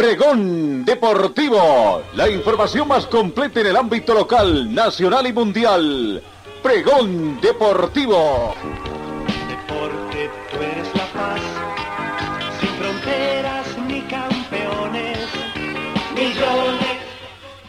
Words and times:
Pregón 0.00 0.82
Deportivo, 0.86 2.02
la 2.14 2.26
información 2.26 2.88
más 2.88 3.04
completa 3.04 3.60
en 3.60 3.66
el 3.66 3.76
ámbito 3.76 4.14
local, 4.14 4.74
nacional 4.74 5.26
y 5.26 5.32
mundial. 5.34 6.22
Pregón 6.62 7.38
Deportivo. 7.42 8.54
Deporte, 9.46 10.30
tú 10.50 10.56
eres 10.56 10.88
la 10.94 11.06
paz, 11.12 11.40
sin 12.58 12.70
fronteras 12.70 13.66
ni 13.86 14.00
campeones, 14.00 15.18
millones. 16.14 16.96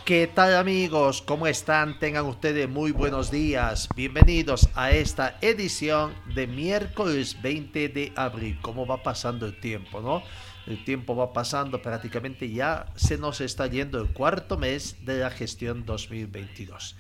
¿Qué 0.06 0.28
tal 0.34 0.56
amigos? 0.56 1.22
¿Cómo 1.22 1.48
están? 1.48 2.00
Tengan 2.00 2.28
ustedes 2.28 2.70
muy 2.70 2.94
buenos 2.94 3.30
días. 3.30 3.90
Bienvenidos 3.94 4.70
a 4.76 4.92
esta 4.92 5.38
edición 5.42 6.14
de 6.34 6.48
miércoles 6.48 7.42
20 7.42 7.90
de 7.90 8.14
abril. 8.16 8.58
¿Cómo 8.62 8.88
va 8.88 9.04
pasando 9.04 9.46
el 9.46 9.60
tiempo, 9.60 10.00
no? 10.00 10.24
El 10.68 10.84
tiempo 10.86 11.16
va 11.16 11.34
pasando, 11.34 11.82
prácticamente 11.82 12.50
ya 12.50 12.86
se 12.96 13.18
nos 13.18 13.42
está 13.42 13.68
yendo 13.68 14.00
el 14.00 14.14
cuarto 14.14 14.58
mes 14.58 15.04
de 15.06 15.20
la 15.20 15.32
gestión 15.32 15.86
2022. 15.86 16.96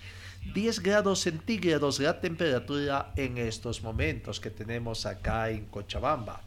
10 0.53 0.79
grados 0.79 1.19
centígrados 1.19 1.99
la 1.99 2.19
temperatura 2.19 3.13
en 3.15 3.37
estos 3.37 3.83
momentos 3.83 4.39
que 4.39 4.49
tenemos 4.49 5.05
acá 5.05 5.49
en 5.51 5.65
Cochabamba. 5.65 6.41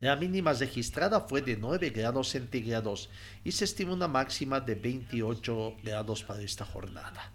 La 0.00 0.14
mínima 0.16 0.52
registrada 0.52 1.20
fue 1.20 1.42
de 1.42 1.56
9 1.56 1.90
grados 1.90 2.28
centígrados 2.28 3.10
y 3.44 3.52
se 3.52 3.64
estima 3.64 3.92
una 3.92 4.08
máxima 4.08 4.60
de 4.60 4.74
28 4.74 5.76
grados 5.82 6.22
para 6.22 6.42
esta 6.42 6.64
jornada. 6.64 7.32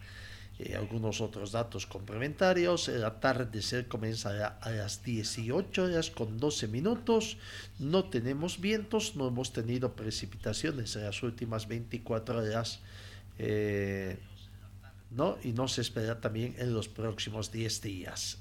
Eh, 0.65 0.77
algunos 0.77 1.19
otros 1.19 1.51
datos 1.51 1.85
complementarios. 1.85 2.87
El 2.87 3.03
atardecer 3.03 3.87
comenzará 3.89 4.59
a 4.61 4.71
las 4.71 5.03
18 5.03 5.83
horas 5.83 6.09
con 6.09 6.37
12 6.37 6.69
minutos. 6.69 7.37
No 7.79 8.05
tenemos 8.05 8.61
vientos, 8.61 9.17
no 9.17 9.27
hemos 9.27 9.51
tenido 9.51 9.93
precipitaciones 9.93 10.95
en 10.95 11.03
las 11.03 11.21
últimas 11.21 11.67
24 11.67 12.39
horas. 12.39 12.79
Eh, 13.39 14.17
¿no? 15.11 15.37
Y 15.43 15.51
no 15.51 15.67
se 15.67 15.81
espera 15.81 16.21
también 16.21 16.55
en 16.57 16.73
los 16.73 16.87
próximos 16.87 17.51
10 17.51 17.81
días. 17.81 18.37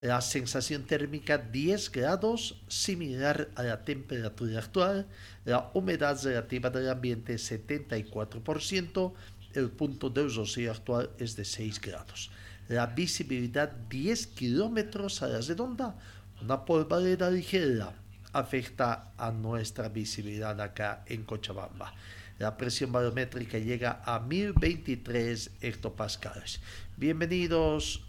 La 0.00 0.20
sensación 0.20 0.84
térmica 0.84 1.38
10 1.38 1.90
grados, 1.90 2.62
similar 2.68 3.48
a 3.56 3.64
la 3.64 3.84
temperatura 3.84 4.60
actual. 4.60 5.08
La 5.44 5.72
humedad 5.74 6.22
relativa 6.22 6.70
del 6.70 6.88
ambiente 6.88 7.34
74% 7.34 9.12
el 9.56 9.70
punto 9.70 10.10
de 10.10 10.28
rocío 10.28 10.70
actual 10.70 11.10
es 11.18 11.36
de 11.36 11.44
6 11.44 11.80
grados. 11.80 12.30
La 12.68 12.86
visibilidad 12.86 13.70
10 13.70 14.26
kilómetros 14.28 15.22
a 15.22 15.28
la 15.28 15.40
redonda, 15.40 15.96
una 16.42 16.64
polvareda 16.64 17.30
ligera 17.30 17.92
afecta 18.32 19.12
a 19.16 19.30
nuestra 19.30 19.88
visibilidad 19.88 20.60
acá 20.60 21.04
en 21.06 21.24
Cochabamba. 21.24 21.94
La 22.38 22.56
presión 22.56 22.92
barométrica 22.92 23.58
llega 23.58 24.02
a 24.04 24.20
1023 24.20 25.52
hectopascales. 25.62 26.60
Bienvenidos 26.96 28.02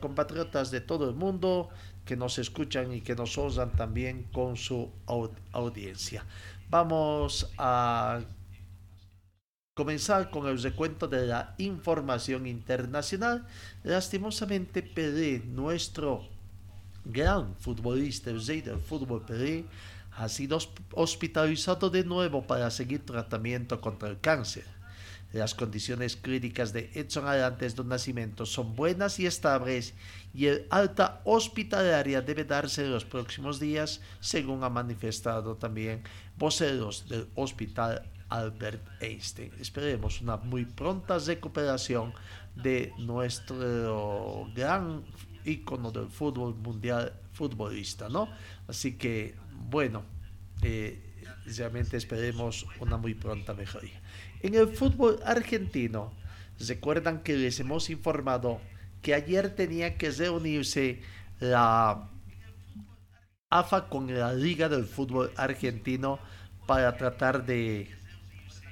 compatriotas 0.00 0.70
de 0.70 0.80
todo 0.80 1.08
el 1.08 1.16
mundo 1.16 1.70
que 2.04 2.16
nos 2.16 2.38
escuchan 2.38 2.92
y 2.92 3.00
que 3.00 3.16
nos 3.16 3.36
osan 3.38 3.72
también 3.72 4.24
con 4.32 4.56
su 4.56 4.92
audiencia. 5.52 6.24
Vamos 6.70 7.50
a 7.58 8.20
comenzar 9.76 10.30
con 10.30 10.46
el 10.46 10.62
recuento 10.62 11.06
de 11.06 11.26
la 11.26 11.54
información 11.58 12.46
internacional. 12.46 13.46
Lastimosamente, 13.84 14.82
Pelé, 14.82 15.42
nuestro 15.44 16.26
gran 17.04 17.54
futbolista, 17.56 18.30
el 18.30 18.44
rey 18.44 18.62
del 18.62 18.78
fútbol 18.78 19.26
Pelé, 19.26 19.66
ha 20.12 20.30
sido 20.30 20.58
hospitalizado 20.94 21.90
de 21.90 22.04
nuevo 22.04 22.46
para 22.46 22.70
seguir 22.70 23.04
tratamiento 23.04 23.78
contra 23.78 24.08
el 24.08 24.18
cáncer. 24.18 24.64
Las 25.34 25.54
condiciones 25.54 26.16
críticas 26.16 26.72
de 26.72 26.90
Edson 26.94 27.26
antes 27.26 27.76
de 27.76 27.84
nacimiento 27.84 28.46
son 28.46 28.74
buenas 28.76 29.20
y 29.20 29.26
estables 29.26 29.92
y 30.32 30.46
el 30.46 30.66
alta 30.70 31.20
hospitalaria 31.24 32.22
debe 32.22 32.44
darse 32.44 32.82
en 32.82 32.92
los 32.92 33.04
próximos 33.04 33.60
días, 33.60 34.00
según 34.20 34.64
ha 34.64 34.70
manifestado 34.70 35.56
también 35.56 36.02
voceros 36.38 37.06
del 37.10 37.28
Hospital 37.34 38.08
Albert 38.28 38.86
Einstein. 39.00 39.52
Esperemos 39.60 40.20
una 40.20 40.36
muy 40.36 40.64
pronta 40.64 41.18
recuperación 41.18 42.12
de 42.54 42.92
nuestro 42.98 44.48
gran 44.54 45.04
ícono 45.44 45.90
del 45.90 46.08
fútbol 46.08 46.54
mundial 46.56 47.12
futbolista, 47.32 48.08
¿no? 48.08 48.28
Así 48.66 48.96
que, 48.96 49.34
bueno, 49.52 50.04
eh, 50.62 51.24
realmente 51.56 51.96
esperemos 51.96 52.66
una 52.80 52.96
muy 52.96 53.14
pronta 53.14 53.54
mejoría. 53.54 54.00
En 54.42 54.54
el 54.54 54.68
fútbol 54.68 55.20
argentino, 55.24 56.12
recuerdan 56.58 57.22
que 57.22 57.36
les 57.36 57.60
hemos 57.60 57.90
informado 57.90 58.60
que 59.02 59.14
ayer 59.14 59.54
tenía 59.54 59.96
que 59.96 60.10
reunirse 60.10 61.00
la 61.38 62.10
AFA 63.50 63.88
con 63.88 64.12
la 64.12 64.32
Liga 64.32 64.68
del 64.68 64.84
Fútbol 64.84 65.30
Argentino 65.36 66.18
para 66.66 66.96
tratar 66.96 67.46
de 67.46 67.95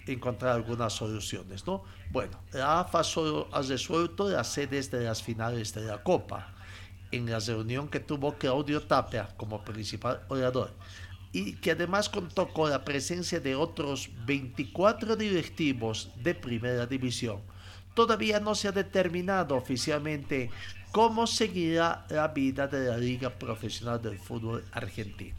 encontrar 0.07 0.53
algunas 0.53 0.93
soluciones, 0.93 1.67
¿no? 1.67 1.85
Bueno, 2.11 2.39
la 2.53 2.81
AFA 2.81 3.03
solo 3.03 3.49
ha 3.53 3.63
resuelto 3.63 4.29
las 4.29 4.49
sedes 4.49 4.91
de 4.91 5.05
las 5.05 5.23
finales 5.23 5.73
de 5.75 5.83
la 5.83 6.03
Copa 6.03 6.53
en 7.11 7.31
la 7.31 7.39
reunión 7.39 7.89
que 7.89 8.01
tuvo 8.01 8.35
Claudio 8.35 8.83
Tapia 8.83 9.29
como 9.37 9.65
principal 9.65 10.21
orador 10.29 10.73
y 11.33 11.55
que 11.55 11.73
además 11.73 12.09
contó 12.09 12.49
con 12.49 12.71
la 12.71 12.85
presencia 12.85 13.41
de 13.41 13.57
otros 13.57 14.11
24 14.25 15.17
directivos 15.17 16.11
de 16.23 16.35
primera 16.35 16.87
división. 16.87 17.41
Todavía 17.95 18.41
no 18.41 18.55
se 18.55 18.69
ha 18.69 18.73
determinado 18.73 19.57
oficialmente 19.57 20.51
cómo 20.93 21.27
seguirá 21.27 22.07
la 22.09 22.29
vida 22.29 22.69
de 22.69 22.89
la 22.89 22.97
Liga 22.97 23.31
Profesional 23.31 24.01
del 24.01 24.19
Fútbol 24.19 24.65
Argentino. 24.73 25.37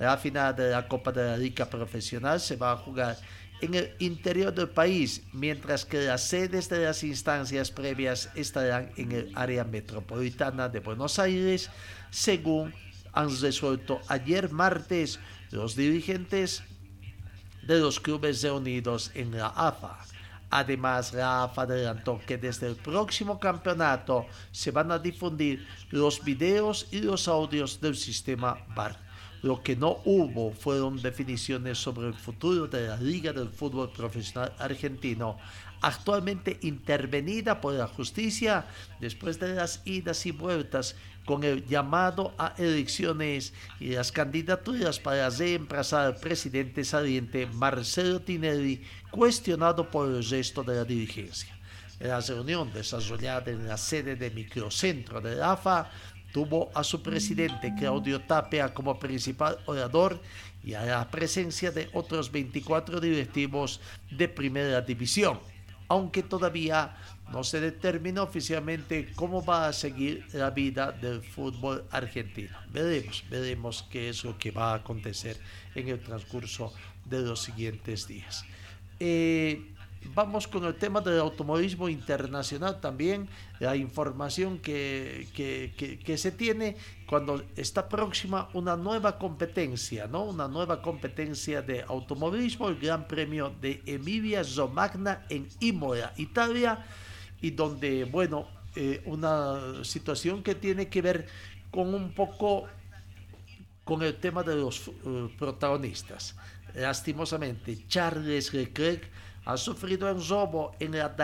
La 0.00 0.16
final 0.16 0.56
de 0.56 0.70
la 0.70 0.88
Copa 0.88 1.12
de 1.12 1.24
la 1.24 1.36
Liga 1.36 1.66
Profesional 1.66 2.40
se 2.40 2.56
va 2.56 2.72
a 2.72 2.76
jugar 2.76 3.16
en 3.60 3.74
el 3.74 3.94
interior 3.98 4.52
del 4.54 4.68
país, 4.68 5.22
mientras 5.32 5.84
que 5.84 5.98
las 6.04 6.24
sedes 6.24 6.68
de 6.68 6.84
las 6.84 7.02
instancias 7.04 7.70
previas 7.70 8.30
estarán 8.34 8.90
en 8.96 9.12
el 9.12 9.32
área 9.34 9.64
metropolitana 9.64 10.68
de 10.68 10.80
Buenos 10.80 11.18
Aires, 11.18 11.70
según 12.10 12.74
han 13.12 13.28
resuelto 13.40 14.00
ayer 14.08 14.50
martes 14.50 15.18
los 15.50 15.76
dirigentes 15.76 16.62
de 17.62 17.78
los 17.78 18.00
clubes 18.00 18.42
reunidos 18.42 19.10
en 19.14 19.36
la 19.36 19.48
AFA. 19.48 19.98
Además, 20.50 21.12
la 21.12 21.44
AFA 21.44 21.62
adelantó 21.62 22.20
que 22.26 22.36
desde 22.36 22.66
el 22.66 22.76
próximo 22.76 23.38
campeonato 23.38 24.26
se 24.50 24.70
van 24.70 24.90
a 24.90 24.98
difundir 24.98 25.66
los 25.90 26.24
videos 26.24 26.88
y 26.90 27.00
los 27.00 27.28
audios 27.28 27.80
del 27.80 27.96
sistema 27.96 28.58
VAR 28.74 29.09
lo 29.42 29.62
que 29.62 29.76
no 29.76 29.98
hubo 30.04 30.52
fueron 30.52 31.00
definiciones 31.00 31.78
sobre 31.78 32.08
el 32.08 32.14
futuro 32.14 32.66
de 32.66 32.88
la 32.88 32.96
Liga 32.96 33.32
del 33.32 33.48
Fútbol 33.48 33.90
Profesional 33.90 34.52
Argentino, 34.58 35.38
actualmente 35.80 36.58
intervenida 36.62 37.60
por 37.60 37.74
la 37.74 37.86
justicia 37.86 38.66
después 39.00 39.40
de 39.40 39.54
las 39.54 39.80
idas 39.86 40.26
y 40.26 40.32
vueltas 40.32 40.96
con 41.24 41.44
el 41.44 41.66
llamado 41.66 42.34
a 42.38 42.54
elecciones 42.58 43.52
y 43.78 43.90
las 43.90 44.12
candidaturas 44.12 44.98
para 44.98 45.30
reemplazar 45.30 46.06
al 46.06 46.16
presidente 46.16 46.84
saliente 46.84 47.46
Marcelo 47.46 48.20
Tinelli, 48.20 48.82
cuestionado 49.10 49.90
por 49.90 50.08
el 50.08 50.28
resto 50.28 50.62
de 50.62 50.76
la 50.76 50.84
dirigencia. 50.84 51.56
En 52.00 52.08
la 52.08 52.20
reunión 52.20 52.72
desarrollada 52.72 53.50
en 53.50 53.68
la 53.68 53.76
sede 53.76 54.16
de 54.16 54.30
microcentro 54.30 55.20
de 55.20 55.36
la 55.36 55.52
AFA, 55.52 55.90
tuvo 56.32 56.70
a 56.74 56.84
su 56.84 57.02
presidente 57.02 57.74
Claudio 57.78 58.20
Tapia 58.20 58.72
como 58.72 58.98
principal 58.98 59.58
orador 59.66 60.20
y 60.62 60.74
a 60.74 60.84
la 60.84 61.10
presencia 61.10 61.70
de 61.70 61.88
otros 61.92 62.30
24 62.30 63.00
directivos 63.00 63.80
de 64.10 64.28
primera 64.28 64.80
división, 64.80 65.38
aunque 65.88 66.22
todavía 66.22 66.96
no 67.32 67.44
se 67.44 67.60
determina 67.60 68.22
oficialmente 68.22 69.12
cómo 69.14 69.44
va 69.44 69.68
a 69.68 69.72
seguir 69.72 70.26
la 70.32 70.50
vida 70.50 70.92
del 70.92 71.22
fútbol 71.22 71.84
argentino. 71.90 72.56
Veremos, 72.72 73.24
veremos 73.30 73.86
qué 73.90 74.08
es 74.08 74.24
lo 74.24 74.36
que 74.36 74.50
va 74.50 74.72
a 74.72 74.76
acontecer 74.76 75.38
en 75.74 75.88
el 75.88 76.00
transcurso 76.00 76.72
de 77.04 77.20
los 77.20 77.42
siguientes 77.42 78.06
días. 78.06 78.44
Eh, 78.98 79.72
Vamos 80.14 80.48
con 80.48 80.64
el 80.64 80.74
tema 80.76 81.02
del 81.02 81.20
automovilismo 81.20 81.88
internacional 81.88 82.80
también, 82.80 83.28
la 83.58 83.76
información 83.76 84.58
que, 84.58 85.28
que, 85.34 86.18
se 86.18 86.32
tiene 86.32 86.76
cuando 87.06 87.44
está 87.54 87.86
próxima 87.86 88.48
una 88.54 88.76
nueva 88.76 89.18
competencia, 89.18 90.06
¿no? 90.06 90.24
Una 90.24 90.48
nueva 90.48 90.80
competencia 90.80 91.60
de 91.60 91.82
automovilismo, 91.82 92.68
el 92.68 92.78
Gran 92.80 93.06
Premio 93.06 93.52
de 93.60 93.82
Emilia 93.84 94.42
Romagna 94.56 95.26
en 95.28 95.46
Imola, 95.60 96.14
Italia, 96.16 96.84
y 97.42 97.50
donde, 97.50 98.04
bueno, 98.04 98.48
eh, 98.76 99.02
una 99.04 99.84
situación 99.84 100.42
que 100.42 100.54
tiene 100.54 100.88
que 100.88 101.02
ver 101.02 101.26
con 101.70 101.94
un 101.94 102.12
poco 102.14 102.64
con 103.84 104.02
el 104.02 104.16
tema 104.16 104.42
de 104.42 104.56
los 104.56 104.88
eh, 104.88 105.28
protagonistas. 105.38 106.36
Lastimosamente, 106.74 107.86
Charles 107.86 108.54
Leclerc 108.54 109.10
ha 109.44 109.56
sufrido 109.56 110.12
un 110.12 110.26
robo 110.26 110.72
en 110.80 110.92
la 110.92 111.14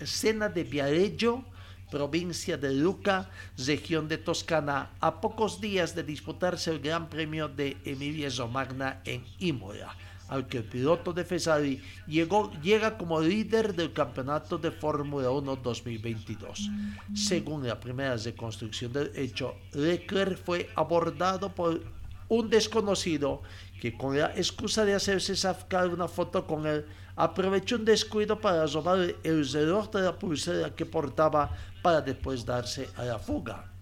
escena 0.00 0.48
de 0.48 0.64
Viareggio, 0.64 1.44
provincia 1.90 2.56
de 2.56 2.74
Luca, 2.74 3.30
región 3.56 4.08
de 4.08 4.18
Toscana, 4.18 4.90
a 5.00 5.20
pocos 5.20 5.60
días 5.60 5.94
de 5.94 6.02
disputarse 6.02 6.70
el 6.70 6.80
Gran 6.80 7.08
Premio 7.08 7.48
de 7.48 7.76
Emilia 7.84 8.28
Romagna 8.36 9.00
en 9.04 9.24
Imola, 9.38 9.96
al 10.28 10.46
que 10.46 10.58
el 10.58 10.64
piloto 10.64 11.12
de 11.14 11.24
Ferrari 11.24 11.82
llegó, 12.06 12.52
llega 12.60 12.98
como 12.98 13.20
líder 13.20 13.74
del 13.74 13.94
campeonato 13.94 14.58
de 14.58 14.70
Fórmula 14.70 15.30
1 15.30 15.56
2022. 15.56 16.70
Según 17.14 17.66
la 17.66 17.80
primera 17.80 18.16
reconstrucción 18.16 18.92
del 18.92 19.10
hecho, 19.14 19.56
Leclerc 19.72 20.36
fue 20.44 20.68
abordado 20.76 21.54
por 21.54 21.80
un 22.28 22.50
desconocido 22.50 23.42
que 23.80 23.96
con 23.96 24.18
la 24.18 24.26
excusa 24.36 24.84
de 24.84 24.94
hacerse 24.94 25.34
sacar 25.34 25.88
una 25.88 26.08
foto 26.08 26.46
con 26.46 26.66
él, 26.66 26.84
aprovechó 27.18 27.74
un 27.74 27.84
descuido 27.84 28.40
para 28.40 28.64
robar 28.66 29.00
el 29.24 29.52
reloj 29.52 29.90
de 29.90 30.02
la 30.02 30.16
pulsera 30.16 30.70
que 30.70 30.86
portaba 30.86 31.50
para 31.82 32.00
después 32.00 32.46
darse 32.46 32.88
a 32.96 33.04
la 33.04 33.18
fuga. 33.18 33.72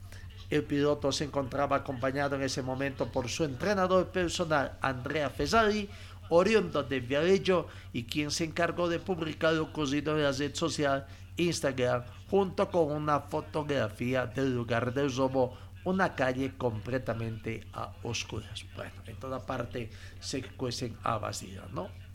El 0.48 0.64
piloto 0.64 1.12
se 1.12 1.24
encontraba 1.24 1.76
acompañado 1.76 2.36
en 2.36 2.42
ese 2.42 2.62
momento 2.62 3.12
por 3.12 3.28
su 3.28 3.44
entrenador 3.44 4.06
personal, 4.08 4.78
Andrea 4.80 5.28
Fesari, 5.28 5.90
oriundo 6.30 6.82
de 6.82 7.00
Viareggio 7.00 7.66
y 7.92 8.04
quien 8.04 8.30
se 8.30 8.44
encargó 8.44 8.88
de 8.88 9.00
publicar 9.00 9.52
lo 9.52 9.64
ocurrido 9.64 10.16
en 10.16 10.22
la 10.22 10.32
red 10.32 10.54
social 10.54 11.06
Instagram 11.36 12.04
junto 12.30 12.70
con 12.70 12.90
una 12.90 13.20
fotografía 13.20 14.24
del 14.26 14.54
lugar 14.54 14.94
del 14.94 15.14
robo 15.14 15.58
una 15.84 16.14
calle 16.14 16.54
completamente 16.56 17.66
a 17.74 17.92
oscuras. 18.02 18.64
Bueno, 18.74 18.94
en 19.06 19.16
toda 19.16 19.44
parte 19.44 19.90
se 20.20 20.42
cuecen 20.42 20.96
habas, 21.04 21.44
¿no? 21.72 22.05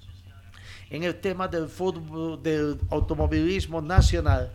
En 0.91 1.03
el 1.03 1.15
tema 1.21 1.47
del 1.47 1.69
fútbol, 1.69 2.43
del 2.43 2.77
automovilismo 2.89 3.81
nacional, 3.81 4.51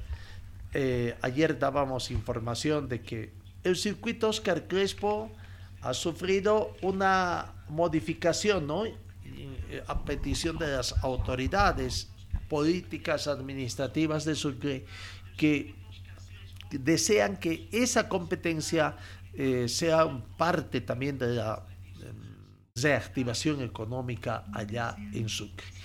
eh, 0.75 1.17
ayer 1.23 1.59
dábamos 1.59 2.11
información 2.11 2.91
de 2.91 3.00
que 3.00 3.33
el 3.65 3.75
circuito 3.75 4.29
Oscar 4.29 4.69
Crespo 4.69 5.31
ha 5.81 5.94
sufrido 5.94 6.77
una 6.83 7.55
modificación, 7.71 8.67
¿no? 8.67 8.85
A 9.87 10.05
petición 10.05 10.59
de 10.59 10.77
las 10.77 10.93
autoridades 11.03 12.09
políticas 12.50 13.29
administrativas 13.29 14.27
de 14.27 14.35
Sucre 14.35 14.85
que 15.38 15.75
desean 16.71 17.38
que 17.38 17.67
esa 17.73 18.11
competencia 18.11 18.94
eh, 19.33 19.69
sea 19.71 20.06
parte 20.37 20.83
también 20.83 21.17
de 21.17 21.29
la 21.37 21.67
em, 22.03 22.83
reactivación 22.83 23.62
económica 23.62 24.44
allá 24.53 24.97
en 25.15 25.31
Sucre. 25.31 25.75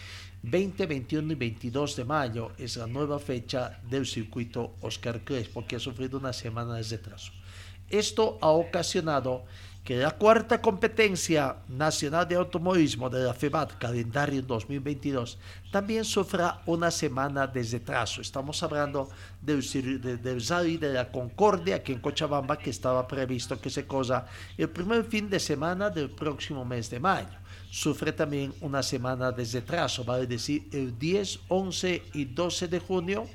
20, 0.43 0.88
21 0.88 1.33
y 1.33 1.35
22 1.35 1.95
de 1.95 2.05
mayo 2.05 2.51
es 2.57 2.75
la 2.77 2.88
nueva 2.88 3.19
fecha 3.19 3.79
del 3.88 4.07
circuito 4.07 4.75
Oscar 4.81 5.23
Crespo, 5.23 5.65
que 5.67 5.75
ha 5.75 5.79
sufrido 5.79 6.17
una 6.17 6.33
semana 6.33 6.75
de 6.75 6.83
retraso. 6.83 7.31
Esto 7.88 8.39
ha 8.41 8.49
ocasionado 8.49 9.43
que 9.83 9.97
la 9.97 10.11
cuarta 10.11 10.61
competencia 10.61 11.57
nacional 11.67 12.27
de 12.27 12.35
automovilismo 12.35 13.09
de 13.09 13.23
la 13.23 13.33
FEBAT, 13.33 13.77
calendario 13.77 14.41
2022, 14.41 15.38
también 15.71 16.05
sufra 16.05 16.61
una 16.65 16.89
semana 16.89 17.47
de 17.47 17.63
retraso. 17.63 18.21
Estamos 18.21 18.61
hablando 18.63 19.09
del, 19.41 19.61
del 20.01 20.79
de 20.79 20.93
la 20.93 21.11
Concordia 21.11 21.77
aquí 21.77 21.93
en 21.93 21.99
Cochabamba, 21.99 22.57
que 22.57 22.69
estaba 22.69 23.07
previsto 23.07 23.59
que 23.59 23.69
se 23.69 23.85
cosa 23.85 24.25
el 24.57 24.69
primer 24.69 25.03
fin 25.03 25.29
de 25.29 25.39
semana 25.39 25.89
del 25.89 26.09
próximo 26.11 26.63
mes 26.63 26.89
de 26.89 26.99
mayo. 26.99 27.40
Sufre 27.71 28.12
también 28.12 28.53
una 28.59 28.83
semana 28.83 29.31
de 29.31 29.45
retraso, 29.45 30.03
vale 30.03 30.27
decir, 30.27 30.68
el 30.73 31.00
10, 31.00 31.39
11 31.47 32.03
y 32.13 32.25
12 32.25 32.68
de 32.68 32.79
junio. 32.79 33.27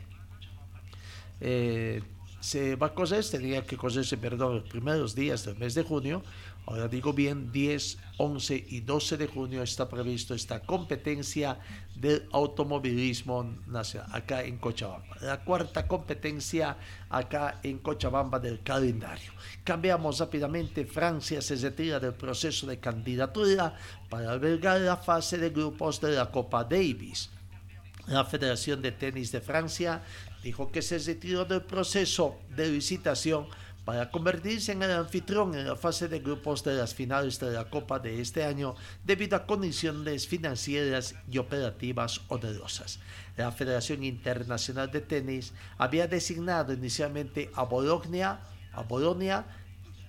Eh, 1.41 2.03
se 2.39 2.77
va 2.77 2.89
a 2.89 2.95
coser, 2.95 3.25
tenía 3.25 3.65
que 3.65 3.79
coserse, 3.79 4.19
perdón, 4.19 4.57
los 4.57 4.69
primeros 4.69 5.15
días 5.15 5.47
del 5.47 5.57
mes 5.57 5.75
de 5.75 5.83
junio. 5.83 6.23
Ahora 6.67 6.89
digo 6.89 7.13
bien, 7.13 7.53
10, 7.53 7.99
11 8.19 8.67
y 8.71 8.81
12 8.81 9.17
de 9.19 9.29
junio 9.29 9.63
está 9.63 9.89
previsto 9.89 10.35
esta 10.35 10.61
competencia 10.61 11.61
del 11.95 12.29
automovilismo 12.33 13.45
nacional 13.69 14.11
acá 14.13 14.43
en 14.43 14.59
Cochabamba. 14.59 15.17
La 15.21 15.45
cuarta 15.45 15.87
competencia 15.87 16.77
acá 17.09 17.61
en 17.63 17.79
Cochabamba 17.79 18.41
del 18.41 18.65
calendario. 18.65 19.33
Cambiamos 19.63 20.19
rápidamente. 20.19 20.85
Francia 20.87 21.41
se 21.41 21.55
retira 21.55 22.01
del 22.01 22.15
proceso 22.15 22.67
de 22.67 22.81
candidatura 22.81 23.77
para 24.11 24.33
albergar 24.33 24.81
la 24.81 24.97
fase 24.97 25.39
de 25.39 25.51
grupos 25.51 26.01
de 26.01 26.17
la 26.17 26.33
Copa 26.33 26.65
Davis. 26.65 27.31
La 28.09 28.25
Federación 28.25 28.83
de 28.83 28.91
Tenis 28.91 29.31
de 29.31 29.41
Francia 29.41 30.03
dijo 30.43 30.71
que 30.73 30.83
se 30.83 30.99
retiró 30.99 31.45
del 31.45 31.63
proceso 31.63 32.39
de 32.57 32.69
licitación 32.69 33.47
para 33.87 34.11
convertirse 34.11 34.73
en 34.73 34.83
el 34.83 34.91
anfitrión 34.91 35.55
en 35.55 35.65
la 35.65 35.77
fase 35.77 36.09
de 36.09 36.19
grupos 36.19 36.65
de 36.65 36.75
las 36.75 36.93
finales 36.93 37.39
de 37.39 37.53
la 37.53 37.71
Copa 37.71 38.01
de 38.01 38.21
este 38.21 38.43
año 38.43 38.75
debido 39.05 39.37
a 39.37 39.47
condiciones 39.47 40.27
financieras 40.27 41.15
y 41.31 41.39
operativas 41.39 42.21
onerosas. 42.27 42.99
La 43.37 43.53
Federación 43.53 44.03
Internacional 44.03 44.91
de 44.91 45.03
Tenis 45.03 45.53
había 45.79 46.09
designado 46.09 46.73
inicialmente 46.73 47.49
a 47.55 47.63
Bologna, 47.63 48.41
a 48.73 48.85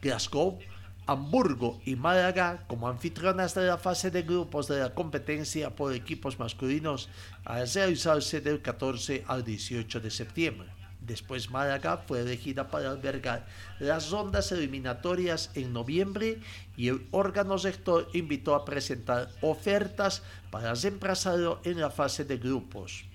Glasgow, 0.02 0.58
Hamburgo 1.06 1.80
y 1.86 1.96
Málaga 1.96 2.66
como 2.66 2.88
anfitrionas 2.88 3.54
de 3.54 3.68
la 3.68 3.78
fase 3.78 4.10
de 4.10 4.24
grupos 4.24 4.68
de 4.68 4.80
la 4.80 4.96
competencia 4.96 5.76
por 5.76 5.94
equipos 5.94 6.40
masculinos 6.40 7.10
a 7.46 7.64
realizarse 7.64 8.42
del 8.42 8.60
14 8.64 9.24
al 9.28 9.44
18 9.44 10.00
de 10.00 10.10
septiembre. 10.10 10.77
Después 11.08 11.50
Málaga 11.50 12.04
fue 12.06 12.20
elegida 12.20 12.70
para 12.70 12.92
albergar 12.92 13.48
las 13.80 14.12
rondas 14.12 14.52
eliminatorias 14.52 15.52
en 15.56 15.72
noviembre 15.72 16.42
y 16.76 16.90
el 16.90 17.08
órgano 17.12 17.56
rector 17.58 18.10
invitó 18.14 18.54
a 18.56 18.66
presentar 18.66 19.30
ofertas 19.40 20.22
para 20.52 20.74
reemplazarlo 20.74 21.62
en 21.64 21.80
la 21.80 21.90
fase 21.90 22.26
de 22.26 22.38
grupos. 22.38 23.06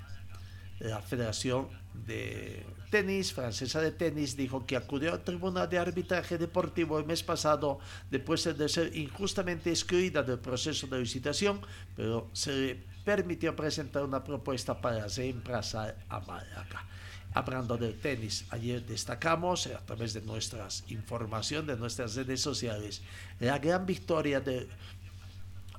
La 0.79 1.03
Federación 1.03 1.69
de 2.07 2.65
Tenis, 2.91 3.33
francesa 3.33 3.81
de 3.81 3.93
tenis, 3.93 4.37
dijo 4.37 4.67
que 4.67 4.77
acudió 4.77 5.13
al 5.13 5.23
Tribunal 5.23 5.69
de 5.69 5.79
Arbitraje 5.79 6.39
Deportivo 6.39 6.99
el 6.99 7.05
mes 7.05 7.23
pasado 7.23 7.79
después 8.11 8.45
de 8.45 8.69
ser 8.69 8.97
injustamente 8.97 9.71
excluida 9.71 10.23
del 10.23 10.39
proceso 10.39 10.87
de 10.87 10.99
licitación, 10.99 11.61
pero 11.95 12.31
se 12.33 12.53
le 12.53 12.75
permitió 13.05 13.55
presentar 13.55 14.03
una 14.03 14.25
propuesta 14.25 14.81
para 14.81 15.07
reemplazar 15.07 15.97
a 16.09 16.21
Málaga. 16.21 16.87
Hablando 17.35 17.79
del 17.79 17.99
tenis, 17.99 18.45
ayer 18.51 18.85
destacamos 18.85 19.67
a 19.67 19.79
través 19.87 20.13
de 20.13 20.21
nuestras 20.21 20.85
información, 20.89 21.67
de 21.67 21.77
nuestras 21.77 22.15
redes 22.15 22.43
sociales, 22.43 23.01
la 23.41 23.59
gran 23.59 23.87
victoria 23.87 24.41
de 24.41 24.69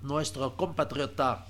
nuestro 0.01 0.57
compatriota 0.57 1.45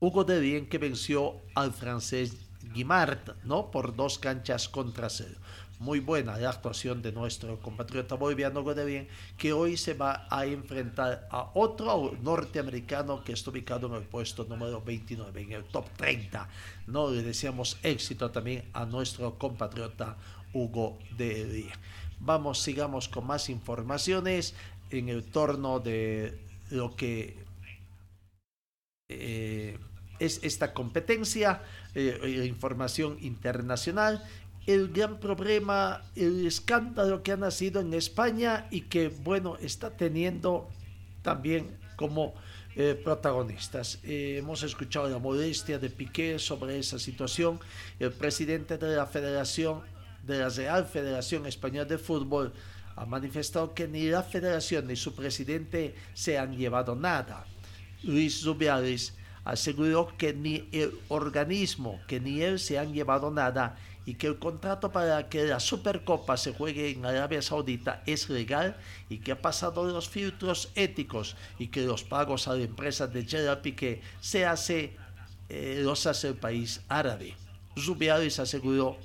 Hugo 0.00 0.24
de 0.24 0.38
Bien 0.40 0.68
que 0.68 0.76
venció 0.76 1.40
al 1.54 1.72
francés 1.72 2.36
Guimard, 2.74 3.36
¿no? 3.44 3.70
Por 3.70 3.96
dos 3.96 4.18
canchas 4.18 4.68
contra 4.68 5.08
cero. 5.08 5.38
Muy 5.78 6.00
buena 6.00 6.38
la 6.38 6.50
actuación 6.50 7.02
de 7.02 7.12
nuestro 7.12 7.58
compatriota 7.60 8.14
boliviano 8.14 8.64
Bien, 8.64 9.06
que 9.36 9.52
hoy 9.52 9.76
se 9.76 9.92
va 9.92 10.26
a 10.30 10.46
enfrentar 10.46 11.28
a 11.30 11.50
otro 11.52 12.16
norteamericano 12.22 13.22
que 13.22 13.32
está 13.32 13.50
ubicado 13.50 13.86
en 13.88 13.94
el 13.94 14.02
puesto 14.04 14.44
número 14.44 14.80
29, 14.80 15.42
en 15.42 15.52
el 15.52 15.64
top 15.64 15.86
30. 15.98 16.48
No 16.86 17.10
le 17.10 17.22
deseamos 17.22 17.78
éxito 17.82 18.30
también 18.30 18.64
a 18.72 18.86
nuestro 18.86 19.38
compatriota 19.38 20.16
Hugo 20.54 20.98
de. 21.18 21.70
Vamos, 22.20 22.60
sigamos 22.60 23.10
con 23.10 23.26
más 23.26 23.50
informaciones 23.50 24.54
en 24.90 25.10
el 25.10 25.24
torno 25.24 25.80
de 25.80 26.40
lo 26.70 26.96
que 26.96 27.36
eh, 29.10 29.78
es 30.18 30.40
esta 30.42 30.72
competencia, 30.72 31.62
eh, 31.94 32.46
información 32.48 33.18
internacional, 33.20 34.24
el 34.66 34.88
gran 34.88 35.20
problema, 35.20 36.02
el 36.16 36.46
escándalo 36.46 37.22
que 37.22 37.32
ha 37.32 37.36
nacido 37.36 37.80
en 37.80 37.94
España 37.94 38.66
y 38.70 38.82
que, 38.82 39.08
bueno, 39.08 39.56
está 39.60 39.90
teniendo 39.96 40.68
también 41.22 41.78
como 41.96 42.34
eh, 42.74 43.00
protagonistas. 43.02 44.00
Eh, 44.02 44.36
hemos 44.38 44.62
escuchado 44.62 45.08
la 45.08 45.18
modestia 45.18 45.78
de 45.78 45.88
Piqué 45.88 46.38
sobre 46.38 46.78
esa 46.78 46.98
situación. 46.98 47.60
El 47.98 48.12
presidente 48.12 48.76
de 48.76 48.96
la 48.96 49.06
Federación, 49.06 49.82
de 50.24 50.40
la 50.40 50.48
Real 50.48 50.84
Federación 50.84 51.46
Española 51.46 51.84
de 51.84 51.98
Fútbol, 51.98 52.52
ha 52.96 53.06
manifestado 53.06 53.72
que 53.72 53.86
ni 53.86 54.08
la 54.08 54.22
federación 54.22 54.86
ni 54.86 54.96
su 54.96 55.14
presidente 55.14 55.94
se 56.14 56.38
han 56.38 56.56
llevado 56.56 56.96
nada. 56.96 57.46
Luis 58.02 58.40
Zubialis 58.40 59.14
aseguró 59.44 60.16
que 60.16 60.32
ni 60.32 60.68
el 60.72 60.98
organismo, 61.08 62.00
que 62.08 62.20
ni 62.20 62.42
él 62.42 62.58
se 62.58 62.78
han 62.78 62.92
llevado 62.92 63.30
nada 63.30 63.76
y 64.06 64.14
que 64.14 64.28
el 64.28 64.38
contrato 64.38 64.92
para 64.92 65.28
que 65.28 65.44
la 65.44 65.58
Supercopa 65.58 66.36
se 66.36 66.54
juegue 66.54 66.90
en 66.90 67.04
Arabia 67.04 67.42
Saudita 67.42 68.02
es 68.06 68.30
legal 68.30 68.76
y 69.10 69.18
que 69.18 69.32
ha 69.32 69.42
pasado 69.42 69.84
los 69.84 70.08
filtros 70.08 70.70
éticos 70.76 71.36
y 71.58 71.66
que 71.66 71.82
los 71.82 72.04
pagos 72.04 72.46
a 72.46 72.54
la 72.54 72.62
empresa 72.62 73.08
de 73.08 73.24
Gerard 73.26 73.62
Piqué 73.62 74.00
se 74.20 74.46
hace, 74.46 74.96
eh, 75.48 75.80
los 75.82 76.06
hace 76.06 76.28
el 76.28 76.36
país 76.36 76.80
árabe. 76.88 77.34
Zubialis 77.76 78.38
aseguró 78.38 78.96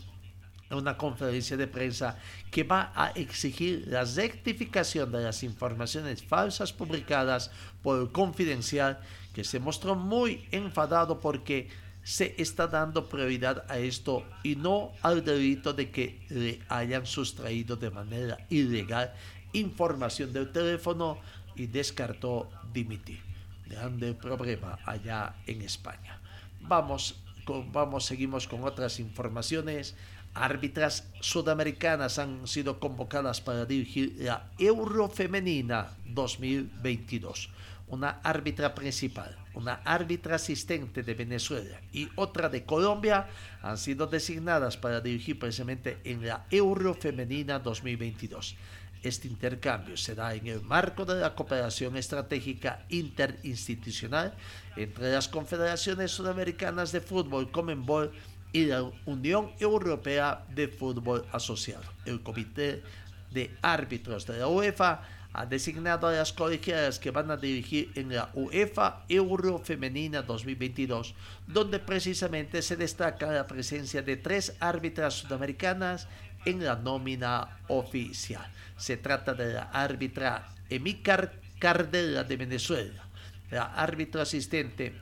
en 0.69 0.77
una 0.77 0.97
conferencia 0.97 1.57
de 1.57 1.67
prensa 1.67 2.17
que 2.51 2.63
va 2.63 2.93
a 2.95 3.09
exigir 3.09 3.85
la 3.87 4.05
rectificación 4.05 5.11
de 5.11 5.23
las 5.23 5.43
informaciones 5.43 6.23
falsas 6.23 6.71
publicadas 6.71 7.51
por 7.81 7.99
el 7.99 8.11
Confidencial, 8.11 8.99
que 9.33 9.43
se 9.43 9.59
mostró 9.59 9.95
muy 9.95 10.47
enfadado 10.51 11.19
porque 11.19 11.69
se 12.03 12.35
está 12.37 12.67
dando 12.67 13.07
prioridad 13.07 13.65
a 13.69 13.77
esto 13.77 14.25
y 14.43 14.55
no 14.55 14.91
al 15.01 15.23
delito 15.23 15.73
de 15.73 15.91
que 15.91 16.19
le 16.29 16.59
hayan 16.69 17.05
sustraído 17.05 17.75
de 17.75 17.91
manera 17.91 18.45
ilegal 18.49 19.13
información 19.53 20.33
del 20.33 20.51
teléfono 20.51 21.19
y 21.55 21.67
descartó 21.67 22.49
dimitir. 22.73 23.19
Grande 23.67 24.13
problema 24.13 24.79
allá 24.85 25.35
en 25.45 25.61
España. 25.61 26.19
Vamos, 26.61 27.15
con, 27.45 27.71
vamos, 27.71 28.05
seguimos 28.05 28.47
con 28.47 28.63
otras 28.63 28.99
informaciones. 28.99 29.95
Árbitras 30.33 31.07
sudamericanas 31.19 32.17
han 32.17 32.47
sido 32.47 32.79
convocadas 32.79 33.41
para 33.41 33.65
dirigir 33.65 34.15
la 34.19 34.49
Eurofemenina 34.57 35.91
2022 36.05 37.49
una 37.91 38.21
árbitra 38.23 38.73
principal, 38.73 39.37
una 39.53 39.81
árbitra 39.83 40.37
asistente 40.37 41.03
de 41.03 41.13
Venezuela 41.13 41.79
y 41.91 42.09
otra 42.15 42.47
de 42.49 42.63
Colombia 42.63 43.27
han 43.61 43.77
sido 43.77 44.07
designadas 44.07 44.77
para 44.77 45.01
dirigir 45.01 45.37
precisamente 45.37 45.99
en 46.05 46.25
la 46.25 46.45
Euro 46.49 46.93
Femenina 46.93 47.59
2022. 47.59 48.55
Este 49.03 49.27
intercambio 49.27 49.97
se 49.97 50.15
da 50.15 50.33
en 50.33 50.47
el 50.47 50.61
marco 50.61 51.05
de 51.05 51.19
la 51.19 51.35
cooperación 51.35 51.97
estratégica 51.97 52.85
interinstitucional 52.89 54.33
entre 54.77 55.11
las 55.11 55.27
confederaciones 55.27 56.11
sudamericanas 56.11 56.93
de 56.93 57.01
fútbol 57.01 57.51
Comenbol 57.51 58.11
y 58.53 58.65
la 58.65 58.83
Unión 59.05 59.51
Europea 59.59 60.45
de 60.49 60.67
Fútbol 60.69 61.25
Asociado. 61.33 61.83
El 62.05 62.21
Comité 62.21 62.83
de 63.31 63.51
Árbitros 63.61 64.27
de 64.27 64.37
la 64.37 64.47
UEFA 64.47 65.01
ha 65.33 65.45
designado 65.45 66.07
a 66.07 66.11
las 66.11 66.33
colegiadas 66.33 66.99
que 66.99 67.11
van 67.11 67.31
a 67.31 67.37
dirigir 67.37 67.91
en 67.95 68.13
la 68.13 68.29
UEFA 68.33 69.05
Euro 69.07 69.59
Femenina 69.59 70.21
2022, 70.21 71.15
donde 71.47 71.79
precisamente 71.79 72.61
se 72.61 72.75
destaca 72.75 73.31
la 73.31 73.47
presencia 73.47 74.01
de 74.01 74.17
tres 74.17 74.55
árbitras 74.59 75.13
sudamericanas 75.13 76.07
en 76.45 76.63
la 76.63 76.75
nómina 76.75 77.59
oficial. 77.67 78.45
Se 78.77 78.97
trata 78.97 79.33
de 79.33 79.53
la 79.53 79.63
árbitra 79.71 80.49
Emícar 80.69 81.33
Cardela 81.59 82.23
de 82.23 82.37
Venezuela, 82.37 83.03
la 83.51 83.73
árbitra 83.75 84.23
asistente 84.23 84.93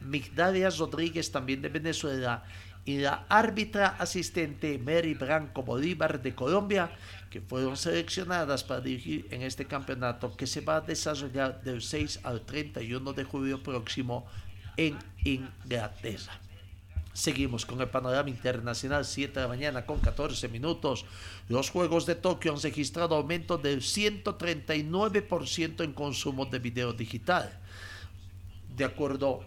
Migdalia 0.00 0.70
Rodríguez 0.70 1.32
también 1.32 1.62
de 1.62 1.68
Venezuela 1.68 2.44
y 2.84 2.98
la 2.98 3.24
árbitra 3.28 3.96
asistente 3.98 4.78
Mary 4.78 5.14
Branco 5.14 5.62
Bolívar 5.62 6.20
de 6.20 6.34
Colombia, 6.34 6.90
que 7.34 7.40
fueron 7.40 7.76
seleccionadas 7.76 8.62
para 8.62 8.80
dirigir 8.80 9.26
en 9.32 9.42
este 9.42 9.66
campeonato 9.66 10.36
que 10.36 10.46
se 10.46 10.60
va 10.60 10.76
a 10.76 10.80
desarrollar 10.80 11.60
del 11.64 11.82
6 11.82 12.20
al 12.22 12.42
31 12.42 13.12
de 13.12 13.24
julio 13.24 13.60
próximo 13.60 14.24
en 14.76 14.96
Inglaterra. 15.24 16.38
Seguimos 17.12 17.66
con 17.66 17.80
el 17.80 17.88
panorama 17.88 18.30
internacional, 18.30 19.04
7 19.04 19.34
de 19.34 19.40
la 19.40 19.48
mañana 19.48 19.84
con 19.84 19.98
14 19.98 20.46
minutos. 20.46 21.06
Los 21.48 21.70
Juegos 21.70 22.06
de 22.06 22.14
Tokio 22.14 22.52
han 22.52 22.62
registrado 22.62 23.16
aumento 23.16 23.58
del 23.58 23.80
139% 23.80 25.82
en 25.82 25.92
consumo 25.92 26.46
de 26.46 26.60
video 26.60 26.92
digital. 26.92 27.50
De 28.76 28.84
acuerdo 28.84 29.44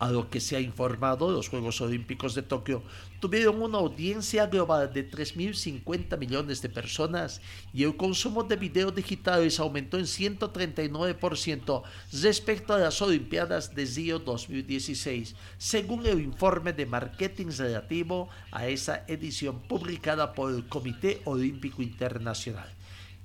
a 0.00 0.10
lo 0.10 0.28
que 0.30 0.40
se 0.40 0.56
ha 0.56 0.60
informado, 0.60 1.30
los 1.30 1.48
Juegos 1.50 1.80
Olímpicos 1.82 2.34
de 2.34 2.42
Tokio 2.42 2.82
tuvieron 3.20 3.60
una 3.60 3.76
audiencia 3.78 4.46
global 4.46 4.90
de 4.92 5.08
3.050 5.08 6.18
millones 6.18 6.62
de 6.62 6.70
personas 6.70 7.42
y 7.74 7.84
el 7.84 7.94
consumo 7.96 8.42
de 8.42 8.56
videos 8.56 8.94
digitales 8.94 9.60
aumentó 9.60 9.98
en 9.98 10.06
139% 10.06 11.82
respecto 12.22 12.72
a 12.72 12.78
las 12.78 13.02
Olimpiadas 13.02 13.74
de 13.74 13.84
Río 13.84 14.18
2016, 14.18 15.36
según 15.58 16.06
el 16.06 16.22
informe 16.22 16.72
de 16.72 16.86
marketing 16.86 17.48
relativo 17.58 18.30
a 18.52 18.68
esa 18.68 19.04
edición 19.06 19.60
publicada 19.60 20.32
por 20.32 20.54
el 20.54 20.66
Comité 20.66 21.20
Olímpico 21.26 21.82
Internacional. 21.82 22.79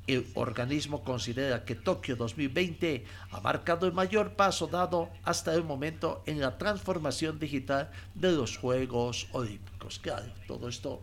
El 0.07 0.27
organismo 0.35 1.03
considera 1.03 1.65
que 1.65 1.73
Tokio 1.73 2.15
2020 2.15 3.05
ha 3.31 3.39
marcado 3.41 3.87
el 3.87 3.93
mayor 3.93 4.33
paso 4.33 4.67
dado 4.67 5.09
hasta 5.23 5.53
el 5.55 5.63
momento 5.63 6.21
en 6.27 6.39
la 6.39 6.59
transformación 6.59 7.39
digital 7.39 7.89
de 8.13 8.31
los 8.31 8.57
Juegos 8.57 9.27
Olímpicos. 9.31 9.97
Claro, 9.99 10.27
todo 10.47 10.69
esto 10.69 11.01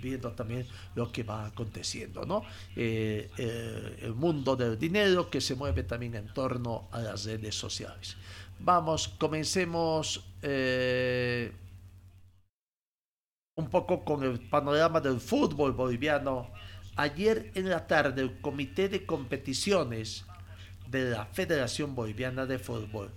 viendo 0.00 0.30
también 0.32 0.66
lo 0.94 1.10
que 1.10 1.24
va 1.24 1.46
aconteciendo, 1.46 2.24
¿no? 2.24 2.44
Eh, 2.76 3.28
eh, 3.36 3.98
el 4.02 4.14
mundo 4.14 4.54
del 4.54 4.78
dinero 4.78 5.28
que 5.28 5.40
se 5.40 5.56
mueve 5.56 5.82
también 5.82 6.14
en 6.14 6.32
torno 6.32 6.88
a 6.92 7.00
las 7.00 7.24
redes 7.24 7.56
sociales. 7.56 8.16
Vamos, 8.60 9.08
comencemos 9.08 10.24
eh, 10.42 11.52
un 13.56 13.68
poco 13.68 14.04
con 14.04 14.22
el 14.22 14.38
panorama 14.38 15.00
del 15.00 15.18
fútbol 15.18 15.72
boliviano 15.72 16.59
Ayer 17.00 17.50
en 17.54 17.70
la 17.70 17.86
tarde 17.86 18.20
el 18.20 18.42
Comité 18.42 18.90
de 18.90 19.06
Competiciones 19.06 20.26
de 20.90 21.08
la 21.08 21.24
Federación 21.24 21.94
Boliviana 21.94 22.44
de 22.44 22.58
Fútbol 22.58 23.10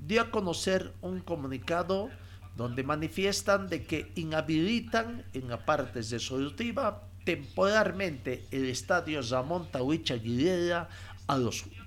dio 0.00 0.22
a 0.22 0.30
conocer 0.30 0.94
un 1.02 1.20
comunicado 1.20 2.08
donde 2.56 2.84
manifiestan 2.84 3.68
de 3.68 3.84
que 3.84 4.10
inhabilitan 4.14 5.26
en 5.34 5.50
la 5.50 5.66
parte 5.66 6.00
resolutiva 6.00 7.02
temporalmente 7.26 8.46
el 8.50 8.64
estadio 8.64 9.20
Ramón 9.20 9.70
Tahuicha 9.70 10.14
Aguilera 10.14 10.88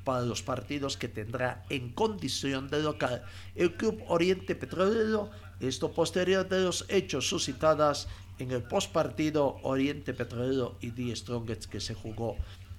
para 0.03 0.21
los 0.21 0.43
partidos 0.43 0.95
que 0.95 1.07
tendrá 1.07 1.65
en 1.71 1.91
condición 1.91 2.69
de 2.69 2.83
local. 2.83 3.25
El 3.55 3.75
Club 3.75 3.99
Oriente 4.07 4.53
Petrolero, 4.53 5.31
esto 5.59 5.91
posterior 5.91 6.47
de 6.47 6.59
los 6.59 6.85
hechos 6.87 7.27
suscitados 7.27 8.07
en 8.39 8.51
el 8.51 8.63
postpartido 8.63 9.57
Oriente 9.63 10.13
Petrolero 10.13 10.77
y 10.81 10.91
The 10.91 11.15
Strongest 11.15 11.65
que 11.65 11.79
se 11.79 11.93
jugó 11.93 12.37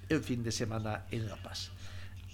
el 0.09 0.21
fin 0.21 0.43
de 0.43 0.51
semana 0.51 1.05
en 1.11 1.27
La 1.27 1.35
Paz. 1.35 1.71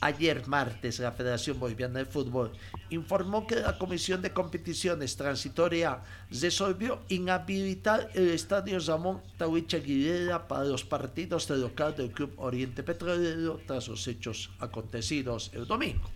Ayer 0.01 0.47
martes, 0.47 0.99
la 0.99 1.11
Federación 1.11 1.59
Boliviana 1.59 1.99
de 1.99 2.05
Fútbol 2.05 2.53
informó 2.89 3.45
que 3.45 3.57
la 3.57 3.77
Comisión 3.77 4.21
de 4.21 4.31
Competiciones 4.31 5.17
Transitoria 5.17 5.99
resolvió 6.31 7.01
inhabilitar 7.09 8.09
el 8.13 8.29
estadio 8.29 8.79
Ramón 8.79 9.21
Tahuicha 9.37 9.75
Aguilera 9.75 10.47
para 10.47 10.63
los 10.63 10.85
partidos 10.85 11.49
de 11.49 11.57
local 11.57 11.97
del 11.97 12.11
Club 12.11 12.33
Oriente 12.37 12.81
Petrolero 12.81 13.59
tras 13.67 13.89
los 13.89 14.07
hechos 14.07 14.51
acontecidos 14.59 15.51
el 15.53 15.67
domingo. 15.67 16.09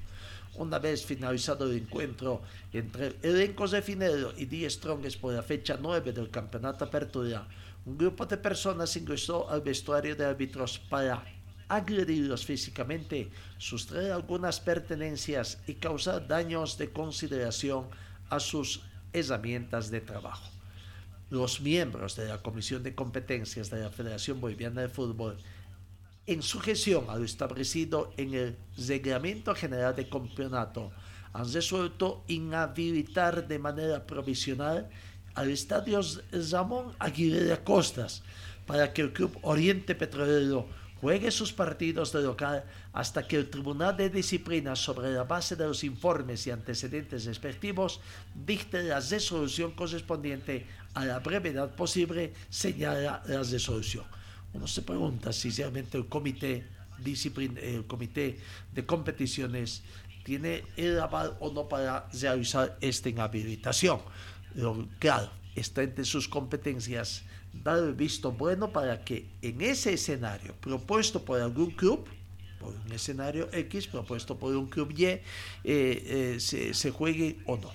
Una 0.55 0.77
vez 0.77 1.03
finalizado 1.03 1.65
el 1.65 1.77
encuentro 1.77 2.41
entre 2.71 3.15
elencos 3.23 3.71
de 3.71 3.81
Finero 3.81 4.33
y 4.37 4.45
Die 4.45 4.69
Strongest 4.69 5.19
por 5.19 5.33
la 5.33 5.41
fecha 5.41 5.79
9 5.81 6.13
del 6.13 6.29
Campeonato 6.29 6.85
Apertura, 6.85 7.47
un 7.85 7.97
grupo 7.97 8.25
de 8.27 8.37
personas 8.37 8.95
ingresó 8.95 9.49
al 9.49 9.61
vestuario 9.61 10.15
de 10.15 10.25
árbitros 10.25 10.77
para 10.77 11.25
agredirlos 11.67 12.45
físicamente, 12.45 13.31
sustraer 13.57 14.11
algunas 14.11 14.59
pertenencias 14.59 15.57
y 15.65 15.73
causar 15.75 16.27
daños 16.27 16.77
de 16.77 16.91
consideración 16.91 17.87
a 18.29 18.39
sus 18.39 18.81
herramientas 19.11 19.89
de 19.89 20.01
trabajo. 20.01 20.49
Los 21.31 21.61
miembros 21.61 22.15
de 22.15 22.27
la 22.27 22.43
Comisión 22.43 22.83
de 22.83 22.93
Competencias 22.93 23.71
de 23.71 23.81
la 23.81 23.89
Federación 23.89 24.39
Boliviana 24.39 24.81
de 24.81 24.89
Fútbol 24.89 25.37
en 26.25 26.41
sujeción 26.41 27.05
a 27.09 27.17
lo 27.17 27.25
establecido 27.25 28.13
en 28.17 28.33
el 28.33 28.57
Reglamento 28.77 29.53
General 29.53 29.95
de 29.95 30.07
Campeonato, 30.07 30.91
han 31.33 31.51
resuelto 31.51 32.23
inhabilitar 32.27 33.47
de 33.47 33.59
manera 33.59 34.05
provisional 34.05 34.89
al 35.33 35.49
Estadio 35.49 35.99
Ramón 36.51 36.93
Aguilera 36.99 37.63
Costas 37.63 38.23
para 38.67 38.93
que 38.93 39.01
el 39.01 39.13
Club 39.13 39.37
Oriente 39.41 39.95
Petrolero 39.95 40.67
juegue 41.01 41.31
sus 41.31 41.51
partidos 41.51 42.13
de 42.13 42.21
local 42.21 42.63
hasta 42.93 43.27
que 43.27 43.35
el 43.35 43.49
Tribunal 43.49 43.97
de 43.97 44.09
Disciplina, 44.09 44.75
sobre 44.75 45.11
la 45.11 45.23
base 45.23 45.57
de 45.57 45.67
los 45.67 45.83
informes 45.83 46.47
y 46.47 46.51
antecedentes 46.51 47.25
respectivos, 47.25 47.99
dicte 48.45 48.83
la 48.83 49.01
resolución 49.01 49.71
correspondiente 49.71 50.65
a 50.93 51.03
la 51.03 51.19
brevedad 51.19 51.75
posible, 51.75 52.33
señala 52.49 53.21
la 53.25 53.43
resolución. 53.43 54.05
Uno 54.53 54.67
se 54.67 54.81
pregunta 54.81 55.33
si 55.33 55.49
realmente 55.49 55.97
el 55.97 56.07
comité, 56.07 56.65
el 57.05 57.85
comité 57.87 58.39
de 58.73 58.85
competiciones 58.85 59.81
tiene 60.23 60.63
el 60.77 60.99
aval 60.99 61.35
o 61.39 61.51
no 61.51 61.67
para 61.67 62.07
realizar 62.13 62.77
esta 62.81 63.09
inhabilitación. 63.09 63.99
claro, 64.99 65.31
está 65.55 65.83
entre 65.83 66.05
sus 66.05 66.27
competencias 66.27 67.23
dar 67.63 67.77
el 67.79 67.93
visto 67.93 68.31
bueno 68.31 68.71
para 68.71 69.03
que 69.03 69.27
en 69.41 69.61
ese 69.61 69.93
escenario 69.93 70.55
propuesto 70.55 71.23
por 71.23 71.39
algún 71.39 71.71
club, 71.71 72.07
por 72.59 72.73
un 72.73 72.91
escenario 72.91 73.49
X 73.51 73.87
propuesto 73.87 74.37
por 74.37 74.55
un 74.55 74.67
club 74.67 74.91
Y, 74.97 75.05
eh, 75.05 75.21
eh, 75.63 76.37
se, 76.39 76.73
se, 76.73 76.91
juegue 76.91 77.39
o 77.45 77.57
no. 77.57 77.71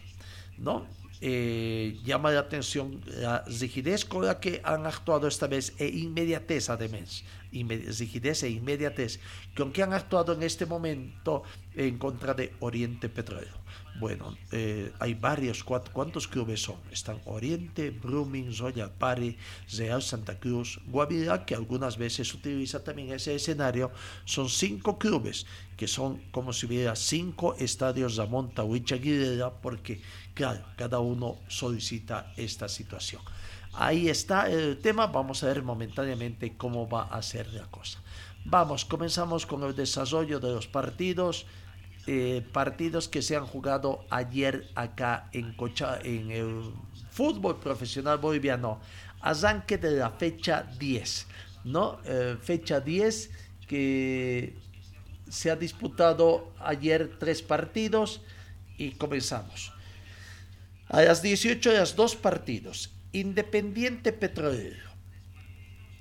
¿no? 0.58 0.86
Eh, 1.20 1.98
llama 2.04 2.30
la 2.30 2.40
atención 2.40 3.00
la 3.06 3.42
rigidez 3.46 4.04
con 4.04 4.24
la 4.24 4.38
que 4.38 4.60
han 4.62 4.86
actuado 4.86 5.26
esta 5.26 5.48
vez 5.48 5.74
e 5.78 5.88
inmediatez 5.88 6.70
además, 6.70 7.24
rigidez 7.50 8.44
e 8.44 8.50
inmediatez 8.50 9.18
con 9.56 9.72
que 9.72 9.82
han 9.82 9.92
actuado 9.94 10.32
en 10.32 10.44
este 10.44 10.64
momento 10.64 11.42
en 11.74 11.98
contra 11.98 12.34
de 12.34 12.52
Oriente 12.60 13.08
Petróleo. 13.08 13.58
Bueno, 13.98 14.36
eh, 14.52 14.92
hay 15.00 15.14
varios, 15.14 15.64
¿cuántos 15.64 16.28
clubes 16.28 16.62
son? 16.62 16.76
Están 16.92 17.20
Oriente, 17.24 17.90
Brumming, 17.90 18.56
Royal 18.56 18.92
Party, 18.92 19.36
Real 19.76 20.00
Santa 20.02 20.38
Cruz, 20.38 20.78
Guavirá, 20.86 21.44
que 21.44 21.56
algunas 21.56 21.98
veces 21.98 22.32
utiliza 22.32 22.84
también 22.84 23.10
ese 23.10 23.34
escenario. 23.34 23.90
Son 24.24 24.48
cinco 24.48 24.98
clubes, 25.00 25.46
que 25.76 25.88
son 25.88 26.18
como 26.30 26.52
si 26.52 26.66
hubiera 26.66 26.94
cinco 26.94 27.56
estadios 27.58 28.14
Ramón 28.14 28.54
Tahuicha 28.54 28.94
Aguilera, 28.94 29.50
porque, 29.50 30.00
claro, 30.38 30.60
cada 30.76 31.00
uno 31.00 31.38
solicita 31.48 32.32
esta 32.36 32.68
situación. 32.68 33.20
Ahí 33.72 34.08
está 34.08 34.48
el 34.48 34.78
tema, 34.78 35.08
vamos 35.08 35.42
a 35.42 35.48
ver 35.48 35.64
momentáneamente 35.64 36.56
cómo 36.56 36.88
va 36.88 37.08
a 37.08 37.20
ser 37.22 37.52
la 37.52 37.64
cosa. 37.64 37.98
Vamos, 38.44 38.84
comenzamos 38.84 39.46
con 39.46 39.64
el 39.64 39.74
desarrollo 39.74 40.38
de 40.38 40.52
los 40.52 40.68
partidos. 40.68 41.44
Eh, 42.06 42.46
partidos 42.52 43.08
que 43.08 43.20
se 43.20 43.36
han 43.36 43.46
jugado 43.46 44.06
ayer 44.10 44.70
acá 44.76 45.28
en 45.32 46.30
el 46.30 46.72
fútbol 47.10 47.58
profesional 47.58 48.18
boliviano. 48.18 48.80
Arranque 49.20 49.76
de 49.76 49.90
la 49.96 50.10
fecha 50.10 50.62
10, 50.78 51.26
¿no? 51.64 51.98
Eh, 52.04 52.36
fecha 52.40 52.80
10 52.80 53.30
que 53.66 54.56
se 55.28 55.50
ha 55.50 55.56
disputado 55.56 56.52
ayer 56.60 57.18
tres 57.18 57.42
partidos 57.42 58.22
y 58.78 58.92
comenzamos. 58.92 59.72
A 60.88 61.02
las 61.02 61.20
18 61.20 61.70
horas, 61.70 61.96
dos 61.96 62.16
partidos. 62.16 62.90
Independiente 63.12 64.12
Petrolero. 64.12 64.88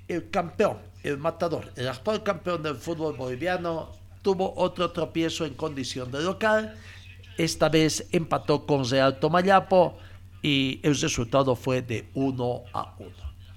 El 0.08 0.30
campeón, 0.30 0.78
el 1.02 1.18
matador, 1.18 1.70
el 1.76 1.88
actual 1.88 2.22
campeón 2.22 2.62
del 2.62 2.76
fútbol 2.76 3.14
boliviano, 3.14 3.90
tuvo 4.22 4.54
otro 4.56 4.90
tropiezo 4.90 5.44
en 5.44 5.54
condición 5.54 6.10
de 6.10 6.22
local. 6.22 6.74
Esta 7.36 7.68
vez 7.68 8.06
empató 8.12 8.64
con 8.64 8.88
Real 8.88 9.20
Tomayapo 9.20 9.98
y 10.40 10.80
el 10.82 10.98
resultado 10.98 11.54
fue 11.54 11.82
de 11.82 12.08
1 12.14 12.62
a 12.72 12.94
1. 12.98 13.10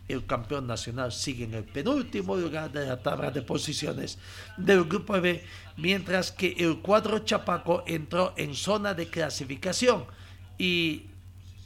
El 0.10 0.26
campeón 0.26 0.68
nacional 0.68 1.14
sigue 1.14 1.46
en 1.46 1.54
el 1.54 1.64
penúltimo 1.64 2.36
lugar 2.36 2.70
de 2.74 2.86
la 2.86 3.02
tabla 3.02 3.32
de 3.32 3.42
posiciones 3.42 4.18
del 4.58 4.84
grupo 4.84 5.14
B, 5.22 5.42
mientras 5.78 6.34
que 6.34 6.54
el 6.60 6.80
cuadro 6.80 7.20
Chapaco 7.20 7.86
entró 7.88 8.34
en 8.36 8.54
zona 8.54 8.94
de 8.94 9.08
clasificación 9.08 10.04
y 10.58 11.11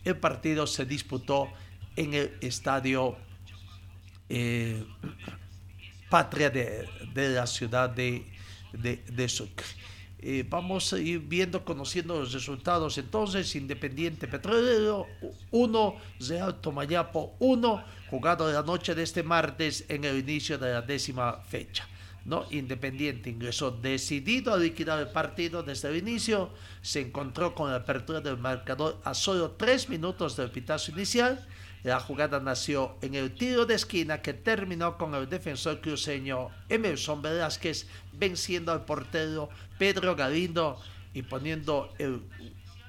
el 0.05 0.17
partido 0.17 0.65
se 0.65 0.85
disputó 0.85 1.49
en 1.95 2.13
el 2.13 2.37
estadio 2.41 3.17
eh, 4.29 4.85
Patria 6.09 6.49
de, 6.49 6.87
la 7.15 7.45
ciudad 7.47 7.89
de 7.89 8.25
de, 8.81 8.97
de 9.07 9.29
Sucre. 9.29 9.65
Eh, 10.19 10.43
vamos 10.49 10.91
a 10.91 10.99
ir 10.99 11.19
viendo, 11.19 11.63
conociendo 11.63 12.19
los 12.19 12.33
resultados. 12.33 12.97
Entonces, 12.97 13.55
Independiente 13.55 14.27
Petrolero 14.27 15.07
1, 15.51 15.95
Real 16.27 16.59
Tomayapo 16.61 17.35
1, 17.39 17.85
jugado 18.09 18.51
la 18.51 18.63
noche 18.63 18.95
de 18.95 19.03
este 19.03 19.23
martes 19.23 19.85
en 19.87 20.03
el 20.03 20.17
inicio 20.17 20.57
de 20.57 20.73
la 20.73 20.81
décima 20.81 21.41
fecha. 21.43 21.87
¿No? 22.25 22.45
Independiente 22.51 23.29
ingresó 23.29 23.71
decidido 23.71 24.53
a 24.53 24.57
liquidar 24.57 24.99
el 24.99 25.09
partido 25.09 25.63
desde 25.63 25.89
el 25.89 25.97
inicio, 25.97 26.49
se 26.81 27.01
encontró 27.01 27.55
con 27.55 27.69
la 27.69 27.77
apertura 27.77 28.19
del 28.19 28.37
marcador 28.37 28.99
a 29.03 29.13
solo 29.13 29.51
tres 29.51 29.87
minutos 29.87 30.35
del 30.35 30.51
pitazo 30.51 30.91
inicial 30.91 31.47
la 31.85 31.99
jugada 31.99 32.39
nació 32.39 32.97
en 33.03 33.13
el 33.13 33.35
tiro 33.35 33.67
de 33.67 33.75
esquina 33.75 34.19
que 34.19 34.33
terminó 34.33 34.97
con 34.97 35.13
el 35.13 35.29
defensor 35.29 35.81
cruceño 35.81 36.49
Emerson 36.67 37.21
Velázquez 37.21 37.85
venciendo 38.11 38.71
al 38.71 38.85
portero 38.85 39.49
Pedro 39.77 40.15
Galindo 40.15 40.81
y 41.13 41.21
poniendo 41.21 41.93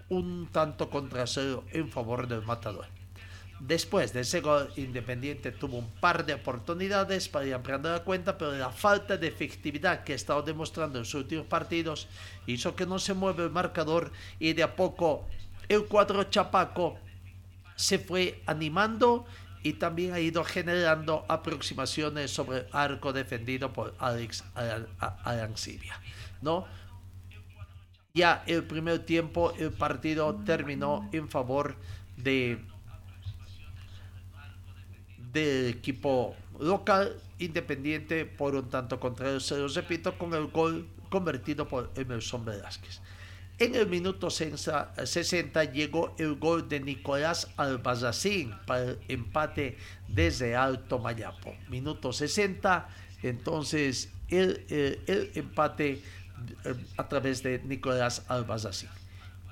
un 0.08 0.48
tanto 0.50 0.88
contra 0.88 1.26
cero 1.26 1.62
en 1.72 1.90
favor 1.90 2.26
del 2.26 2.40
matador. 2.40 2.95
Después 3.58 4.12
de 4.12 4.20
ese 4.20 4.40
gol, 4.40 4.70
Independiente 4.76 5.50
tuvo 5.50 5.78
un 5.78 5.90
par 5.90 6.26
de 6.26 6.34
oportunidades 6.34 7.28
para 7.28 7.46
ir 7.46 7.54
ampliando 7.54 7.90
la 7.90 8.04
cuenta, 8.04 8.36
pero 8.36 8.52
la 8.52 8.70
falta 8.70 9.16
de 9.16 9.28
efectividad 9.28 10.04
que 10.04 10.12
ha 10.12 10.16
estado 10.16 10.42
demostrando 10.42 10.98
en 10.98 11.06
sus 11.06 11.22
últimos 11.22 11.46
partidos 11.46 12.06
hizo 12.46 12.76
que 12.76 12.84
no 12.84 12.98
se 12.98 13.14
mueva 13.14 13.44
el 13.44 13.50
marcador 13.50 14.12
y 14.38 14.52
de 14.52 14.62
a 14.62 14.76
poco 14.76 15.26
el 15.68 15.86
cuadro 15.86 16.24
chapaco 16.24 16.98
se 17.76 17.98
fue 17.98 18.42
animando 18.46 19.26
y 19.62 19.74
también 19.74 20.12
ha 20.12 20.20
ido 20.20 20.44
generando 20.44 21.24
aproximaciones 21.28 22.30
sobre 22.30 22.58
el 22.58 22.66
arco 22.72 23.12
defendido 23.12 23.72
por 23.72 23.94
Alex 23.98 24.44
Arancibia. 25.24 26.00
¿no? 26.42 26.66
Ya 28.14 28.44
el 28.46 28.64
primer 28.64 29.00
tiempo 29.00 29.52
el 29.58 29.72
partido 29.72 30.36
terminó 30.44 31.08
en 31.12 31.28
favor 31.28 31.76
de 32.16 32.64
del 35.36 35.66
equipo 35.66 36.34
local 36.58 37.16
independiente 37.38 38.24
por 38.24 38.54
un 38.54 38.70
tanto 38.70 38.98
contrario, 38.98 39.38
se 39.40 39.58
lo 39.58 39.68
repito, 39.68 40.16
con 40.16 40.32
el 40.32 40.46
gol 40.46 40.86
convertido 41.10 41.68
por 41.68 41.90
Emerson 41.94 42.44
Velázquez. 42.44 43.00
En 43.58 43.74
el 43.74 43.86
minuto 43.86 44.28
60 44.30 45.64
llegó 45.72 46.14
el 46.18 46.34
gol 46.34 46.68
de 46.68 46.80
Nicolás 46.80 47.48
Albazacín 47.56 48.54
para 48.66 48.82
el 48.82 48.98
empate 49.08 49.78
desde 50.08 50.54
Alto 50.56 50.98
Mayapo. 50.98 51.54
Minuto 51.68 52.12
60, 52.12 52.88
entonces 53.22 54.10
el, 54.28 54.64
el, 54.68 55.30
empate 55.34 56.02
eh, 56.64 56.74
a 56.96 57.08
través 57.08 57.42
de 57.42 57.60
Nicolás 57.64 58.24
Albazacín. 58.28 58.90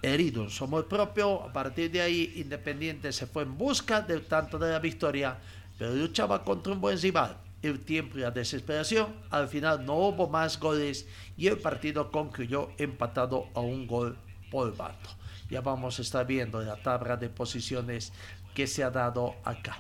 Herido 0.03 0.44
en 0.44 0.51
su 0.51 0.68
propio, 0.87 1.42
a 1.42 1.53
partir 1.53 1.90
de 1.90 2.03
ahí 2.03 2.35
Independiente 2.37 3.11
se 3.11 3.27
fue 3.27 3.44
en 3.44 3.57
busca 3.57 4.03
del 4.03 4.27
tanto 4.27 4.59
de 4.59 4.70
la 4.70 4.79
victoria, 4.79 5.38
pero 5.78 5.94
luchaba 5.94 6.44
contra 6.44 6.72
un 6.72 6.80
buen 6.80 7.00
rival 7.00 7.37
el 7.62 7.80
tiempo 7.80 8.18
y 8.18 8.22
la 8.22 8.30
desesperación. 8.30 9.14
Al 9.30 9.48
final 9.48 9.84
no 9.84 9.94
hubo 9.94 10.28
más 10.28 10.58
goles 10.58 11.06
y 11.37 11.46
el 11.46 11.58
partido 11.58 12.10
concluyó 12.10 12.70
empatado 12.78 13.48
a 13.54 13.60
un 13.60 13.87
gol 13.87 14.16
por 14.50 14.76
bando. 14.76 15.08
Ya 15.50 15.60
vamos 15.60 15.98
a 15.98 16.02
estar 16.02 16.26
viendo 16.26 16.60
la 16.62 16.76
tabla 16.76 17.16
de 17.16 17.28
posiciones 17.28 18.12
que 18.54 18.66
se 18.66 18.84
ha 18.84 18.90
dado 18.90 19.34
acá. 19.44 19.78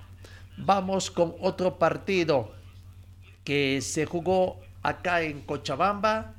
Vamos 0.56 1.10
con 1.10 1.34
otro 1.40 1.78
partido 1.78 2.52
que 3.44 3.80
se 3.80 4.06
jugó 4.06 4.60
acá 4.82 5.22
en 5.22 5.42
Cochabamba, 5.42 6.34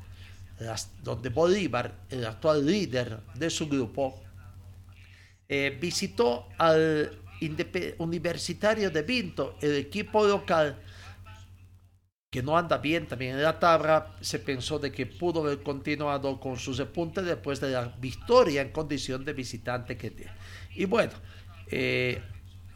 donde 1.04 1.30
Bolívar, 1.30 1.94
el 2.10 2.26
actual 2.26 2.66
líder 2.66 3.20
de 3.34 3.50
su 3.50 3.68
grupo, 3.68 4.22
eh, 5.48 5.78
visitó 5.80 6.48
al 6.58 7.12
Universitario 8.00 8.90
de 8.90 9.02
Vinto, 9.02 9.58
el 9.62 9.76
equipo 9.76 10.26
local 10.26 10.82
que 12.36 12.44
no 12.44 12.58
anda 12.58 12.80
bien 12.80 13.08
también 13.08 13.36
en 13.36 13.44
la 13.44 13.58
tabla, 13.58 14.14
se 14.20 14.40
pensó 14.40 14.78
de 14.78 14.92
que 14.92 15.06
pudo 15.06 15.40
haber 15.40 15.64
continuado 15.64 16.38
con 16.38 16.58
sus 16.58 16.78
repuntes 16.78 17.24
después 17.24 17.62
de 17.62 17.72
la 17.72 17.96
victoria 17.98 18.62
en 18.62 18.74
condición 18.74 19.24
de 19.24 19.32
visitante 19.32 19.96
que 19.96 20.12
tiene. 20.12 20.34
Y 20.76 20.84
bueno, 20.84 21.14
eh, 21.68 22.22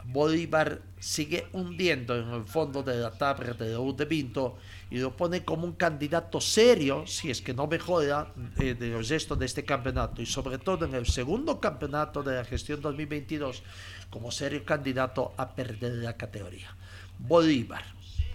Bolívar 0.06 0.80
sigue 0.98 1.46
hundiendo 1.52 2.16
en 2.16 2.30
el 2.30 2.44
fondo 2.44 2.82
de 2.82 2.96
la 2.96 3.10
tabla 3.10 3.52
de 3.52 3.72
la 3.72 3.80
U 3.80 3.94
de 3.94 4.06
Vinto 4.06 4.56
y 4.90 4.98
lo 4.98 5.14
pone 5.14 5.44
como 5.44 5.64
un 5.66 5.74
candidato 5.74 6.40
serio, 6.40 7.06
si 7.06 7.30
es 7.30 7.42
que 7.42 7.52
no 7.52 7.66
mejora, 7.66 8.32
eh, 8.58 8.74
de 8.74 8.88
los 8.88 9.08
de 9.08 9.44
este 9.46 9.64
campeonato 9.64 10.22
y 10.22 10.26
sobre 10.26 10.56
todo 10.56 10.86
en 10.86 10.94
el 10.94 11.04
segundo 11.04 11.60
campeonato 11.60 12.22
de 12.22 12.36
la 12.36 12.44
gestión 12.44 12.80
2022 12.80 13.62
como 14.10 14.30
serio 14.30 14.64
candidato 14.64 15.32
a 15.36 15.54
perder 15.54 15.92
la 15.94 16.16
categoría. 16.16 16.74
Bolívar, 17.18 17.84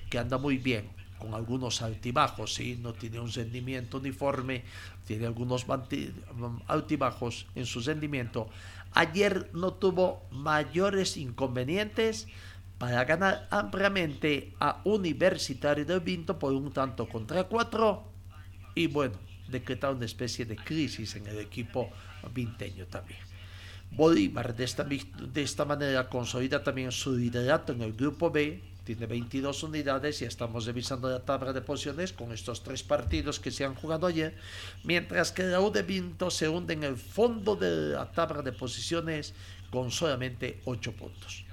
que 0.10 0.18
anda 0.18 0.38
muy 0.38 0.58
bien, 0.58 0.90
con 1.20 1.34
algunos 1.34 1.82
altibajos, 1.82 2.54
¿sí? 2.54 2.78
no 2.82 2.94
tiene 2.94 3.20
un 3.20 3.32
rendimiento 3.32 3.98
uniforme, 3.98 4.64
tiene 5.06 5.26
algunos 5.26 5.66
altibajos 6.68 7.48
en 7.56 7.66
su 7.66 7.82
rendimiento. 7.82 8.50
Ayer 8.94 9.50
no 9.54 9.74
tuvo 9.74 10.24
mayores 10.32 11.18
inconvenientes 11.18 12.28
para 12.78 13.04
ganar 13.06 13.48
ampliamente 13.52 14.54
a 14.60 14.82
Universitario 14.84 15.86
de 15.86 16.00
Vinto 16.00 16.38
por 16.38 16.54
un 16.54 16.72
tanto 16.72 17.08
contra 17.08 17.46
cuatro 17.46 18.04
y 18.74 18.88
bueno, 18.88 19.16
decretar 19.48 19.94
una 19.94 20.06
especie 20.06 20.46
de 20.46 20.58
crisis 20.58 21.16
en 21.16 21.28
el 21.28 21.40
equipo 21.40 21.90
vinteño 22.34 22.86
también. 22.88 23.20
Bolívar 23.92 24.56
de 24.56 24.64
esta, 24.64 24.84
de 24.84 25.42
esta 25.42 25.66
manera 25.66 26.10
consolida 26.10 26.64
también 26.64 26.92
su 26.92 27.16
liderato 27.16 27.72
en 27.72 27.82
el 27.82 27.94
grupo 27.94 28.30
B, 28.30 28.62
tiene 28.86 29.08
22 29.08 29.64
unidades 29.64 30.22
y 30.22 30.26
estamos 30.26 30.66
revisando 30.66 31.10
la 31.10 31.20
tabla 31.20 31.52
de 31.52 31.62
posiciones 31.62 32.14
con 32.14 32.32
estos 32.32 32.62
tres 32.62 32.84
partidos 32.84 33.40
que 33.40 33.50
se 33.50 33.66
han 33.66 33.74
jugado 33.74 34.06
ayer, 34.06 34.36
mientras 34.84 35.32
que 35.32 35.44
la 35.44 35.60
U 35.60 35.72
de 35.72 35.82
Vinto 35.82 36.30
se 36.30 36.48
hunde 36.48 36.76
en 36.76 36.84
el 36.84 36.96
fondo 36.96 37.56
de 37.56 37.94
la 37.94 38.12
tabla 38.12 38.44
de 38.44 38.52
posiciones 38.52 39.34
con 39.72 39.90
solamente 39.90 40.62
8 40.66 40.92
puntos. 40.94 41.46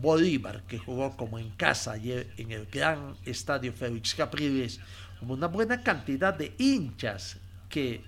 Bolívar, 0.00 0.62
que 0.62 0.78
jugó 0.78 1.16
como 1.16 1.38
en 1.38 1.50
casa 1.50 1.92
ayer 1.92 2.30
en 2.36 2.52
el 2.52 2.66
gran 2.66 3.16
estadio 3.24 3.72
Félix 3.72 4.14
Capriles, 4.14 4.78
como 5.18 5.34
una 5.34 5.48
buena 5.48 5.82
cantidad 5.82 6.34
de 6.34 6.54
hinchas 6.58 7.38
que 7.68 8.04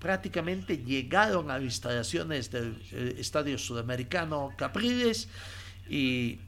prácticamente 0.00 0.78
llegaron 0.78 1.50
a 1.50 1.54
las 1.54 1.64
instalaciones 1.64 2.50
del 2.50 2.82
eh, 2.92 3.16
Estadio 3.18 3.58
Sudamericano 3.58 4.52
Capriles 4.56 5.28
y 5.88 6.38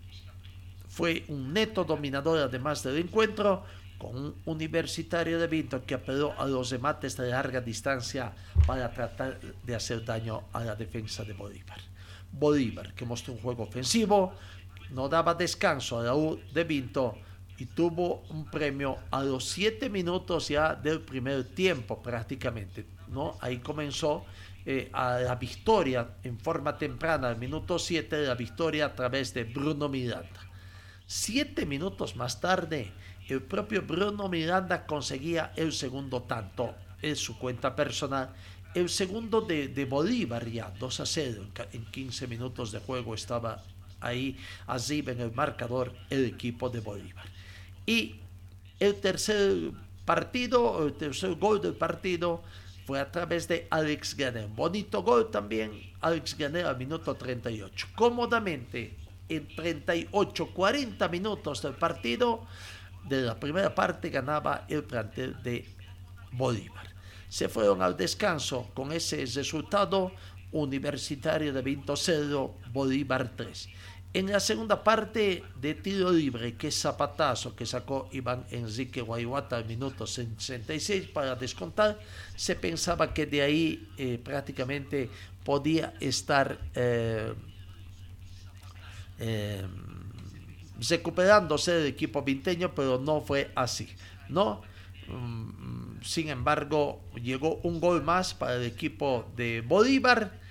fue 0.88 1.24
un 1.28 1.52
neto 1.52 1.84
dominador 1.84 2.38
además 2.38 2.82
del 2.82 2.98
encuentro 2.98 3.64
con 3.98 4.16
un 4.16 4.34
universitario 4.46 5.38
de 5.38 5.46
Vinto 5.46 5.84
que 5.86 5.94
apeló 5.94 6.34
a 6.38 6.46
los 6.46 6.70
remates 6.70 7.16
de 7.16 7.30
larga 7.30 7.60
distancia 7.60 8.32
para 8.66 8.92
tratar 8.92 9.38
de 9.40 9.74
hacer 9.74 10.04
daño 10.04 10.42
a 10.52 10.64
la 10.64 10.74
defensa 10.74 11.22
de 11.22 11.34
Bolívar. 11.34 11.78
Bolívar, 12.32 12.94
que 12.94 13.04
mostró 13.04 13.34
un 13.34 13.40
juego 13.40 13.62
ofensivo, 13.62 14.34
no 14.90 15.08
daba 15.08 15.34
descanso 15.34 16.00
a 16.00 16.02
la 16.02 16.14
U 16.16 16.40
de 16.52 16.64
Vinto 16.64 17.16
y 17.58 17.66
tuvo 17.66 18.24
un 18.30 18.50
premio 18.50 18.98
a 19.10 19.22
los 19.22 19.44
siete 19.44 19.88
minutos 19.88 20.48
ya 20.48 20.74
del 20.74 21.00
primer 21.00 21.44
tiempo 21.44 22.02
prácticamente. 22.02 22.84
¿No? 23.12 23.36
Ahí 23.40 23.58
comenzó 23.58 24.24
eh, 24.64 24.90
la 24.92 25.34
victoria 25.34 26.08
en 26.22 26.38
forma 26.38 26.78
temprana, 26.78 27.28
al 27.28 27.38
minuto 27.38 27.78
7, 27.78 28.26
la 28.26 28.34
victoria 28.34 28.86
a 28.86 28.94
través 28.94 29.34
de 29.34 29.44
Bruno 29.44 29.88
Miranda. 29.88 30.40
Siete 31.06 31.66
minutos 31.66 32.16
más 32.16 32.40
tarde, 32.40 32.92
el 33.28 33.42
propio 33.42 33.82
Bruno 33.82 34.28
Miranda 34.28 34.86
conseguía 34.86 35.52
el 35.56 35.72
segundo 35.72 36.22
tanto 36.22 36.74
en 37.00 37.16
su 37.16 37.38
cuenta 37.38 37.74
personal. 37.74 38.30
El 38.74 38.88
segundo 38.88 39.42
de, 39.42 39.84
Bolívar 39.84 40.48
ya, 40.48 40.72
2 40.78 41.00
a 41.00 41.06
0, 41.06 41.46
en 41.72 41.84
15 41.84 42.26
minutos 42.26 42.72
de 42.72 42.78
juego 42.80 43.14
estaba 43.14 43.62
ahí 44.00 44.38
arriba 44.66 45.12
en 45.12 45.20
el 45.20 45.32
marcador 45.32 45.92
el 46.08 46.24
equipo 46.24 46.70
de 46.70 46.80
Bolívar. 46.80 47.26
Y 47.84 48.16
el 48.80 48.94
tercer 48.96 49.72
partido, 50.04 50.86
el 50.86 50.94
tercer 50.94 51.34
gol 51.34 51.60
del 51.60 51.74
partido 51.74 52.42
fue 52.86 53.00
a 53.00 53.10
través 53.10 53.48
de 53.48 53.66
Alex 53.70 54.16
Ganer. 54.16 54.48
Bonito 54.48 55.02
gol 55.02 55.30
también, 55.30 55.72
Alex 56.00 56.36
Ganer 56.36 56.66
al 56.66 56.76
minuto 56.76 57.14
38. 57.14 57.88
Cómodamente, 57.94 58.96
en 59.28 59.48
38, 59.54 60.50
40 60.52 61.08
minutos 61.08 61.62
del 61.62 61.74
partido, 61.74 62.46
de 63.08 63.22
la 63.22 63.38
primera 63.38 63.74
parte 63.74 64.10
ganaba 64.10 64.64
el 64.68 64.84
plantel 64.84 65.42
de 65.42 65.66
Bolívar. 66.32 66.88
Se 67.28 67.48
fueron 67.48 67.82
al 67.82 67.96
descanso 67.96 68.68
con 68.74 68.92
ese 68.92 69.24
resultado 69.24 70.12
universitario 70.52 71.52
de 71.52 71.62
Vinto 71.62 71.96
0, 71.96 72.54
Bolívar 72.72 73.32
3. 73.36 73.68
En 74.14 74.30
la 74.30 74.40
segunda 74.40 74.84
parte 74.84 75.42
de 75.58 75.72
tiro 75.74 76.12
libre, 76.12 76.54
que 76.54 76.70
zapatazo 76.70 77.56
que 77.56 77.64
sacó 77.64 78.10
Iván 78.12 78.44
Enrique 78.50 79.00
Guayuata 79.00 79.56
al 79.56 79.64
minuto 79.64 80.06
66 80.06 81.08
para 81.08 81.34
descontar, 81.34 81.98
se 82.36 82.54
pensaba 82.54 83.14
que 83.14 83.24
de 83.24 83.40
ahí 83.40 83.88
eh, 83.96 84.20
prácticamente 84.22 85.08
podía 85.42 85.94
estar 85.98 86.58
eh, 86.74 87.32
eh, 89.18 89.66
recuperándose 90.90 91.80
el 91.80 91.86
equipo 91.86 92.20
vinteño, 92.20 92.74
pero 92.74 92.98
no 92.98 93.22
fue 93.22 93.50
así, 93.54 93.88
¿no? 94.28 94.60
Mm, 95.08 96.02
sin 96.02 96.28
embargo, 96.28 97.00
llegó 97.14 97.60
un 97.62 97.80
gol 97.80 98.02
más 98.02 98.34
para 98.34 98.56
el 98.56 98.64
equipo 98.64 99.32
de 99.36 99.62
Bolívar 99.62 100.41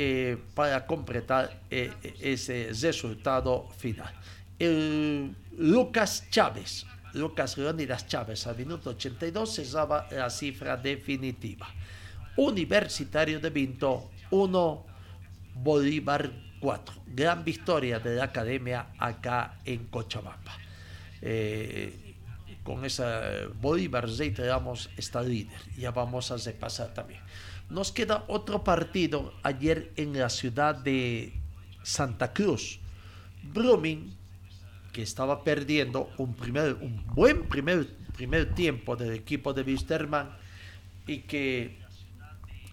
eh, 0.00 0.38
para 0.54 0.86
completar 0.86 1.58
eh, 1.72 1.90
ese 2.20 2.70
resultado 2.70 3.66
final. 3.78 4.14
Lucas 5.58 6.30
Chávez, 6.30 6.86
Lucas 7.14 7.58
Leonidas 7.58 8.06
Chávez, 8.06 8.46
al 8.46 8.56
minuto 8.56 8.90
82 8.90 9.52
cerraba 9.52 10.06
la 10.12 10.30
cifra 10.30 10.76
definitiva. 10.76 11.66
Universitario 12.36 13.40
de 13.40 13.50
Vinto 13.50 14.12
1, 14.30 14.86
Bolívar 15.56 16.30
4. 16.60 16.94
Gran 17.08 17.42
victoria 17.42 17.98
de 17.98 18.14
la 18.14 18.24
academia 18.26 18.90
acá 19.00 19.58
en 19.64 19.86
Cochabamba. 19.86 20.56
Eh, 21.20 22.14
con 22.62 22.84
esa 22.84 23.20
Bolívar 23.60 24.08
reiteramos 24.08 24.90
está 24.96 25.22
líder. 25.22 25.58
Ya 25.76 25.90
vamos 25.90 26.30
a 26.30 26.36
repasar 26.36 26.94
también. 26.94 27.20
Nos 27.70 27.92
queda 27.92 28.24
otro 28.28 28.64
partido 28.64 29.34
ayer 29.42 29.92
en 29.96 30.18
la 30.18 30.30
ciudad 30.30 30.74
de 30.74 31.34
Santa 31.82 32.32
Cruz. 32.32 32.80
Brumming, 33.42 34.14
que 34.92 35.02
estaba 35.02 35.44
perdiendo 35.44 36.10
un, 36.16 36.34
primer, 36.34 36.74
un 36.80 37.04
buen 37.14 37.46
primer, 37.46 37.86
primer 38.16 38.54
tiempo 38.54 38.96
del 38.96 39.12
equipo 39.12 39.52
de 39.52 39.62
Wisterman 39.62 40.30
y 41.06 41.18
que 41.20 41.78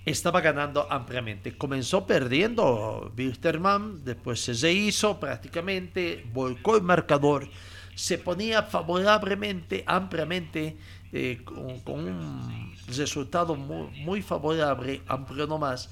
estaba 0.06 0.40
ganando 0.40 0.90
ampliamente. 0.90 1.58
Comenzó 1.58 2.08
perdiendo 2.08 3.12
Wisterman, 3.18 4.06
después 4.06 4.40
se 4.40 4.72
hizo 4.72 5.20
prácticamente, 5.20 6.26
volcó 6.34 6.78
el 6.78 6.84
marcador, 6.84 7.50
se 7.96 8.18
ponía 8.18 8.64
favorablemente, 8.64 9.84
ampliamente, 9.88 10.78
eh, 11.12 11.42
con 11.44 12.04
un 12.04 12.75
resultado 12.88 13.56
muy, 13.56 14.22
favorable, 14.22 15.02
amplio 15.08 15.48
nomás, 15.48 15.90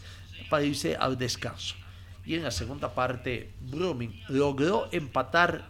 para 0.50 0.64
irse 0.64 0.96
al 0.96 1.18
descanso. 1.18 1.76
Y 2.26 2.36
en 2.36 2.44
la 2.44 2.52
segunda 2.52 2.94
parte, 2.94 3.54
Brumming 3.62 4.24
logró 4.30 4.88
empatar 4.92 5.70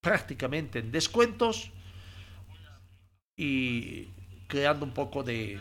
prácticamente 0.00 0.78
en 0.78 0.90
descuentos 0.90 1.70
y 3.36 4.08
creando 4.48 4.84
un 4.84 4.92
poco 4.92 5.22
de 5.22 5.60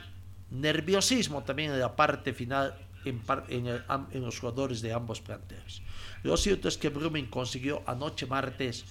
nerviosismo 0.50 1.44
también 1.44 1.72
en 1.72 1.80
la 1.80 1.96
parte 1.96 2.34
final 2.34 2.76
en, 3.06 3.22
en, 3.50 4.22
los 4.22 4.40
jugadores 4.40 4.82
de 4.82 4.94
ambos 4.94 5.22
planteles. 5.22 5.82
Lo 6.24 6.36
cierto 6.38 6.68
es 6.68 6.78
que 6.78 6.90
Brumming 6.90 7.28
consiguió 7.28 7.84
anoche 7.86 8.26
martes 8.26 8.86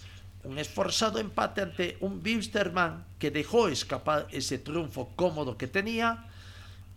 un 0.46 0.58
esforzado 0.58 1.18
empate 1.18 1.60
ante 1.60 1.96
un 2.00 2.22
Wilstermann 2.24 3.04
que 3.18 3.30
dejó 3.30 3.68
escapar 3.68 4.28
ese 4.30 4.58
triunfo 4.58 5.10
cómodo 5.16 5.58
que 5.58 5.66
tenía. 5.66 6.28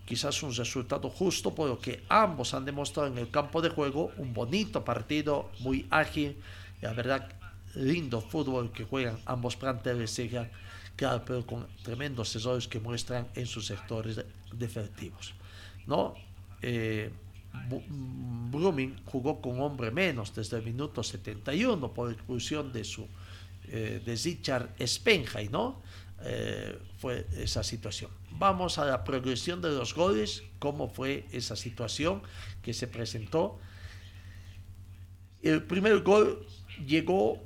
Quizás 0.05 0.41
un 0.43 0.53
resultado 0.53 1.09
justo 1.09 1.53
por 1.53 1.67
lo 1.67 1.79
que 1.79 2.03
ambos 2.09 2.53
han 2.53 2.65
demostrado 2.65 3.07
en 3.09 3.17
el 3.17 3.29
campo 3.29 3.61
de 3.61 3.69
juego 3.69 4.11
un 4.17 4.33
bonito 4.33 4.85
partido, 4.85 5.49
muy 5.59 5.87
ágil, 5.89 6.37
la 6.81 6.93
verdad 6.93 7.29
lindo 7.75 8.21
fútbol 8.21 8.71
que 8.71 8.83
juegan 8.85 9.19
ambos 9.25 9.55
planteles, 9.55 10.19
claro, 10.95 11.23
pero 11.25 11.45
con 11.45 11.67
tremendos 11.83 12.35
errores 12.35 12.67
que 12.67 12.79
muestran 12.79 13.27
en 13.35 13.45
sus 13.45 13.65
sectores 13.65 14.19
defensivos. 14.53 15.33
¿no? 15.85 16.13
Eh, 16.61 17.11
jugó 19.05 19.41
con 19.41 19.59
hombre 19.61 19.91
menos 19.91 20.33
desde 20.35 20.57
el 20.57 20.63
minuto 20.63 21.03
71 21.03 21.93
por 21.93 22.11
expulsión 22.11 22.71
de 22.71 22.83
su 22.83 23.07
eh, 23.71 24.01
de 24.03 24.15
Richard 24.15 24.73
Spenjay, 24.83 25.49
¿no? 25.49 25.81
Eh, 26.23 26.75
fue 26.97 27.27
esa 27.37 27.63
situación. 27.63 28.09
Vamos 28.31 28.79
a 28.79 28.85
la 28.85 29.03
progresión 29.03 29.61
de 29.61 29.69
los 29.69 29.93
goles, 29.93 30.43
cómo 30.57 30.89
fue 30.89 31.25
esa 31.31 31.55
situación 31.55 32.23
que 32.63 32.73
se 32.73 32.87
presentó. 32.87 33.59
El 35.43 35.63
primer 35.63 35.99
gol 35.99 36.47
llegó 36.83 37.39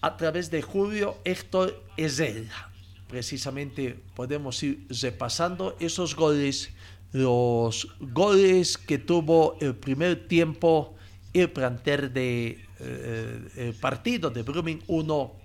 a 0.00 0.16
través 0.16 0.50
de 0.50 0.60
Julio 0.60 1.18
Héctor 1.24 1.84
Ezela. 1.96 2.72
Precisamente 3.08 3.96
podemos 4.16 4.60
ir 4.64 4.86
repasando 5.00 5.76
esos 5.78 6.16
goles, 6.16 6.70
los 7.12 7.88
goles 8.00 8.76
que 8.76 8.98
tuvo 8.98 9.56
el 9.60 9.76
primer 9.76 10.26
tiempo 10.26 10.96
el 11.32 11.50
planter 11.50 12.12
de 12.12 12.66
eh, 12.80 13.72
partido 13.80 14.30
de 14.30 14.42
Brumming 14.42 14.82
1 14.88 15.43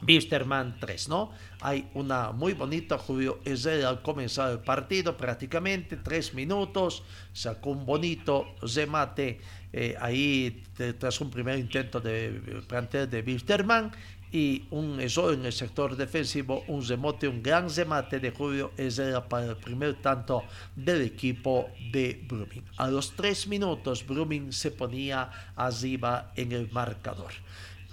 Bisterman 0.00 0.78
3, 0.78 1.08
¿no? 1.08 1.30
Hay 1.60 1.88
una 1.94 2.32
muy 2.32 2.52
bonita, 2.52 2.98
Julio 2.98 3.40
Ezera 3.44 3.88
al 3.88 4.02
comenzar 4.02 4.50
el 4.52 4.58
partido, 4.60 5.16
prácticamente 5.16 5.96
tres 5.96 6.34
minutos, 6.34 7.02
sacó 7.32 7.70
un 7.70 7.86
bonito 7.86 8.54
remate 8.60 9.40
eh, 9.72 9.94
ahí 10.00 10.62
tras 10.98 11.20
un 11.20 11.30
primer 11.30 11.58
intento 11.58 12.00
de 12.00 12.62
plantel 12.66 13.10
de 13.10 13.22
Bisterman 13.22 13.92
y 14.32 14.66
un 14.70 15.00
eso 15.00 15.32
en 15.32 15.46
el 15.46 15.52
sector 15.52 15.96
defensivo, 15.96 16.64
un 16.66 16.86
remote, 16.86 17.28
un 17.28 17.42
gran 17.42 17.74
remate 17.74 18.18
de 18.18 18.30
Julio 18.30 18.72
Ezera 18.76 19.26
para 19.28 19.46
el 19.46 19.56
primer 19.56 19.94
tanto 20.02 20.44
del 20.74 21.02
equipo 21.02 21.70
de 21.92 22.22
Brumming. 22.26 22.64
A 22.76 22.88
los 22.88 23.12
tres 23.12 23.46
minutos, 23.46 24.04
Brumming 24.06 24.52
se 24.52 24.72
ponía 24.72 25.30
arriba 25.54 26.32
en 26.36 26.52
el 26.52 26.70
marcador. 26.70 27.32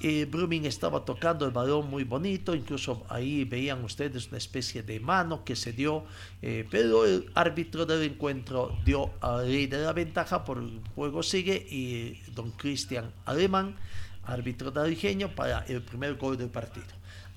Eh, 0.05 0.25
Brumming 0.29 0.65
estaba 0.65 1.05
tocando 1.05 1.45
el 1.45 1.51
balón 1.51 1.89
muy 1.89 2.03
bonito, 2.03 2.53
incluso 2.53 3.05
ahí 3.07 3.45
veían 3.45 3.81
ustedes 3.85 4.27
una 4.27 4.37
especie 4.37 4.83
de 4.83 4.99
mano 4.99 5.45
que 5.45 5.55
se 5.55 5.71
dio, 5.71 6.03
eh, 6.41 6.67
pero 6.69 7.05
el 7.05 7.31
árbitro 7.35 7.85
del 7.85 8.03
encuentro 8.03 8.77
dio 8.83 9.11
a 9.21 9.37
de 9.37 9.69
la 9.69 9.93
ventaja 9.93 10.43
por 10.43 10.57
el 10.57 10.81
juego 10.93 11.23
sigue 11.23 11.55
y 11.55 12.21
don 12.33 12.51
Cristian 12.51 13.13
Alemán, 13.23 13.77
árbitro 14.25 14.73
Ingenio, 14.85 15.33
para 15.33 15.59
el 15.67 15.81
primer 15.81 16.15
gol 16.15 16.37
del 16.37 16.49
partido. 16.49 16.87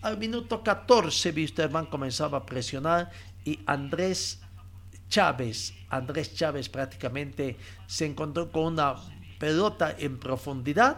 Al 0.03 0.19
minuto 0.19 0.65
14, 0.65 1.31
Wisterman 1.31 1.87
comenzaba 1.87 2.39
a 2.39 2.47
presionar 2.47 3.13
y 3.45 3.61
Andrés 3.67 4.41
Chávez, 5.09 5.73
Andrés 5.89 6.35
Chávez 6.35 6.69
prácticamente 6.69 7.57
se 7.87 8.07
encontró 8.07 8.51
con 8.51 8.73
una 8.73 8.97
pelota 9.39 9.95
en 9.97 10.19
profundidad 10.19 10.97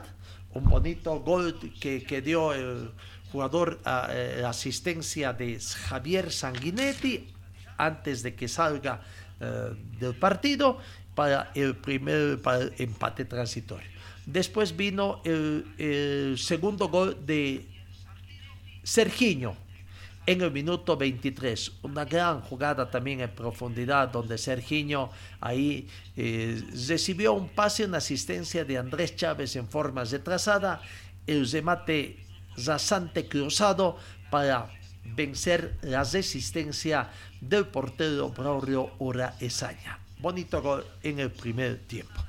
un 0.54 0.64
bonito 0.64 1.20
gol 1.20 1.58
que, 1.80 2.02
que 2.02 2.22
dio 2.22 2.52
el 2.52 2.90
jugador, 3.30 3.78
a, 3.84 4.08
eh, 4.10 4.42
asistencia 4.44 5.32
de 5.32 5.58
Javier 5.60 6.32
Sanguinetti 6.32 7.28
antes 7.76 8.22
de 8.22 8.34
que 8.34 8.48
salga 8.48 9.00
eh, 9.40 9.74
del 10.00 10.14
partido 10.14 10.78
para 11.14 11.50
el 11.54 11.76
primer 11.76 12.38
empate 12.78 13.24
transitorio. 13.24 13.88
Después 14.24 14.76
vino 14.76 15.20
el, 15.24 15.64
el 15.78 16.38
segundo 16.38 16.88
gol 16.88 17.16
de 17.24 17.66
Sergiño 18.82 19.56
en 20.28 20.42
el 20.42 20.50
minuto 20.50 20.94
23. 20.94 21.72
Una 21.84 22.04
gran 22.04 22.42
jugada 22.42 22.90
también 22.90 23.22
en 23.22 23.30
profundidad 23.30 24.08
donde 24.08 24.36
Serginho 24.36 25.10
ahí 25.40 25.88
eh, 26.18 26.62
recibió 26.86 27.32
un 27.32 27.48
pase, 27.48 27.86
una 27.86 27.96
asistencia 27.96 28.62
de 28.62 28.76
Andrés 28.76 29.16
Chávez 29.16 29.56
en 29.56 29.66
forma 29.66 30.04
retrasada, 30.04 30.82
el 31.26 31.50
remate 31.50 32.18
rasante 32.58 33.26
cruzado 33.26 33.96
para 34.30 34.70
vencer 35.02 35.78
la 35.80 36.04
resistencia 36.04 37.08
del 37.40 37.64
portero 37.64 38.28
Braulio 38.28 38.90
Ura 38.98 39.34
Esaña. 39.40 39.98
Bonito 40.18 40.60
gol 40.60 40.84
en 41.02 41.20
el 41.20 41.30
primer 41.30 41.78
tiempo. 41.86 42.22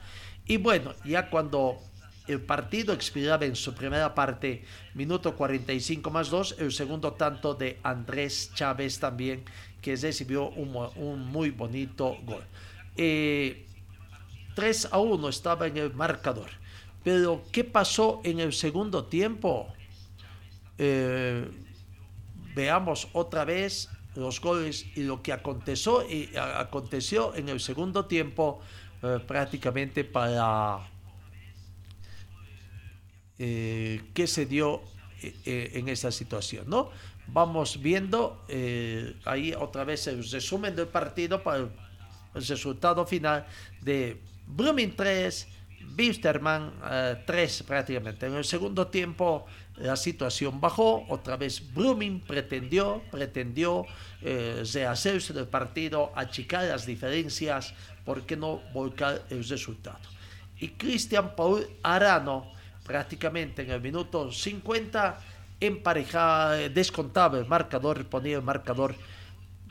Y 0.45 0.55
bueno, 0.55 0.93
ya 1.03 1.29
cuando 1.29 1.81
el 2.29 2.41
partido 2.41 2.93
expiraba 2.93 3.45
en 3.45 3.55
su 3.55 3.73
primera 3.73 4.13
parte, 4.13 4.63
minuto 4.93 5.35
45 5.35 6.11
más 6.11 6.29
2, 6.29 6.57
el 6.59 6.71
segundo 6.71 7.13
tanto 7.13 7.55
de 7.55 7.79
Andrés 7.81 8.51
Chávez 8.53 8.99
también, 8.99 9.43
que 9.81 9.95
recibió 9.95 10.49
un, 10.49 11.25
muy 11.25 11.49
bonito 11.49 12.17
gol. 12.25 12.43
3 12.95 12.97
eh, 12.97 13.65
a 14.91 14.99
1 14.99 15.29
estaba 15.29 15.65
en 15.65 15.77
el 15.77 15.93
marcador. 15.93 16.49
Pero, 17.03 17.41
¿qué 17.51 17.63
pasó 17.63 18.21
en 18.23 18.39
el 18.39 18.53
segundo 18.53 19.05
tiempo? 19.05 19.67
Eh, 20.77 21.49
veamos 22.53 23.07
otra 23.13 23.43
vez 23.43 23.89
los 24.15 24.39
goles 24.39 24.85
y 24.95 25.01
lo 25.01 25.23
que 25.23 25.33
aconteció, 25.33 26.07
y 26.07 26.29
aconteció 26.37 27.33
en 27.33 27.49
el 27.49 27.59
segundo 27.59 28.05
tiempo 28.05 28.61
eh, 29.01 29.17
prácticamente 29.25 30.03
para 30.03 30.79
eh, 33.41 34.01
qué 34.13 34.27
se 34.27 34.45
dio 34.45 34.81
eh, 35.23 35.33
eh, 35.45 35.71
en 35.75 35.87
esa 35.87 36.11
situación, 36.11 36.69
¿no? 36.69 36.91
Vamos 37.27 37.81
viendo 37.81 38.43
ahí 39.23 39.53
otra 39.53 39.85
vez 39.85 40.07
el 40.07 40.29
resumen 40.29 40.75
del 40.75 40.87
partido 40.87 41.41
para 41.41 41.59
el, 41.59 41.69
resultado 42.33 43.05
final 43.05 43.45
de 43.81 44.19
Blooming 44.47 44.95
3, 44.95 45.47
Bisterman 45.95 46.73
3 47.25 47.63
prácticamente. 47.63 48.25
En 48.25 48.33
el 48.33 48.45
segundo 48.45 48.87
tiempo 48.87 49.45
la 49.77 49.95
situación 49.95 50.59
bajó, 50.59 51.05
otra 51.07 51.37
vez 51.37 51.71
Blooming 51.73 52.19
pretendió, 52.21 53.03
pretendió 53.11 53.85
rehacerse 54.21 55.31
del 55.31 55.47
partido, 55.47 56.11
achicar 56.15 56.65
las 56.65 56.87
diferencias, 56.87 57.75
¿por 58.05 58.23
qué 58.23 58.35
no 58.35 58.59
volcar 58.73 59.21
el 59.29 59.47
resultado? 59.47 59.99
Y 60.59 60.69
Cristian 60.69 61.35
Paul 61.35 61.67
Arano 61.83 62.58
prácticamente 62.89 63.61
en 63.61 63.69
el 63.69 63.81
minuto 63.81 64.31
50 64.31 65.19
emparejaba, 65.59 66.55
descontaba 66.55 67.37
el 67.37 67.45
marcador, 67.45 68.03
ponía 68.07 68.37
el 68.37 68.41
marcador 68.41 68.95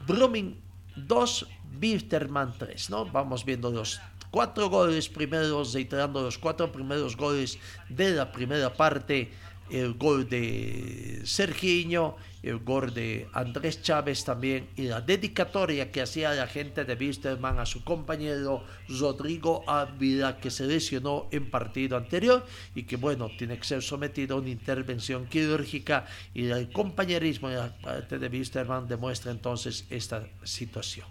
Brumming 0.07 0.54
2, 0.94 1.48
Bisterman 1.81 2.54
3, 2.57 2.90
¿no? 2.90 3.07
Vamos 3.07 3.44
viendo 3.44 3.72
los 3.72 4.00
cuatro 4.31 4.70
goles 4.70 5.09
primeros, 5.09 5.74
reiterando 5.74 6.22
los 6.22 6.38
cuatro 6.38 6.70
primeros 6.70 7.16
goles 7.16 7.59
de 7.88 8.11
la 8.12 8.31
primera 8.31 8.72
parte 8.72 9.33
el 9.68 9.94
gol 9.94 10.28
de 10.28 11.20
Sergiño, 11.24 12.14
el 12.42 12.59
gol 12.59 12.94
de 12.94 13.29
Andrés 13.33 13.83
Chávez 13.83 14.24
también 14.24 14.68
y 14.77 14.83
la 14.83 15.01
dedicatoria 15.01 15.90
que 15.90 16.03
hacía 16.03 16.33
la 16.33 16.46
gente 16.46 16.85
de 16.85 16.94
Wisterman 16.94 17.59
a 17.59 17.66
su 17.66 17.83
compañero 17.85 18.64
Rodrigo 18.88 19.64
Ávila 19.66 20.38
que 20.38 20.51
se 20.51 20.66
lesionó 20.66 21.27
en 21.31 21.51
partido 21.51 21.96
anterior 21.96 22.46
y 22.74 22.85
que 22.85 22.96
bueno, 22.96 23.31
tiene 23.37 23.59
que 23.59 23.64
ser 23.64 23.83
sometido 23.83 24.37
a 24.37 24.40
una 24.40 24.51
intervención 24.51 25.27
quirúrgica 25.27 26.07
y 26.35 26.46
el 26.46 26.70
compañerismo 26.70 27.48
de 27.48 27.57
la 27.57 27.77
parte 27.77 28.18
de 28.18 28.29
Wisterman 28.29 28.87
demuestra 28.87 29.33
entonces 29.33 29.85
esta 29.90 30.27
situación. 30.44 31.07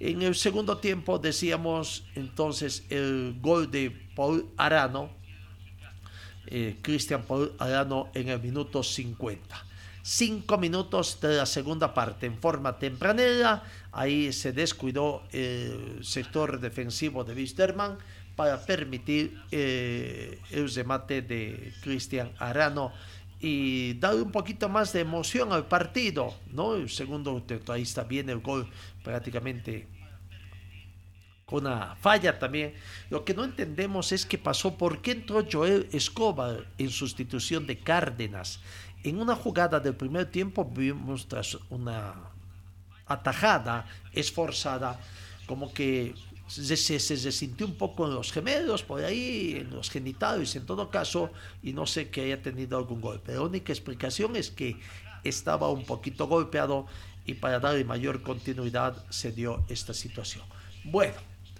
En 0.00 0.22
el 0.22 0.34
segundo 0.34 0.78
tiempo 0.78 1.18
decíamos 1.18 2.04
entonces 2.14 2.84
el 2.88 3.36
gol 3.40 3.70
de 3.70 3.90
Paul 4.14 4.46
Arano 4.56 5.18
eh, 6.50 6.78
Cristian 6.80 7.24
Paul 7.24 7.52
Arano 7.58 8.08
en 8.14 8.30
el 8.30 8.40
minuto 8.40 8.82
50. 8.82 9.67
Cinco 10.10 10.56
minutos 10.56 11.20
de 11.20 11.36
la 11.36 11.44
segunda 11.44 11.92
parte 11.92 12.24
en 12.24 12.38
forma 12.38 12.78
tempranera. 12.78 13.62
Ahí 13.92 14.32
se 14.32 14.52
descuidó 14.52 15.24
el 15.32 16.02
sector 16.02 16.60
defensivo 16.60 17.24
de 17.24 17.34
Wisterman 17.34 17.98
para 18.34 18.64
permitir 18.64 19.38
eh, 19.50 20.40
el 20.50 20.72
remate 20.72 21.20
de 21.20 21.74
Cristian 21.82 22.32
Arano 22.38 22.90
y 23.38 23.98
dar 23.98 24.14
un 24.14 24.32
poquito 24.32 24.70
más 24.70 24.94
de 24.94 25.00
emoción 25.00 25.52
al 25.52 25.66
partido, 25.66 26.34
¿no? 26.52 26.74
El 26.74 26.88
segundo, 26.88 27.44
ahí 27.68 27.82
está 27.82 28.04
bien 28.04 28.30
el 28.30 28.38
gol 28.38 28.66
prácticamente 29.04 29.88
con 31.48 31.66
una 31.66 31.96
falla 31.96 32.38
también. 32.38 32.74
Lo 33.08 33.24
que 33.24 33.34
no 33.34 33.42
entendemos 33.42 34.12
es 34.12 34.26
qué 34.26 34.36
pasó, 34.36 34.76
por 34.76 35.00
qué 35.00 35.12
entró 35.12 35.46
Joel 35.50 35.88
Escobar 35.92 36.66
en 36.76 36.90
sustitución 36.90 37.66
de 37.66 37.78
Cárdenas. 37.78 38.60
En 39.04 39.20
una 39.20 39.36
jugada 39.36 39.80
del 39.80 39.94
primer 39.94 40.26
tiempo 40.26 40.64
vimos 40.64 41.28
tras 41.28 41.56
una 41.70 42.14
atajada 43.06 43.86
esforzada, 44.12 45.00
como 45.46 45.72
que 45.72 46.14
se, 46.46 46.76
se, 46.76 46.98
se, 46.98 47.32
sintió 47.32 47.66
un 47.66 47.74
poco 47.74 48.06
en 48.06 48.14
los 48.14 48.32
gemelos, 48.32 48.82
por 48.82 49.04
ahí, 49.04 49.56
en 49.60 49.70
los 49.70 49.90
genitales, 49.90 50.56
en 50.56 50.66
todo 50.66 50.90
caso, 50.90 51.30
y 51.62 51.72
no 51.72 51.86
sé 51.86 52.08
que 52.08 52.22
haya 52.22 52.42
tenido 52.42 52.76
algún 52.78 53.00
golpe. 53.00 53.34
La 53.34 53.42
única 53.42 53.72
explicación 53.72 54.36
es 54.36 54.50
que 54.50 54.76
estaba 55.24 55.70
un 55.70 55.84
poquito 55.84 56.26
golpeado 56.26 56.86
y 57.26 57.34
para 57.34 57.60
darle 57.60 57.84
mayor 57.84 58.22
continuidad 58.22 59.04
se 59.10 59.32
dio 59.32 59.64
esta 59.68 59.92
situación. 59.92 60.44
Bueno, 60.84 61.14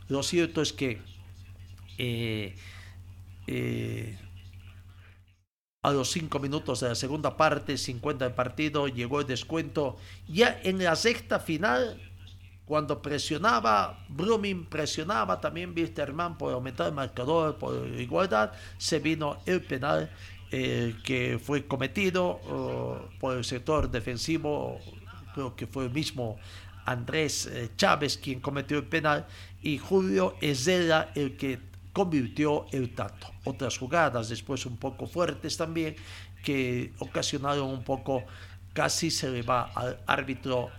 lo 0.09 0.23
cierto 0.23 0.63
es 0.63 0.73
que 0.73 1.01
eh, 1.99 2.57
eh, 3.47 4.19
a 5.89 5.93
los 5.93 6.11
cinco 6.11 6.39
minutos 6.39 6.81
de 6.81 6.89
la 6.89 6.95
segunda 6.95 7.37
parte, 7.37 7.77
50 7.77 8.25
del 8.27 8.35
partido, 8.35 8.89
llegó 8.89 9.21
el 9.21 9.27
descuento. 9.27 9.97
Ya 10.29 10.61
en 10.63 10.83
la 10.83 10.95
sexta 10.97 11.41
final, 11.41 12.01
cuando 12.65 13.01
presionaba, 13.01 13.99
Brumming 14.09 14.67
presionaba 14.67 15.41
también 15.41 15.73
Wisterman 15.75 16.37
por 16.37 16.53
aumentar 16.53 16.89
el 16.89 16.95
marcador, 16.95 17.57
por 17.57 17.87
igualdad, 17.99 18.53
se 18.77 18.99
vino 18.99 19.39
el 19.47 19.63
penal 19.63 20.11
eh, 20.51 20.95
que 21.05 21.41
fue 21.43 21.67
cometido 21.67 22.41
oh, 22.49 23.09
por 23.19 23.37
el 23.37 23.45
sector 23.45 23.91
defensivo, 23.91 24.79
creo 25.35 25.57
que 25.57 25.67
fue 25.67 25.85
el 25.85 25.91
mismo 25.91 26.39
Andrés 26.85 27.51
Chávez 27.77 28.17
quien 28.17 28.41
cometió 28.41 28.79
el 28.79 28.85
penal 28.85 29.27
y 29.61 29.77
Julio 29.77 30.37
Ezela 30.41 31.11
el 31.15 31.37
que 31.37 31.68
convirtió 31.99 32.67
el 32.71 32.95
tanto. 32.95 33.27
Otras 33.43 33.77
jugadas 33.77 34.29
después 34.29 34.65
un 34.67 34.77
poco 34.77 35.09
fuertes 35.09 35.57
también 35.57 35.97
que 36.45 36.93
ocasionaron 37.01 37.69
un 37.71 37.83
poco, 37.83 38.23
casi 38.73 39.11
se 39.11 39.29
le 39.29 39.43
va 39.43 39.73
al 39.75 39.99
árbitro 40.07 40.71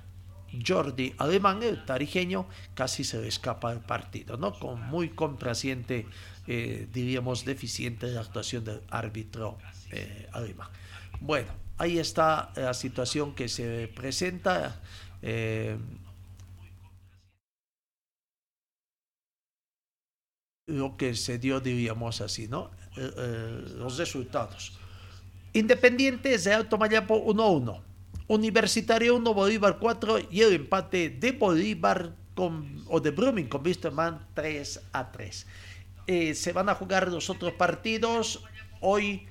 Jordi 0.66 1.14
Alemán, 1.18 1.62
el 1.62 1.84
tarijeño, 1.84 2.48
casi 2.74 3.04
se 3.04 3.20
le 3.20 3.28
escapa 3.28 3.74
el 3.74 3.82
partido, 3.82 4.38
¿no? 4.38 4.58
Con 4.58 4.80
muy 4.88 5.10
complaciente, 5.10 6.08
eh, 6.48 6.88
diríamos, 6.94 7.44
deficiente 7.44 8.08
la 8.08 8.22
actuación 8.22 8.64
del 8.64 8.80
árbitro 8.90 9.58
eh, 9.92 10.30
alemán. 10.32 10.70
Bueno, 11.20 11.52
ahí 11.78 12.00
está 12.00 12.54
la 12.56 12.74
situación 12.74 13.36
que 13.36 13.50
se 13.50 13.92
presenta. 13.94 14.80
Eh, 15.22 15.78
lo 20.70 20.96
que 20.96 21.16
se 21.16 21.40
dio, 21.40 21.60
diríamos 21.60 22.22
así, 22.22 22.48
¿no? 22.48 22.72
los 23.78 23.98
resultados. 23.98 24.74
Independiente 25.54 26.38
de 26.38 26.54
Alto 26.54 26.78
Mayapo 26.78 27.26
1-1. 27.26 27.82
Universitario 28.28 29.16
1, 29.16 29.34
Bolívar 29.34 29.80
4 29.80 30.20
y 30.30 30.42
el 30.42 30.54
empate 30.54 31.10
de 31.10 31.32
Bolívar 31.32 32.14
con, 32.36 32.84
o 32.88 33.00
de 33.00 33.10
Brumming 33.10 33.48
con 33.48 33.66
Wisterman 33.66 34.28
3 34.36 34.82
a 34.94 35.12
3. 35.12 35.48
Eh, 36.06 36.36
se 36.36 36.54
van 36.54 36.70
a 36.70 36.76
jugar 36.76 37.08
los 37.08 37.30
otros 37.30 37.54
partidos. 37.54 38.44
Hoy, 38.82 39.28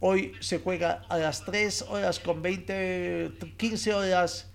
hoy 0.00 0.32
se 0.40 0.58
juega 0.58 1.02
a 1.08 1.16
las 1.16 1.44
3 1.44 1.86
horas 1.88 2.20
con 2.20 2.42
20, 2.42 3.32
15 3.56 3.94
horas 3.94 4.50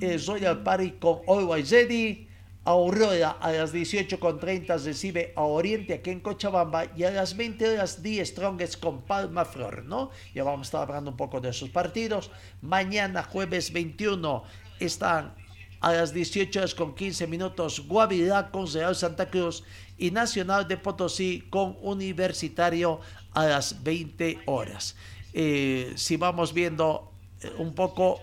eh, 0.00 0.18
Royal 0.26 0.62
Party 0.62 0.92
con 0.92 1.18
Always 1.28 1.70
Ready. 1.70 2.28
Aurora 2.66 3.36
a 3.40 3.52
las 3.52 3.74
18.30 3.74 4.82
recibe 4.82 5.34
a 5.36 5.42
Oriente 5.42 5.92
aquí 5.94 6.10
en 6.10 6.20
Cochabamba 6.20 6.86
y 6.96 7.04
a 7.04 7.10
las 7.10 7.36
20 7.36 7.68
horas 7.68 8.00
The 8.02 8.24
Strongest 8.24 8.80
con 8.80 9.02
Palma 9.02 9.44
Flor, 9.44 9.84
¿no? 9.84 10.10
Ya 10.34 10.44
vamos 10.44 10.60
a 10.60 10.68
estar 10.68 10.82
hablando 10.82 11.10
un 11.10 11.16
poco 11.18 11.42
de 11.42 11.50
esos 11.50 11.68
partidos. 11.68 12.30
Mañana, 12.62 13.22
jueves 13.22 13.70
21, 13.70 14.44
están 14.80 15.34
a 15.80 15.92
las 15.92 16.14
18 16.14 16.58
horas 16.60 16.74
con 16.74 16.94
15 16.94 17.26
minutos 17.26 17.86
Guavirá 17.86 18.50
con 18.50 18.66
Real 18.72 18.96
Santa 18.96 19.28
Cruz 19.28 19.62
y 19.98 20.10
Nacional 20.10 20.66
de 20.66 20.78
Potosí 20.78 21.44
con 21.50 21.76
Universitario 21.82 23.00
a 23.34 23.44
las 23.44 23.82
20 23.82 24.40
horas. 24.46 24.96
Eh, 25.34 25.92
si 25.96 26.16
vamos 26.16 26.54
viendo 26.54 27.12
eh, 27.42 27.52
un 27.58 27.74
poco 27.74 28.22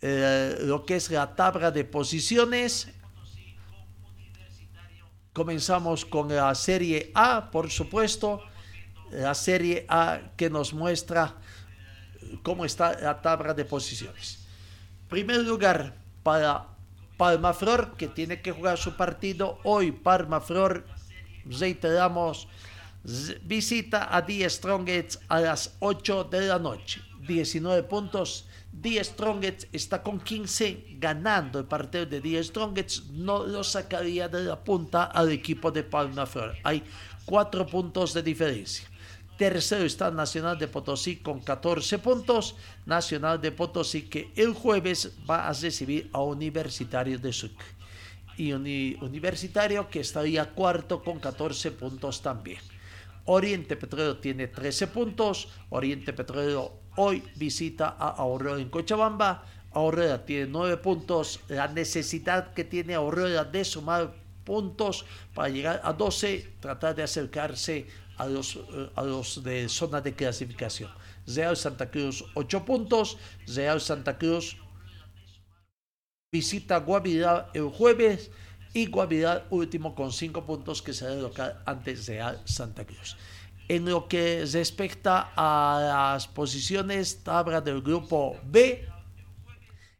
eh, 0.00 0.56
lo 0.60 0.86
que 0.86 0.94
es 0.94 1.10
la 1.10 1.34
tabla 1.34 1.72
de 1.72 1.84
posiciones, 1.84 2.88
Comenzamos 5.38 6.04
con 6.04 6.34
la 6.34 6.52
Serie 6.56 7.12
A, 7.14 7.52
por 7.52 7.70
supuesto, 7.70 8.42
la 9.12 9.36
Serie 9.36 9.86
A 9.88 10.18
que 10.36 10.50
nos 10.50 10.74
muestra 10.74 11.36
cómo 12.42 12.64
está 12.64 12.98
la 12.98 13.22
tabla 13.22 13.54
de 13.54 13.64
posiciones. 13.64 14.40
Primer 15.08 15.44
lugar 15.44 15.94
para 16.24 16.66
Palma 17.16 17.54
Flor, 17.54 17.96
que 17.96 18.08
tiene 18.08 18.42
que 18.42 18.50
jugar 18.50 18.78
su 18.78 18.96
partido 18.96 19.60
hoy. 19.62 19.92
Palma 19.92 20.40
Flor, 20.40 20.84
reiteramos, 21.44 22.48
visita 23.44 24.08
a 24.10 24.22
Die 24.22 24.50
Strongets 24.50 25.20
a 25.28 25.38
las 25.38 25.76
8 25.78 26.24
de 26.24 26.48
la 26.48 26.58
noche. 26.58 27.00
19 27.28 27.84
puntos 27.84 28.47
Die 28.80 29.02
Strongets 29.02 29.66
está 29.72 30.04
con 30.04 30.20
15 30.20 30.98
ganando 30.98 31.58
el 31.58 31.64
partido 31.64 32.06
de 32.06 32.20
Die 32.20 32.42
Strongets. 32.44 33.10
No 33.10 33.44
lo 33.44 33.64
sacaría 33.64 34.28
de 34.28 34.44
la 34.44 34.62
punta 34.62 35.04
al 35.04 35.32
equipo 35.32 35.72
de 35.72 35.82
Palma 35.82 36.26
Flor. 36.26 36.54
Hay 36.62 36.84
4 37.24 37.66
puntos 37.66 38.14
de 38.14 38.22
diferencia. 38.22 38.88
Tercero 39.36 39.84
está 39.84 40.12
Nacional 40.12 40.58
de 40.58 40.68
Potosí 40.68 41.16
con 41.16 41.40
14 41.40 41.98
puntos. 41.98 42.54
Nacional 42.86 43.40
de 43.40 43.50
Potosí 43.50 44.02
que 44.02 44.30
el 44.36 44.52
jueves 44.52 45.12
va 45.28 45.48
a 45.48 45.52
recibir 45.52 46.08
a 46.12 46.20
Universitario 46.20 47.18
de 47.18 47.32
Sucre. 47.32 47.66
Y 48.36 48.52
Universitario 48.52 49.88
que 49.88 50.00
estaría 50.00 50.50
cuarto 50.50 51.02
con 51.02 51.18
14 51.18 51.72
puntos 51.72 52.22
también. 52.22 52.60
Oriente 53.24 53.76
Petrolero 53.76 54.18
tiene 54.18 54.46
13 54.46 54.86
puntos. 54.86 55.48
Oriente 55.70 56.12
Petrolero 56.12 56.80
Hoy 57.00 57.22
visita 57.36 57.94
a 57.96 58.08
Aurora 58.08 58.60
en 58.60 58.70
Cochabamba. 58.70 59.44
Aurora 59.70 60.26
tiene 60.26 60.48
nueve 60.48 60.78
puntos. 60.78 61.38
La 61.46 61.68
necesidad 61.68 62.52
que 62.54 62.64
tiene 62.64 62.94
Aurora 62.94 63.44
de 63.44 63.64
sumar 63.64 64.12
puntos 64.42 65.04
para 65.32 65.48
llegar 65.48 65.80
a 65.84 65.92
12, 65.92 66.54
tratar 66.58 66.96
de 66.96 67.04
acercarse 67.04 67.86
a 68.16 68.26
los, 68.26 68.56
eh, 68.56 68.90
a 68.96 69.04
los 69.04 69.44
de 69.44 69.68
zona 69.68 70.00
de 70.00 70.12
clasificación. 70.12 70.90
Real 71.24 71.56
Santa 71.56 71.88
Cruz 71.88 72.24
8 72.34 72.64
puntos. 72.64 73.16
Real 73.46 73.80
Santa 73.80 74.18
Cruz 74.18 74.56
visita 76.32 76.78
Guavirá 76.78 77.48
el 77.54 77.68
jueves 77.68 78.32
y 78.74 78.86
Guavirá 78.86 79.46
último 79.50 79.94
con 79.94 80.10
5 80.10 80.44
puntos 80.44 80.82
que 80.82 80.92
será 80.92 81.14
local 81.14 81.62
antes 81.64 82.08
Real 82.08 82.42
Santa 82.44 82.84
Cruz. 82.84 83.16
En 83.68 83.84
lo 83.84 84.08
que 84.08 84.46
respecta 84.50 85.32
a 85.36 86.14
las 86.14 86.26
posiciones, 86.26 87.22
tabla 87.22 87.60
del 87.60 87.82
grupo 87.82 88.36
B, 88.44 88.88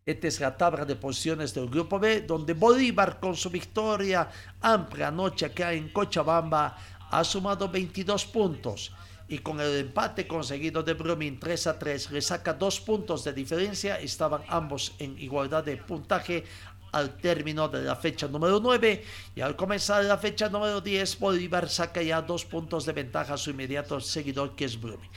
esta 0.07 0.27
es 0.27 0.41
la 0.41 0.57
tabla 0.57 0.87
de 0.87 0.97
posiciones 0.97 1.53
del 1.53 1.69
grupo 1.69 1.99
B, 1.99 2.23
donde 2.23 2.55
Bolívar 2.55 3.21
con 3.21 3.37
su 3.37 3.51
victoria 3.51 4.27
amplia 4.63 5.09
anoche 5.09 5.45
acá 5.45 5.75
en 5.75 5.91
Cochabamba 5.91 6.79
ha 7.11 7.23
sumado 7.25 7.69
22 7.69 8.25
puntos. 8.25 8.91
Y 9.29 9.37
con 9.41 9.61
el 9.61 9.77
empate 9.77 10.27
conseguido 10.27 10.83
de 10.83 10.95
Brumming 10.95 11.39
3 11.39 11.67
a 11.67 11.79
3 11.79 12.11
le 12.11 12.23
saca 12.23 12.55
dos 12.55 12.81
puntos 12.81 13.23
de 13.25 13.35
diferencia, 13.35 14.01
estaban 14.01 14.41
ambos 14.49 14.95
en 14.99 15.19
igualdad 15.19 15.63
de 15.63 15.77
puntaje 15.77 16.45
al 16.93 17.17
término 17.17 17.69
de 17.69 17.83
la 17.83 17.97
fecha 17.97 18.29
número 18.29 18.61
9 18.61 19.05
y 19.35 19.41
al 19.41 19.57
comenzar 19.57 20.05
la 20.05 20.19
fecha 20.19 20.49
número 20.49 20.81
10 20.81 21.19
Bolívar 21.19 21.69
saca 21.69 22.03
ya 22.03 22.23
dos 22.23 22.45
puntos 22.45 22.87
de 22.87 22.93
ventaja 22.93 23.35
a 23.35 23.37
su 23.37 23.51
inmediato 23.51 24.01
seguidor 24.01 24.55
que 24.55 24.65
es 24.65 24.81
Brumming. 24.81 25.11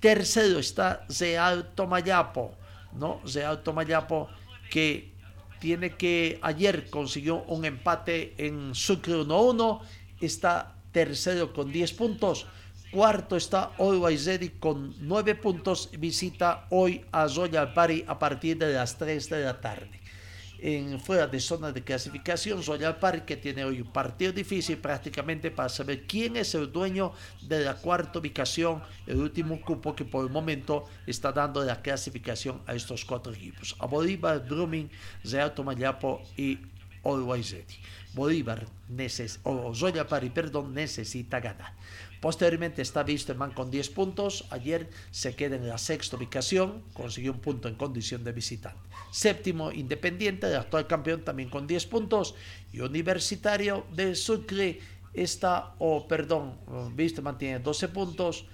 Tercero 0.00 0.58
está 0.58 1.06
Real 1.18 1.72
Tomayapo, 1.74 2.54
¿no? 2.92 3.20
Real 3.24 3.62
Tomayapo 3.62 4.28
que 4.70 5.12
tiene 5.58 5.96
que 5.96 6.38
ayer 6.42 6.90
consiguió 6.90 7.42
un 7.44 7.64
empate 7.64 8.34
en 8.36 8.74
Sucre 8.74 9.14
1-1, 9.14 9.80
está 10.20 10.76
tercero 10.92 11.52
con 11.52 11.72
10 11.72 11.92
puntos. 11.94 12.46
Cuarto 12.90 13.36
está 13.36 13.72
Always 13.78 14.26
Ready 14.26 14.50
con 14.50 14.94
9 15.00 15.34
puntos. 15.34 15.90
Visita 15.98 16.66
hoy 16.70 17.04
a 17.10 17.26
Royal 17.26 17.72
Party 17.72 18.04
a 18.06 18.18
partir 18.18 18.58
de 18.58 18.72
las 18.72 18.96
3 18.96 19.28
de 19.28 19.44
la 19.44 19.60
tarde 19.60 19.95
en 20.58 21.00
fuera 21.00 21.26
de 21.26 21.40
zona 21.40 21.72
de 21.72 21.82
clasificación. 21.82 22.62
Royal 22.64 22.98
Park 22.98 23.24
que 23.24 23.36
tiene 23.36 23.64
hoy 23.64 23.80
un 23.80 23.92
partido 23.92 24.32
difícil 24.32 24.78
prácticamente 24.78 25.50
para 25.50 25.68
saber 25.68 26.06
quién 26.06 26.36
es 26.36 26.54
el 26.54 26.72
dueño 26.72 27.12
de 27.42 27.64
la 27.64 27.74
cuarta 27.74 28.18
ubicación, 28.18 28.82
el 29.06 29.16
último 29.16 29.60
cupo 29.60 29.94
que 29.94 30.04
por 30.04 30.24
el 30.24 30.30
momento 30.30 30.84
está 31.06 31.32
dando 31.32 31.64
la 31.64 31.80
clasificación 31.82 32.60
a 32.66 32.74
estos 32.74 33.04
cuatro 33.04 33.32
equipos. 33.32 33.76
A 33.78 33.86
Bolívar, 33.86 34.46
Brumming, 34.46 34.90
Real 35.24 35.54
Tomayapo 35.54 36.22
y 36.36 36.58
Always 37.04 37.52
Ready. 37.52 37.76
Bolívar 38.14 38.66
neces 38.88 39.40
Party, 40.08 40.30
perdón, 40.30 40.72
necesita 40.72 41.38
ganar. 41.38 41.74
Posteriormente 42.26 42.82
está 42.82 43.04
Wisterman 43.06 43.52
con 43.52 43.70
10 43.70 43.90
puntos. 43.90 44.46
Ayer 44.50 44.90
se 45.12 45.36
queda 45.36 45.54
en 45.54 45.68
la 45.68 45.78
sexta 45.78 46.16
ubicación, 46.16 46.82
consiguió 46.92 47.30
un 47.30 47.38
punto 47.38 47.68
en 47.68 47.76
condición 47.76 48.24
de 48.24 48.32
visitante. 48.32 48.80
Séptimo, 49.12 49.70
Independiente, 49.70 50.48
el 50.48 50.56
actual 50.56 50.88
campeón, 50.88 51.22
también 51.22 51.48
con 51.48 51.68
10 51.68 51.86
puntos. 51.86 52.34
Y 52.72 52.80
Universitario 52.80 53.86
de 53.94 54.16
Sucre 54.16 54.80
está, 55.14 55.76
o 55.78 56.08
perdón, 56.08 56.58
Wisterman 56.98 57.38
tiene 57.38 57.60
12 57.60 57.88
puntos. 57.90 58.46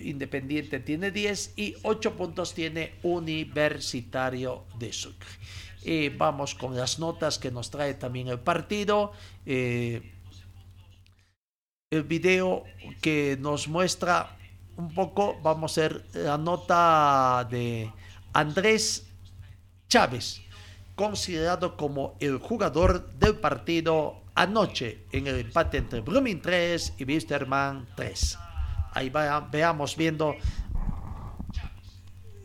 Independiente 0.00 0.80
tiene 0.80 1.12
10 1.12 1.52
y 1.54 1.76
8 1.84 2.16
puntos 2.16 2.54
tiene 2.54 2.94
Universitario 3.04 4.64
de 4.80 4.92
Sucre. 4.92 5.30
Eh, 5.84 6.12
vamos 6.18 6.56
con 6.56 6.76
las 6.76 6.98
notas 6.98 7.38
que 7.38 7.52
nos 7.52 7.70
trae 7.70 7.94
también 7.94 8.26
el 8.26 8.40
partido. 8.40 9.12
Eh, 9.46 10.10
el 11.92 12.04
video 12.04 12.64
que 13.02 13.36
nos 13.38 13.68
muestra 13.68 14.34
un 14.78 14.94
poco, 14.94 15.38
vamos 15.42 15.76
a 15.76 15.82
ver 15.82 16.04
la 16.14 16.38
nota 16.38 17.46
de 17.50 17.92
Andrés 18.32 19.06
Chávez, 19.88 20.40
considerado 20.94 21.76
como 21.76 22.16
el 22.18 22.38
jugador 22.38 23.12
del 23.18 23.36
partido 23.36 24.22
anoche 24.34 25.04
en 25.12 25.26
el 25.26 25.40
empate 25.40 25.76
entre 25.76 26.00
Brumming 26.00 26.40
3 26.40 26.94
y 26.96 27.04
Wisterman 27.04 27.86
3. 27.94 28.38
Ahí 28.94 29.12
veamos 29.50 29.94
viendo 29.94 30.34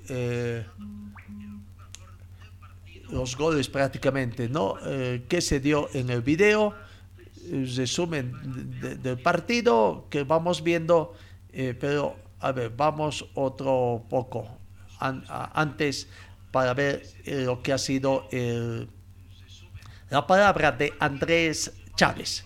eh, 0.10 0.66
los 3.10 3.38
goles 3.38 3.70
prácticamente, 3.70 4.50
¿no? 4.50 4.76
Eh, 4.86 5.26
que 5.30 5.40
se 5.40 5.62
dio 5.62 5.88
en 5.94 6.10
el 6.10 6.22
video 6.22 6.76
resumen 7.76 8.34
del 9.02 9.20
partido 9.20 10.08
que 10.10 10.24
vamos 10.24 10.64
viendo, 10.64 11.14
eh, 11.52 11.76
pero 11.80 12.16
a 12.40 12.52
ver, 12.52 12.72
vamos 12.76 13.26
otro 13.34 14.06
poco 14.10 14.48
antes 15.00 16.08
para 16.52 16.74
ver 16.74 17.04
eh, 17.26 17.44
lo 17.46 17.62
que 17.62 17.74
ha 17.74 17.78
sido 17.78 18.28
la 20.10 20.26
palabra 20.26 20.72
de 20.72 20.94
Andrés 21.00 21.74
Chávez. 21.96 22.46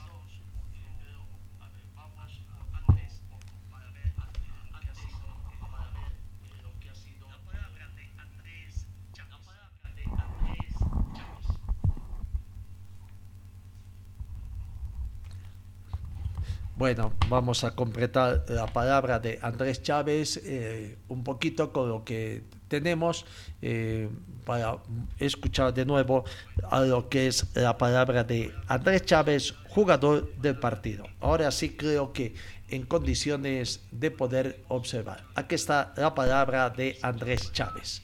Bueno, 16.82 17.14
vamos 17.30 17.64
a 17.64 17.76
completar 17.76 18.44
la 18.48 18.66
palabra 18.66 19.20
de 19.20 19.38
Andrés 19.44 19.84
Chávez 19.84 20.42
eh, 20.44 20.98
un 21.10 21.24
poquito 21.24 21.72
con 21.72 21.88
lo 21.88 22.04
que 22.04 22.42
tenemos 22.70 23.28
eh, 23.62 24.10
para 24.46 24.78
escuchar 25.20 25.76
de 25.76 25.86
nuevo 25.86 26.26
a 26.72 26.82
lo 26.82 27.08
que 27.08 27.28
es 27.28 27.56
la 27.56 27.78
palabra 27.78 28.24
de 28.24 28.52
Andrés 28.68 29.06
Chávez, 29.06 29.54
jugador 29.70 30.34
del 30.38 30.58
partido. 30.58 31.06
Ahora 31.20 31.52
sí 31.52 31.70
creo 31.70 32.14
que 32.14 32.34
en 32.70 32.88
condiciones 32.88 33.82
de 33.92 34.10
poder 34.10 34.64
observar. 34.68 35.24
Aquí 35.36 35.54
está 35.54 35.94
la 35.98 36.16
palabra 36.16 36.72
de 36.72 36.98
Andrés 37.04 37.52
Chávez. 37.52 38.02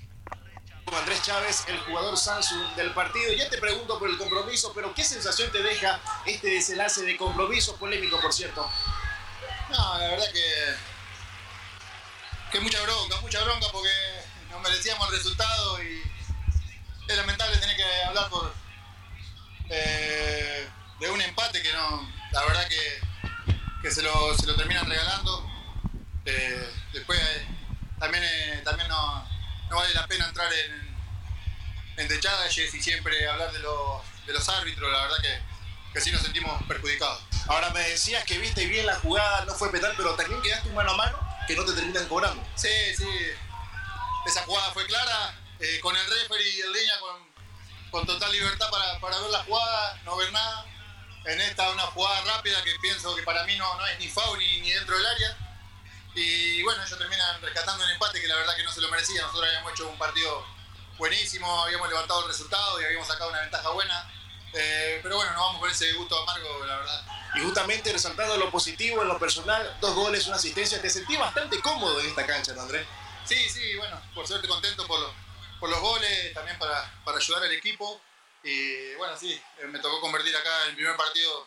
Andrés 0.96 1.22
Chávez, 1.22 1.66
el 1.68 1.80
jugador 1.80 2.18
Samsung 2.18 2.76
del 2.76 2.94
partido. 2.94 3.34
Ya 3.34 3.50
te 3.50 3.58
pregunto 3.58 4.00
por 4.00 4.10
el 4.10 4.18
compromiso, 4.18 4.72
pero 4.74 4.94
¿qué 4.94 5.04
sensación 5.04 5.52
te 5.52 5.62
deja 5.62 6.00
este 6.26 6.50
desenlace 6.50 7.04
de 7.04 7.18
compromiso 7.18 7.76
polémico, 7.76 8.20
por 8.22 8.34
cierto? 8.34 8.70
No, 9.70 9.98
la 9.98 10.08
verdad 10.08 10.32
que, 10.32 10.76
que 12.52 12.60
mucha 12.62 12.82
bronca, 12.82 13.20
mucha 13.22 13.44
bronca 13.44 13.68
porque 13.72 13.90
nos 14.50 14.62
merecíamos 14.62 15.10
el 15.10 15.18
resultado 15.18 15.84
y 15.84 16.02
es 17.08 17.18
lamentable 17.18 17.58
tener 17.58 17.76
que 17.76 18.04
hablar 18.04 18.30
por 18.30 18.54
eh, 19.70 20.70
de 21.00 21.12
un 21.12 21.22
empate 21.22 21.62
que 21.62 21.74
no, 21.74 22.10
la 22.32 22.46
verdad 22.46 22.68
que, 22.68 23.02
que 23.82 23.92
se, 23.92 24.02
lo, 24.02 24.38
se, 24.38 24.48
lo, 24.48 24.56
terminan 24.56 24.90
regalando. 24.90 25.46
Eh, 26.26 26.74
después 26.94 27.20
eh, 27.20 27.48
también, 28.00 28.24
también 28.64 28.88
no 28.88 29.37
no 29.70 29.78
vale 29.78 29.94
la 29.94 30.08
pena 30.08 30.28
entrar 30.28 30.52
en, 30.54 30.98
en 31.98 32.08
detalles 32.08 32.74
y 32.74 32.82
siempre 32.82 33.28
hablar 33.28 33.52
de 33.52 33.60
los, 33.60 34.02
de 34.26 34.34
los 34.34 34.48
árbitros, 34.50 34.92
la 34.92 35.02
verdad 35.04 35.18
que, 35.22 35.94
que 35.94 36.02
sí 36.02 36.12
nos 36.12 36.22
sentimos 36.22 36.62
perjudicados. 36.64 37.22
Ahora 37.48 37.70
me 37.72 37.82
decías 37.82 38.24
que 38.26 38.38
viste 38.38 38.66
bien 38.66 38.86
la 38.86 38.96
jugada, 38.96 39.46
no 39.46 39.54
fue 39.54 39.72
petal, 39.72 39.94
pero 39.98 40.16
también 40.16 40.42
quedaste 40.42 40.70
un 40.70 40.76
mano 40.76 40.92
a 40.92 40.98
mano 40.98 41.20
que 41.48 41.56
no 41.56 41.66
te 41.66 41.74
terminan 41.74 42.08
cobrando. 42.08 42.46
Sí, 42.56 42.70
sí, 42.96 43.10
esa 44.26 44.44
jugada 44.44 44.72
fue 44.72 44.86
clara, 44.86 45.40
eh, 45.60 45.80
con 45.82 45.96
el 45.96 46.06
referee 46.06 46.50
y 46.50 46.62
el 46.62 46.72
línea 46.74 47.00
con, 47.00 47.16
con 47.92 48.06
total 48.06 48.32
libertad 48.32 48.70
para, 48.70 49.00
para, 49.00 49.20
ver 49.20 49.30
la 49.32 49.44
jugada, 49.44 50.02
no 50.04 50.18
ver 50.18 50.32
nada. 50.32 50.66
En 51.26 51.42
esta 51.42 51.70
una 51.72 51.84
jugada 51.84 52.22
rápida 52.22 52.64
que 52.64 52.74
pienso 52.82 53.14
que 53.16 53.24
para 53.24 53.44
mí 53.44 53.58
no, 53.58 53.76
no 53.76 53.86
es 53.88 54.00
ni 54.00 54.08
foul 54.08 54.40
ni, 54.40 54.62
ni 54.62 54.72
dentro 54.72 54.96
del 54.96 55.06
área 55.06 55.47
y 56.18 56.64
bueno, 56.64 56.84
ellos 56.84 56.98
terminan 56.98 57.40
rescatando 57.44 57.84
un 57.84 57.92
empate 57.92 58.20
que 58.20 58.28
la 58.28 58.36
verdad 58.38 58.56
que 58.56 58.64
no 58.64 58.72
se 58.72 58.82
lo 58.82 58.90
merecía. 58.90 59.22
Nosotros 59.22 59.48
habíamos 59.48 59.72
hecho 59.74 59.88
un 59.88 59.98
partido 60.00 60.44
buenísimo, 60.98 61.62
habíamos 61.62 61.88
levantado 61.90 62.24
el 62.24 62.30
resultado 62.30 62.82
y 62.82 62.86
habíamos 62.86 63.08
sacado 63.08 63.30
una 63.30 63.42
ventaja 63.42 63.70
buena. 63.70 64.12
Eh, 64.54 65.00
pero 65.04 65.18
bueno, 65.18 65.32
nos 65.34 65.42
vamos 65.42 65.62
con 65.62 65.70
ese 65.70 65.94
gusto 65.94 66.20
amargo, 66.20 66.66
la 66.66 66.78
verdad. 66.78 67.06
Y 67.36 67.42
justamente 67.42 67.94
resaltando 67.94 68.36
lo 68.38 68.50
positivo 68.50 69.04
en 69.04 69.10
lo 69.10 69.20
personal, 69.20 69.78
dos 69.80 69.94
goles, 69.94 70.26
una 70.26 70.38
asistencia, 70.38 70.82
te 70.82 70.90
sentí 70.90 71.16
bastante 71.18 71.62
cómodo 71.62 72.00
en 72.00 72.08
esta 72.08 72.26
cancha, 72.26 72.54
¿no, 72.54 72.64
Andrés? 72.64 72.88
Sí, 73.24 73.50
sí, 73.50 73.76
bueno, 73.76 74.02
por 74.16 74.28
suerte 74.28 74.48
contento 74.48 74.88
por, 74.88 75.00
por 75.60 75.70
los 75.70 75.80
goles, 75.80 76.34
también 76.34 76.58
para, 76.58 77.00
para, 77.06 77.20
ayudar 77.20 77.44
al 77.44 77.52
equipo. 77.52 78.02
Y 78.44 78.96
bueno, 78.96 79.16
sí, 79.16 79.40
eh, 79.60 79.68
me 79.68 79.78
tocó 79.78 80.02
convertir 80.02 80.36
acá 80.36 80.66
el 80.66 80.74
primer 80.74 80.96
partido 80.98 81.46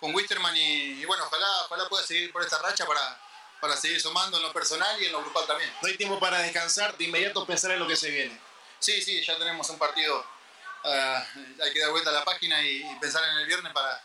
con 0.00 0.14
Wisterman 0.14 0.56
y, 0.56 1.02
y 1.02 1.04
bueno, 1.04 1.24
ojalá, 1.26 1.64
ojalá 1.66 1.86
pueda 1.90 2.06
seguir 2.06 2.32
por 2.32 2.42
esta 2.42 2.62
racha 2.62 2.86
para, 2.86 3.25
para 3.60 3.76
seguir 3.76 4.00
sumando 4.00 4.36
en 4.36 4.42
lo 4.42 4.52
personal 4.52 5.00
y 5.00 5.06
en 5.06 5.12
lo 5.12 5.20
grupal 5.20 5.46
también. 5.46 5.70
No 5.82 5.88
hay 5.88 5.96
tiempo 5.96 6.18
para 6.18 6.38
descansar, 6.38 6.96
de 6.96 7.04
inmediato 7.04 7.46
pensar 7.46 7.70
en 7.70 7.78
lo 7.78 7.86
que 7.86 7.96
se 7.96 8.10
viene. 8.10 8.38
Sí, 8.78 9.00
sí, 9.02 9.22
ya 9.24 9.38
tenemos 9.38 9.68
un 9.70 9.78
partido. 9.78 10.24
Uh, 10.84 11.62
hay 11.62 11.72
que 11.72 11.80
dar 11.80 11.90
vuelta 11.90 12.10
a 12.10 12.12
la 12.12 12.24
página 12.24 12.62
y, 12.62 12.84
pensar 13.00 13.22
en 13.24 13.38
el 13.38 13.46
viernes 13.46 13.72
para, 13.72 14.00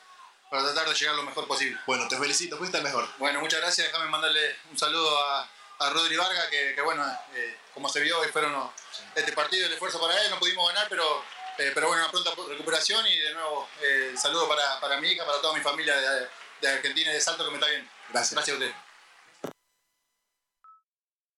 para, 0.50 0.64
tratar 0.64 0.90
de 0.90 0.96
llegar 0.96 1.16
lo 1.16 1.24
mejor 1.24 1.48
posible. 1.48 1.80
Bueno, 1.86 2.08
te 2.08 2.18
felicito, 2.18 2.58
fuiste 2.58 2.78
el 2.78 2.84
mejor. 2.84 3.08
Bueno, 3.18 3.40
muchas 3.40 3.60
gracias. 3.60 3.88
Déjame 3.88 4.10
mandarle 4.10 4.56
un 4.70 4.78
saludo 4.78 5.20
a, 5.24 5.50
a 5.80 5.90
Rodri 5.92 6.16
Varga, 6.16 6.50
que, 6.50 6.74
que 6.74 6.82
bueno, 6.82 7.06
eh, 7.36 7.58
como 7.74 7.90
se 7.90 8.00
vio, 8.00 8.18
fueron 8.32 8.72
este 9.14 9.34
partido 9.34 9.68
el 9.68 9.74
esfuerzo 9.74 10.00
para 10.00 10.20
él. 10.22 10.30
No 10.32 10.40
pudimos 10.40 10.68
ganar, 10.70 10.88
pero, 10.90 11.24
eh, 11.58 11.72
pero 11.74 11.88
bueno, 11.88 12.04
una 12.04 12.12
pronta 12.12 12.32
recuperación 12.48 13.06
y 13.06 13.20
de 13.20 13.34
nuevo 13.34 13.70
eh, 13.82 14.14
saludo 14.16 14.48
para, 14.48 14.80
para 14.80 15.00
mi 15.00 15.10
hija, 15.10 15.26
para 15.26 15.40
toda 15.42 15.54
mi 15.54 15.62
familia 15.62 15.96
de, 15.96 16.28
de 16.62 16.68
Argentina 16.70 17.12
y 17.12 17.14
de 17.14 17.22
Salto 17.22 17.46
que 17.46 17.52
me 17.52 17.58
está 17.58 17.70
bien. 17.70 17.88
Gracias. 18.10 18.34
Gracias 18.34 18.56
a 18.56 18.60
usted 18.60 18.91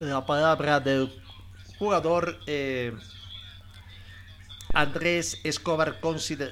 la 0.09 0.25
palabra 0.25 0.79
del 0.79 1.11
jugador 1.79 2.37
eh, 2.45 2.93
Andrés 4.73 5.39
Escobar, 5.43 5.99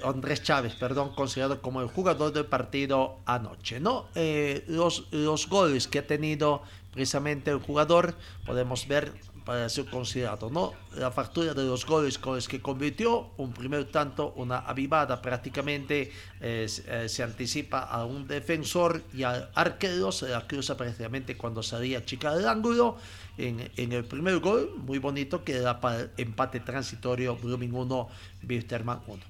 Andrés 0.03 0.43
Chávez, 0.43 0.75
perdón, 0.75 1.13
considerado 1.15 1.61
como 1.61 1.81
el 1.81 1.87
jugador 1.87 2.31
del 2.31 2.45
partido 2.45 3.19
anoche. 3.25 3.79
¿no? 3.79 4.05
Eh, 4.15 4.63
los, 4.67 5.07
los 5.11 5.49
goles 5.49 5.87
que 5.87 5.99
ha 5.99 6.07
tenido 6.07 6.61
precisamente 6.91 7.51
el 7.51 7.59
jugador, 7.59 8.15
podemos 8.45 8.87
ver 8.87 9.13
para 9.45 9.67
ser 9.69 9.85
considerado, 9.85 10.49
¿no? 10.49 10.73
La 10.95 11.11
factura 11.11 11.53
de 11.53 11.63
los 11.63 11.85
goles 11.85 12.17
con 12.17 12.35
los 12.35 12.47
que 12.47 12.61
convirtió, 12.61 13.31
un 13.37 13.53
primer 13.53 13.85
tanto, 13.85 14.33
una 14.35 14.59
avivada 14.59 15.21
prácticamente, 15.21 16.11
eh, 16.39 16.67
eh, 16.87 17.09
se 17.09 17.23
anticipa 17.23 17.79
a 17.79 18.05
un 18.05 18.27
defensor 18.27 19.01
y 19.13 19.23
al 19.23 19.49
arquero, 19.55 20.11
se 20.11 20.29
la 20.29 20.45
cruza 20.45 20.77
precisamente 20.77 21.35
cuando 21.35 21.63
salía 21.63 22.05
chica 22.05 22.35
del 22.35 22.47
ángulo, 22.47 22.97
en, 23.37 23.71
en, 23.77 23.91
el 23.93 24.05
primer 24.05 24.39
gol, 24.39 24.73
muy 24.77 24.99
bonito, 24.99 25.43
que 25.43 25.57
era 25.57 25.79
para 25.79 26.01
el 26.01 26.11
empate 26.17 26.59
transitorio, 26.59 27.35
Blooming 27.35 27.73
1, 27.73 28.09
Wisterman 28.47 29.01
1. 29.07 29.23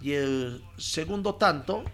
Y 0.00 0.12
el 0.12 0.64
segundo 0.76 1.36
tanto, 1.36 1.84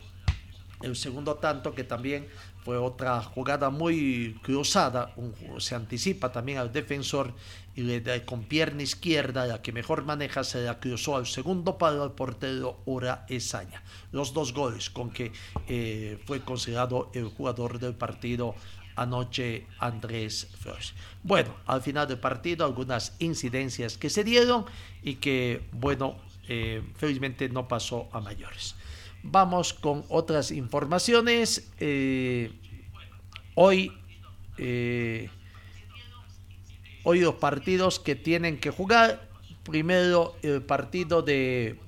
el 0.81 0.97
segundo 0.97 1.35
tanto 1.35 1.75
que 1.75 1.85
también 1.85 2.27
fue 2.69 2.77
otra 2.77 3.23
jugada 3.23 3.71
muy 3.71 4.39
cruzada, 4.43 5.15
se 5.57 5.75
anticipa 5.75 6.31
también 6.31 6.59
al 6.59 6.71
defensor 6.71 7.33
y 7.75 7.81
le 7.81 8.03
da 8.03 8.23
con 8.27 8.45
pierna 8.45 8.83
izquierda, 8.83 9.47
la 9.47 9.63
que 9.63 9.73
mejor 9.73 10.05
maneja, 10.05 10.45
se 10.45 10.63
la 10.65 10.79
cruzó 10.79 11.17
al 11.17 11.27
segundo 11.27 11.79
palo 11.79 12.03
al 12.03 12.13
portero 12.13 12.83
Ura 12.85 13.25
Esaña. 13.31 13.83
Los 14.13 14.35
dos 14.35 14.53
goles 14.53 14.91
con 14.91 15.09
que 15.09 15.33
eh, 15.67 16.23
fue 16.27 16.43
considerado 16.43 17.11
el 17.15 17.29
jugador 17.29 17.79
del 17.79 17.95
partido 17.95 18.55
anoche 18.97 19.67
Andrés 19.79 20.49
Flores. 20.61 20.93
Bueno, 21.23 21.55
al 21.65 21.81
final 21.81 22.07
del 22.07 22.19
partido 22.19 22.67
algunas 22.67 23.17
incidencias 23.19 23.97
que 23.97 24.11
se 24.11 24.25
dieron 24.25 24.67
y 25.03 25.15
que, 25.15 25.63
bueno, 25.73 26.19
eh, 26.49 26.83
felizmente 26.97 27.49
no 27.49 27.67
pasó 27.67 28.11
a 28.13 28.21
mayores. 28.21 28.75
Vamos 29.23 29.73
con 29.73 30.05
otras 30.09 30.51
informaciones. 30.51 31.71
Eh, 31.81 32.53
hoy, 33.55 33.93
eh, 34.57 35.29
hoy 37.05 37.21
los 37.21 37.35
partidos 37.35 37.99
que 37.99 38.15
tienen 38.15 38.59
que 38.59 38.71
jugar. 38.71 39.29
Primero 39.65 40.37
el 40.43 40.63
partido 40.63 41.21
de 41.21 41.79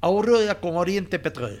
Aurora 0.00 0.60
con 0.60 0.76
Oriente 0.76 1.18
Petróleo. 1.18 1.60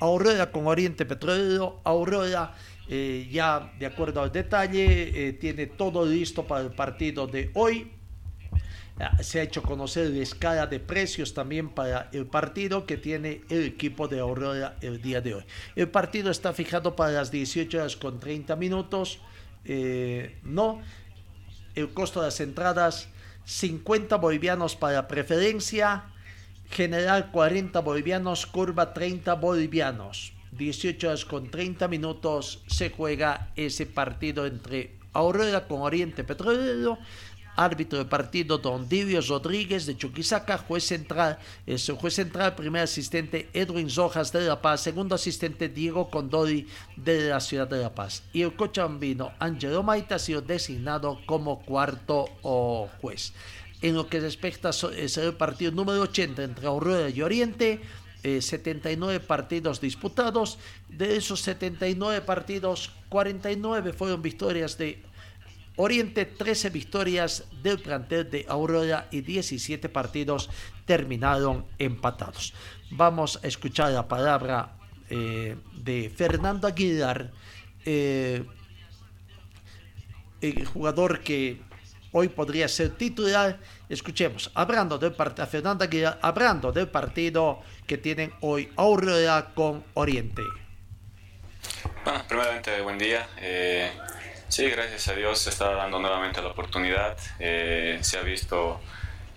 Aurora 0.00 0.50
con 0.50 0.66
Oriente 0.66 1.04
Petróleo. 1.04 1.80
Aurora 1.84 2.54
eh, 2.88 3.28
ya 3.30 3.72
de 3.78 3.86
acuerdo 3.86 4.22
al 4.22 4.30
detalle 4.32 5.34
tiene 5.40 5.66
todo 5.66 6.06
listo 6.06 6.46
para 6.46 6.62
el 6.62 6.70
partido 6.70 7.26
de 7.26 7.50
hoy 7.54 7.90
se 9.20 9.40
ha 9.40 9.42
hecho 9.42 9.62
conocer 9.62 10.10
la 10.10 10.22
escala 10.22 10.66
de 10.66 10.78
precios 10.78 11.34
también 11.34 11.68
para 11.68 12.08
el 12.12 12.26
partido 12.26 12.86
que 12.86 12.96
tiene 12.96 13.42
el 13.48 13.64
equipo 13.64 14.06
de 14.06 14.20
Aurora 14.20 14.76
el 14.82 15.02
día 15.02 15.20
de 15.20 15.34
hoy. 15.34 15.44
El 15.74 15.88
partido 15.88 16.30
está 16.30 16.52
fijado 16.52 16.94
para 16.94 17.12
las 17.12 17.30
18 17.30 17.78
horas 17.78 17.96
con 17.96 18.20
30 18.20 18.54
minutos. 18.56 19.18
Eh, 19.64 20.38
no, 20.44 20.80
el 21.74 21.92
costo 21.92 22.20
de 22.20 22.26
las 22.26 22.40
entradas 22.40 23.08
50 23.46 24.16
bolivianos 24.16 24.76
para 24.76 25.08
preferencia, 25.08 26.04
general 26.70 27.30
40 27.32 27.80
bolivianos, 27.80 28.46
curva 28.46 28.94
30 28.94 29.34
bolivianos. 29.34 30.32
18 30.52 31.08
horas 31.08 31.24
con 31.24 31.50
30 31.50 31.88
minutos 31.88 32.62
se 32.68 32.90
juega 32.90 33.50
ese 33.56 33.86
partido 33.86 34.46
entre 34.46 34.92
Aurora 35.12 35.66
con 35.66 35.82
Oriente 35.82 36.22
Petrolero 36.22 36.98
Árbitro 37.56 37.98
de 37.98 38.04
partido 38.04 38.58
Don 38.58 38.88
Divio 38.88 39.20
Rodríguez 39.20 39.86
de 39.86 39.96
Chuquisaca. 39.96 40.58
Juez 40.58 40.84
central, 40.84 41.38
es 41.66 41.88
juez 41.88 42.14
central, 42.14 42.54
primer 42.54 42.82
asistente 42.82 43.48
Edwin 43.52 43.88
Rojas 43.94 44.32
de 44.32 44.42
La 44.42 44.60
Paz. 44.60 44.80
Segundo 44.80 45.14
asistente 45.14 45.68
Diego 45.68 46.10
Condori 46.10 46.66
de 46.96 47.28
la 47.28 47.40
ciudad 47.40 47.68
de 47.68 47.80
La 47.80 47.94
Paz. 47.94 48.22
Y 48.32 48.42
el 48.42 48.54
cochabambino 48.54 49.32
Angelo 49.38 49.82
Maita 49.82 50.16
ha 50.16 50.18
sido 50.18 50.42
designado 50.42 51.20
como 51.26 51.62
cuarto 51.62 52.26
juez. 53.00 53.32
En 53.82 53.94
lo 53.94 54.08
que 54.08 54.20
respecta 54.20 54.70
es 54.70 55.18
el 55.18 55.34
partido 55.34 55.70
número 55.70 56.02
80 56.02 56.42
entre 56.42 56.66
Aurora 56.66 57.08
y 57.08 57.22
Oriente. 57.22 57.80
79 58.24 59.16
eh, 59.16 59.20
partidos 59.20 59.80
disputados. 59.80 60.58
De 60.88 61.16
esos 61.16 61.40
79 61.40 62.22
partidos, 62.22 62.90
49 63.10 63.92
fueron 63.92 64.22
victorias 64.22 64.78
de 64.78 65.02
Oriente, 65.76 66.24
13 66.24 66.70
victorias 66.70 67.44
del 67.62 67.80
plantel 67.80 68.30
de 68.30 68.46
Aurora 68.48 69.08
y 69.10 69.22
17 69.22 69.88
partidos 69.88 70.48
terminaron 70.84 71.66
empatados. 71.78 72.54
Vamos 72.90 73.40
a 73.42 73.46
escuchar 73.48 73.90
la 73.90 74.06
palabra 74.06 74.76
eh, 75.10 75.56
de 75.72 76.12
Fernando 76.14 76.68
Aguilar, 76.68 77.32
eh, 77.84 78.44
el 80.40 80.64
jugador 80.66 81.20
que 81.20 81.60
hoy 82.12 82.28
podría 82.28 82.68
ser 82.68 82.90
titular. 82.90 83.58
Escuchemos, 83.88 84.52
hablando 84.54 84.96
del 84.96 85.12
partido, 85.12 85.46
Fernando 85.48 85.84
Aguilar, 85.84 86.18
hablando 86.22 86.70
del 86.70 86.88
partido 86.88 87.62
que 87.86 87.98
tienen 87.98 88.32
hoy 88.40 88.70
Aurora 88.76 89.52
con 89.54 89.82
Oriente. 89.94 90.42
Bueno, 92.04 92.24
primeramente, 92.28 92.80
buen 92.82 92.98
día. 92.98 93.28
Eh, 93.38 93.90
sí, 94.48 94.68
gracias 94.70 95.08
a 95.08 95.14
Dios 95.14 95.38
se 95.38 95.50
está 95.50 95.70
dando 95.74 95.98
nuevamente 95.98 96.40
la 96.42 96.48
oportunidad. 96.48 97.16
Eh, 97.38 97.98
se 98.02 98.18
ha 98.18 98.22
visto 98.22 98.80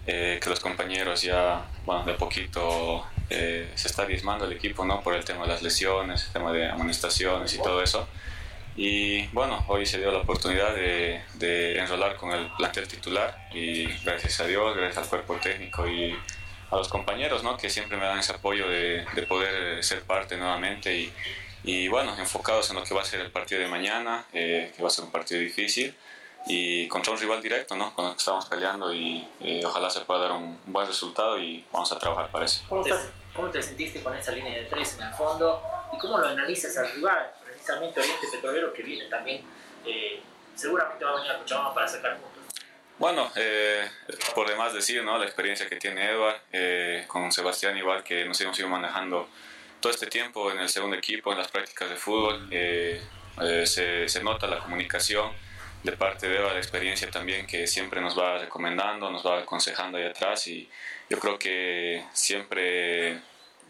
eh, 0.05 0.39
que 0.41 0.49
los 0.49 0.59
compañeros 0.59 1.21
ya, 1.21 1.65
bueno, 1.85 2.03
de 2.05 2.13
poquito 2.13 3.05
se 3.29 3.87
está 3.87 4.05
diezmando 4.05 4.45
el 4.45 4.53
equipo, 4.53 4.85
¿no? 4.85 5.01
Por 5.01 5.13
el 5.13 5.25
tema 5.25 5.41
de 5.41 5.49
las 5.49 5.61
lesiones, 5.61 6.27
el 6.27 6.31
tema 6.31 6.53
de 6.53 6.69
amonestaciones 6.69 7.53
y 7.53 7.57
todo 7.57 7.83
eso. 7.83 8.07
Y 8.77 9.25
bueno, 9.29 9.65
hoy 9.67 9.87
se 9.87 9.97
dio 9.97 10.11
la 10.11 10.19
oportunidad 10.19 10.75
de, 10.75 11.23
de 11.33 11.79
enrolar 11.79 12.15
con 12.15 12.31
el 12.31 12.47
plantel 12.57 12.87
titular 12.87 13.49
y 13.51 13.85
gracias 14.03 14.39
a 14.39 14.45
Dios, 14.45 14.77
gracias 14.77 14.99
al 15.03 15.09
cuerpo 15.09 15.35
técnico 15.41 15.87
y 15.87 16.15
a 16.69 16.75
los 16.75 16.87
compañeros, 16.87 17.43
¿no? 17.43 17.57
Que 17.57 17.71
siempre 17.71 17.97
me 17.97 18.05
dan 18.05 18.19
ese 18.19 18.33
apoyo 18.33 18.69
de, 18.69 19.03
de 19.15 19.23
poder 19.23 19.83
ser 19.83 20.03
parte 20.03 20.37
nuevamente 20.37 20.95
y 20.95 21.11
y 21.63 21.87
bueno, 21.87 22.15
enfocados 22.17 22.69
en 22.69 22.75
lo 22.77 22.83
que 22.83 22.93
va 22.93 23.01
a 23.01 23.05
ser 23.05 23.19
el 23.19 23.31
partido 23.31 23.61
de 23.61 23.67
mañana, 23.67 24.25
eh, 24.33 24.71
que 24.75 24.81
va 24.81 24.87
a 24.87 24.91
ser 24.91 25.05
un 25.05 25.11
partido 25.11 25.41
difícil 25.41 25.95
y 26.47 26.87
contra 26.87 27.11
un 27.11 27.19
rival 27.19 27.41
directo, 27.41 27.75
¿no? 27.75 27.93
Con 27.93 28.05
el 28.05 28.11
que 28.13 28.19
estamos 28.19 28.45
peleando 28.45 28.93
y 28.93 29.27
eh, 29.41 29.61
ojalá 29.65 29.89
se 29.89 30.01
pueda 30.01 30.21
dar 30.21 30.31
un 30.31 30.59
buen 30.65 30.87
resultado 30.87 31.37
y 31.39 31.65
vamos 31.71 31.91
a 31.91 31.99
trabajar 31.99 32.31
para 32.31 32.45
eso. 32.45 32.63
¿Cómo 32.69 32.83
te, 32.83 32.93
¿Cómo 33.33 33.49
te, 33.49 33.61
sentiste 33.61 34.01
con 34.01 34.15
esa 34.15 34.31
línea 34.31 34.53
de 34.53 34.65
tres 34.65 34.97
en 34.97 35.07
el 35.07 35.13
fondo 35.13 35.61
y 35.93 35.97
cómo 35.97 36.17
lo 36.17 36.27
analizas 36.27 36.77
al 36.77 36.91
rival, 36.91 37.31
precisamente 37.43 37.99
Oriente 37.99 38.27
Petrolero 38.31 38.71
que 38.71 38.83
viene 38.83 39.05
también, 39.05 39.43
eh, 39.85 40.21
seguramente 40.55 41.03
va 41.03 41.11
a 41.11 41.15
venir 41.15 41.31
a 41.31 41.39
Cochabamba 41.39 41.73
para 41.73 41.87
sacar 41.87 42.17
puntos? 42.17 42.43
Bueno, 42.97 43.31
por 44.33 44.49
demás 44.49 44.73
decir, 44.73 45.03
¿no? 45.03 45.19
La 45.19 45.25
experiencia 45.25 45.69
que 45.69 45.75
tiene 45.75 46.09
Edward 46.09 47.05
con 47.05 47.31
Sebastián 47.31 47.77
igual 47.77 48.03
que 48.03 48.25
nos 48.25 48.41
hemos 48.41 48.57
ido 48.57 48.69
manejando 48.69 49.29
todo 49.79 49.91
este 49.91 50.07
tiempo 50.07 50.51
en 50.51 50.59
el 50.59 50.69
segundo 50.69 50.95
equipo, 50.95 51.31
en 51.31 51.37
las 51.37 51.49
prácticas 51.49 51.89
de 51.89 51.95
fútbol, 51.95 52.47
eh, 52.51 53.01
eh, 53.41 53.65
se, 53.65 54.09
se, 54.09 54.23
nota 54.23 54.47
la 54.47 54.59
comunicación 54.59 55.31
de 55.83 55.91
parte 55.91 56.27
de 56.27 56.37
Eva, 56.37 56.53
la 56.53 56.59
experiencia 56.59 57.09
también 57.11 57.45
que 57.45 57.67
siempre 57.67 58.01
nos 58.01 58.17
va 58.17 58.39
recomendando, 58.39 59.11
nos 59.11 59.25
va 59.25 59.39
aconsejando 59.39 59.97
ahí 59.97 60.05
atrás 60.05 60.47
y 60.47 60.69
yo 61.09 61.19
creo 61.19 61.37
que 61.37 62.03
siempre 62.13 63.19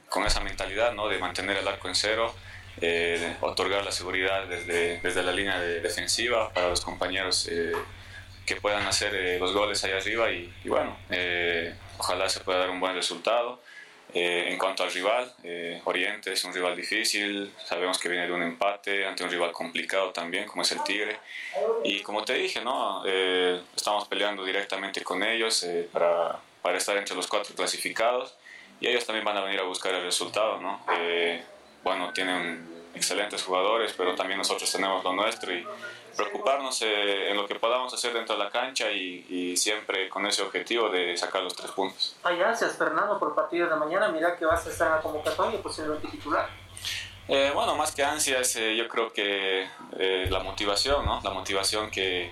con 0.09 0.25
esa 0.25 0.39
mentalidad 0.39 0.93
¿no? 0.93 1.09
de 1.09 1.19
mantener 1.19 1.57
el 1.57 1.67
arco 1.67 1.89
en 1.89 1.95
cero, 1.95 2.33
eh, 2.79 3.35
otorgar 3.41 3.83
la 3.83 3.91
seguridad 3.91 4.47
desde, 4.47 5.01
desde 5.01 5.23
la 5.23 5.33
línea 5.33 5.59
de 5.59 5.81
defensiva 5.81 6.53
para 6.53 6.69
los 6.69 6.81
compañeros 6.81 7.49
que 8.45 8.55
puedan 8.55 8.87
hacer 8.87 9.39
los 9.41 9.51
goles 9.53 9.83
ahí 9.83 9.91
arriba 9.91 10.31
y, 10.31 10.53
y 10.63 10.69
bueno, 10.69 10.97
ojalá 11.97 12.29
se 12.29 12.39
pueda 12.39 12.59
dar 12.59 12.69
un 12.69 12.79
buen 12.79 12.95
resultado. 12.95 13.61
Eh, 14.13 14.47
en 14.51 14.57
cuanto 14.57 14.83
al 14.83 14.91
rival, 14.91 15.33
eh, 15.43 15.81
Oriente 15.83 16.31
es 16.31 16.43
un 16.45 16.53
rival 16.53 16.75
difícil, 16.75 17.53
sabemos 17.65 17.99
que 17.99 18.07
viene 18.07 18.25
de 18.25 18.31
un 18.31 18.41
empate 18.41 19.05
ante 19.05 19.23
un 19.23 19.29
rival 19.29 19.51
complicado 19.51 20.11
también, 20.11 20.45
como 20.45 20.61
es 20.61 20.71
el 20.71 20.83
Tigre. 20.83 21.19
Y 21.83 22.01
como 22.01 22.23
te 22.23 22.33
dije, 22.33 22.61
¿no? 22.61 23.03
Eh, 23.05 23.61
estamos 23.75 24.07
peleando 24.07 24.45
directamente 24.45 25.03
con 25.03 25.23
ellos 25.23 25.65
para, 25.91 26.39
para, 26.61 26.77
estar 26.77 26.95
entre 26.97 27.15
los 27.15 27.27
cuatro 27.27 27.53
clasificados 27.53 28.33
y 28.79 28.87
ellos 28.87 29.05
también 29.05 29.25
van 29.25 29.37
a 29.37 29.41
venir 29.41 29.59
a 29.59 29.63
buscar 29.63 29.93
el 29.93 30.03
resultado. 30.03 30.59
¿no? 30.59 30.81
bueno, 31.83 32.11
tienen 32.11 32.67
excelentes 32.95 33.43
jugadores, 33.43 33.93
pero 33.95 34.15
también 34.15 34.37
nosotros 34.37 34.69
tenemos 34.71 35.03
lo 35.03 35.13
nuestro 35.13 35.53
y 35.53 35.65
preocuparnos 36.17 36.81
eh, 36.81 37.29
en 37.29 37.37
lo 37.37 37.47
que 37.47 37.55
podamos 37.55 37.93
hacer 37.93 38.13
dentro 38.13 38.35
de 38.35 38.43
la 38.43 38.49
cancha 38.49 38.91
y, 38.91 39.25
y, 39.29 39.55
siempre 39.55 40.09
con 40.09 40.25
ese 40.25 40.41
objetivo 40.41 40.89
de 40.89 41.15
sacar 41.15 41.43
los 41.43 41.55
tres 41.55 41.71
puntos. 41.71 42.17
Hay 42.23 42.41
ansias, 42.41 42.75
Fernando, 42.75 43.17
por 43.17 43.29
el 43.29 43.35
partido 43.35 43.69
de 43.69 43.75
mañana. 43.77 44.09
Mira 44.09 44.35
que 44.35 44.45
vas 44.45 44.65
a 44.65 44.69
estar 44.69 44.87
en 44.87 44.95
la 44.95 45.01
convocatoria, 45.01 45.61
posiblemente 45.61 46.07
titular. 46.09 46.49
Eh, 47.27 47.51
bueno, 47.53 47.75
más 47.75 47.91
que 47.91 48.03
ansias, 48.03 48.55
eh, 48.55 48.75
yo 48.75 48.87
creo 48.87 49.11
que 49.11 49.67
eh, 49.99 50.27
la 50.29 50.39
motivación, 50.39 51.05
¿no? 51.05 51.19
La 51.21 51.31
motivación 51.31 51.91
que 51.91 52.31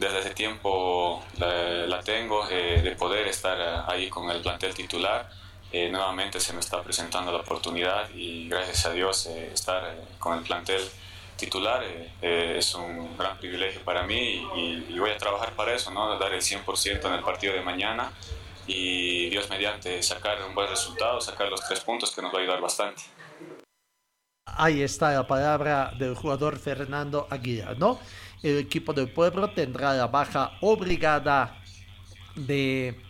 desde 0.00 0.18
hace 0.18 0.30
tiempo 0.30 1.22
la, 1.38 1.86
la 1.86 2.02
tengo 2.02 2.44
de 2.48 2.96
poder 2.98 3.28
estar 3.28 3.88
ahí 3.88 4.08
con 4.08 4.28
el 4.30 4.42
plantel 4.42 4.74
titular. 4.74 5.28
nuevamente 5.72 6.40
se 6.40 6.52
me 6.52 6.60
está 6.60 6.82
presentando 6.82 7.30
la 7.30 7.38
oportunidad 7.38 8.10
y 8.10 8.48
gracias 8.48 8.86
a 8.86 8.92
Dios 8.92 9.26
estar 9.26 9.94
con 10.18 10.36
el 10.38 10.44
plantel 10.44 10.82
titular 11.36 11.82
eh, 11.82 12.12
eh, 12.22 12.54
es 12.58 12.74
un 12.74 13.16
gran 13.16 13.38
privilegio 13.38 13.80
para 13.82 14.04
mí 14.04 14.46
y, 14.56 14.98
voy 14.98 15.10
a 15.10 15.18
trabajar 15.18 15.52
para 15.52 15.74
eso, 15.74 15.90
¿no? 15.90 16.18
dar 16.18 16.32
el 16.32 16.40
100% 16.40 17.04
en 17.06 17.12
el 17.12 17.22
partido 17.22 17.54
de 17.54 17.62
mañana 17.62 18.12
y 18.66 19.28
Dios 19.30 19.48
mediante 19.50 20.02
sacar 20.02 20.38
un 20.46 20.54
buen 20.54 20.68
resultado, 20.68 21.20
sacar 21.20 21.48
los 21.48 21.60
tres 21.66 21.80
puntos 21.80 22.14
que 22.14 22.22
nos 22.22 22.32
va 22.32 22.38
a 22.38 22.42
ayudar 22.42 22.60
bastante. 22.60 23.02
Ahí 24.46 24.82
está 24.82 25.12
la 25.12 25.26
palabra 25.26 25.92
del 25.98 26.14
jugador 26.14 26.58
Fernando 26.58 27.26
Aguilar, 27.30 27.78
¿no? 27.78 27.98
El 28.42 28.58
equipo 28.58 28.92
del 28.92 29.10
pueblo 29.10 29.50
tendrá 29.50 29.94
la 29.94 30.08
baja 30.08 30.58
obligada 30.60 31.62
de 32.34 33.00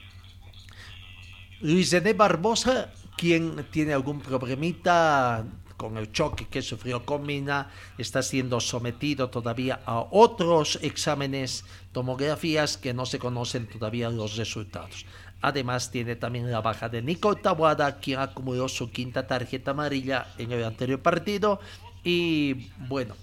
Luis 1.61 1.95
Barbosa, 2.17 2.93
quien 3.17 3.65
tiene 3.71 3.93
algún 3.93 4.21
problemita 4.21 5.45
con 5.83 5.99
el 5.99 6.13
choque 6.13 6.47
que 6.47 6.63
sufrió 6.63 7.05
con 7.05 7.27
Mina, 7.27 7.69
está 7.99 8.23
siendo 8.23 8.61
sometido 8.61 9.31
todavía 9.31 9.81
a 9.85 9.99
otros 10.13 10.79
exámenes, 10.81 11.65
tomografías 11.91 12.77
que 12.77 12.95
no 12.95 13.05
se 13.05 13.19
conocen 13.19 13.67
todavía 13.67 14.09
los 14.09 14.37
resultados. 14.37 15.07
Además, 15.41 15.91
tiene 15.91 16.15
también 16.15 16.53
la 16.53 16.61
baja 16.61 16.89
de 16.89 17.03
Nico 17.03 17.35
Tawada, 17.35 17.99
quien 17.99 18.21
acumuló 18.21 18.69
su 18.69 18.93
quinta 18.93 19.27
tarjeta 19.27 19.73
amarilla 19.73 20.29
en 20.39 20.53
el 20.53 20.63
anterior 20.63 21.03
partido. 21.03 21.59
Y 22.05 22.71
bueno, 22.87 23.17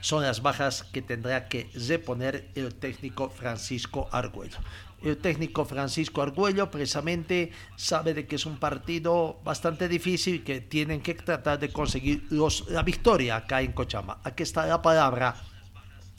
son 0.00 0.22
las 0.22 0.40
bajas 0.40 0.84
que 0.84 1.02
tendrá 1.02 1.48
que 1.48 1.68
reponer 1.88 2.48
el 2.54 2.72
técnico 2.72 3.30
Francisco 3.30 4.08
Argüello 4.12 4.58
el 5.02 5.16
técnico 5.18 5.64
Francisco 5.64 6.22
Argüello 6.22 6.70
precisamente 6.70 7.52
sabe 7.76 8.14
de 8.14 8.26
que 8.26 8.36
es 8.36 8.46
un 8.46 8.58
partido 8.58 9.38
bastante 9.44 9.88
difícil 9.88 10.36
y 10.36 10.38
que 10.40 10.60
tienen 10.60 11.00
que 11.00 11.14
tratar 11.14 11.58
de 11.58 11.72
conseguir 11.72 12.26
la 12.68 12.82
victoria 12.82 13.36
acá 13.36 13.60
en 13.62 13.72
Cochama. 13.72 14.18
Aquí 14.24 14.42
está 14.42 14.66
la 14.66 14.82
palabra 14.82 15.36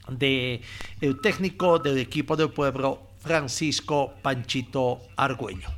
de 0.07 0.61
el 1.01 1.19
técnico 1.21 1.79
del 1.79 1.97
equipo 1.97 2.35
del 2.35 2.51
pueblo, 2.51 3.09
Francisco 3.19 4.13
Panchito 4.21 5.01
Argüello. 5.17 5.69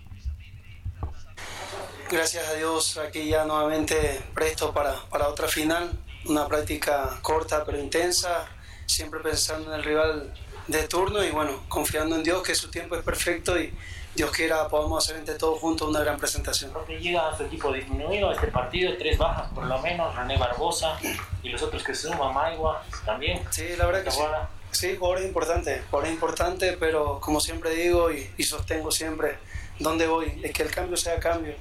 Gracias 2.09 2.47
a 2.47 2.53
Dios, 2.55 2.97
aquí 2.97 3.29
ya 3.29 3.45
nuevamente 3.45 4.21
presto 4.33 4.73
para, 4.73 5.05
para 5.09 5.29
otra 5.29 5.47
final, 5.47 5.91
una 6.25 6.45
práctica 6.47 7.19
corta 7.21 7.63
pero 7.65 7.79
intensa, 7.79 8.47
siempre 8.85 9.21
pensando 9.21 9.73
en 9.73 9.79
el 9.79 9.83
rival 9.83 10.33
de 10.67 10.87
turno 10.87 11.23
y 11.23 11.31
bueno, 11.31 11.63
confiando 11.67 12.15
en 12.15 12.23
Dios 12.23 12.43
que 12.43 12.55
su 12.55 12.69
tiempo 12.69 12.95
es 12.95 13.03
perfecto 13.03 13.59
y 13.59 13.73
Dios 14.15 14.31
quiera 14.31 14.67
podamos 14.67 15.03
hacer 15.03 15.17
entre 15.17 15.35
todos 15.35 15.59
juntos 15.59 15.87
una 15.87 16.01
gran 16.01 16.17
presentación. 16.17 16.71
Porque 16.71 16.99
llega 16.99 17.29
a 17.29 17.37
su 17.37 17.43
equipo 17.43 17.71
disminuido 17.71 18.29
a 18.29 18.33
este 18.33 18.47
partido, 18.47 18.93
tres 18.97 19.17
bajas 19.17 19.51
por 19.53 19.65
lo 19.65 19.79
menos, 19.79 20.13
René 20.15 20.37
Barbosa 20.37 20.97
y 21.43 21.49
los 21.49 21.61
otros 21.61 21.83
que 21.83 21.95
se 21.95 22.09
suman, 22.09 22.33
Maigua 22.33 22.83
también. 23.05 23.41
Sí, 23.49 23.67
la 23.77 23.85
verdad 23.85 24.03
que 24.03 24.11
sí. 24.11 24.19
Sí, 24.71 24.95
jugadores 24.97 25.25
importantes, 25.25 25.83
jugadores 25.89 26.13
importantes, 26.13 26.77
pero 26.79 27.19
como 27.19 27.41
siempre 27.41 27.71
digo 27.71 28.11
y, 28.11 28.29
y 28.37 28.43
sostengo 28.43 28.89
siempre, 28.89 29.37
¿dónde 29.79 30.07
voy? 30.07 30.39
Es 30.43 30.53
que 30.53 30.63
el 30.63 30.71
cambio 30.71 30.95
sea 30.95 31.19
cambio. 31.19 31.55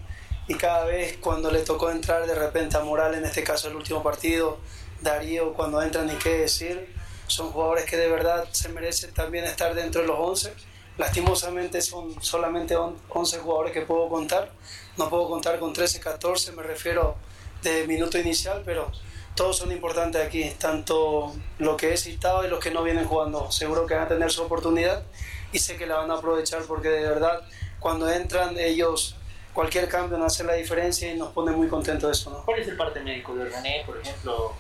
Y 0.46 0.54
cada 0.54 0.84
vez 0.84 1.18
cuando 1.20 1.50
le 1.50 1.60
tocó 1.60 1.90
entrar 1.90 2.26
de 2.26 2.34
repente 2.34 2.76
a 2.76 2.80
Moral, 2.80 3.14
en 3.14 3.24
este 3.24 3.44
caso 3.44 3.68
el 3.68 3.76
último 3.76 4.02
partido, 4.02 4.58
Darío 5.00 5.54
cuando 5.54 5.80
entra 5.82 6.02
ni 6.02 6.14
qué 6.14 6.38
decir, 6.38 6.92
son 7.30 7.50
jugadores 7.52 7.84
que 7.84 7.96
de 7.96 8.08
verdad 8.08 8.48
se 8.52 8.68
merecen 8.68 9.12
también 9.12 9.44
estar 9.44 9.74
dentro 9.74 10.02
de 10.02 10.08
los 10.08 10.18
11. 10.18 10.52
Lastimosamente 10.98 11.80
son 11.80 12.22
solamente 12.22 12.76
11 12.76 13.38
jugadores 13.38 13.72
que 13.72 13.82
puedo 13.82 14.08
contar. 14.08 14.50
No 14.96 15.08
puedo 15.08 15.28
contar 15.28 15.58
con 15.58 15.72
13, 15.72 16.00
14, 16.00 16.52
me 16.52 16.62
refiero 16.62 17.16
de 17.62 17.86
minuto 17.86 18.18
inicial, 18.18 18.62
pero 18.64 18.90
todos 19.34 19.56
son 19.56 19.72
importantes 19.72 20.20
aquí, 20.24 20.50
tanto 20.58 21.32
lo 21.58 21.76
que 21.76 21.92
he 21.92 21.96
citado 21.96 22.44
y 22.44 22.48
los 22.48 22.58
que 22.58 22.70
no 22.70 22.82
vienen 22.82 23.06
jugando. 23.06 23.50
Seguro 23.50 23.86
que 23.86 23.94
van 23.94 24.04
a 24.04 24.08
tener 24.08 24.30
su 24.30 24.42
oportunidad 24.42 25.04
y 25.52 25.58
sé 25.58 25.76
que 25.76 25.86
la 25.86 25.96
van 25.96 26.10
a 26.10 26.14
aprovechar 26.14 26.62
porque 26.62 26.88
de 26.88 27.02
verdad 27.02 27.40
cuando 27.78 28.10
entran 28.10 28.58
ellos 28.58 29.16
cualquier 29.52 29.88
cambio 29.88 30.18
no 30.18 30.26
hace 30.26 30.44
la 30.44 30.54
diferencia 30.54 31.12
y 31.12 31.16
nos 31.16 31.32
pone 31.32 31.52
muy 31.52 31.68
contentos 31.68 32.18
eso. 32.18 32.30
¿no? 32.30 32.44
¿Cuál 32.44 32.60
es 32.60 32.68
el 32.68 32.76
parte 32.76 33.00
médico 33.00 33.34
de 33.34 33.46
René, 33.46 33.82
por 33.86 33.98
ejemplo? 33.98 34.54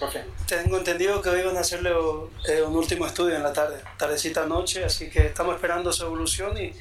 Profe. 0.00 0.24
Tengo 0.46 0.78
entendido 0.78 1.20
que 1.20 1.28
hoy 1.28 1.42
van 1.42 1.58
a 1.58 1.60
hacerle 1.60 1.90
eh, 2.48 2.62
un 2.62 2.74
último 2.74 3.06
estudio 3.06 3.36
en 3.36 3.42
la 3.42 3.52
tarde, 3.52 3.76
tardecita 3.98 4.46
noche, 4.46 4.82
así 4.82 5.10
que 5.10 5.26
estamos 5.26 5.54
esperando 5.54 5.92
su 5.92 6.04
evolución 6.06 6.56
y, 6.56 6.72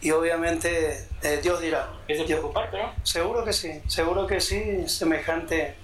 y 0.00 0.12
obviamente 0.12 1.08
eh, 1.22 1.40
Dios 1.42 1.60
dirá. 1.60 1.92
¿Es 2.06 2.18
de 2.18 2.24
preocupar, 2.24 2.70
pero? 2.70 2.92
Seguro 3.02 3.44
que 3.44 3.52
sí, 3.52 3.82
seguro 3.88 4.24
que 4.24 4.40
sí, 4.40 4.88
semejante 4.88 5.74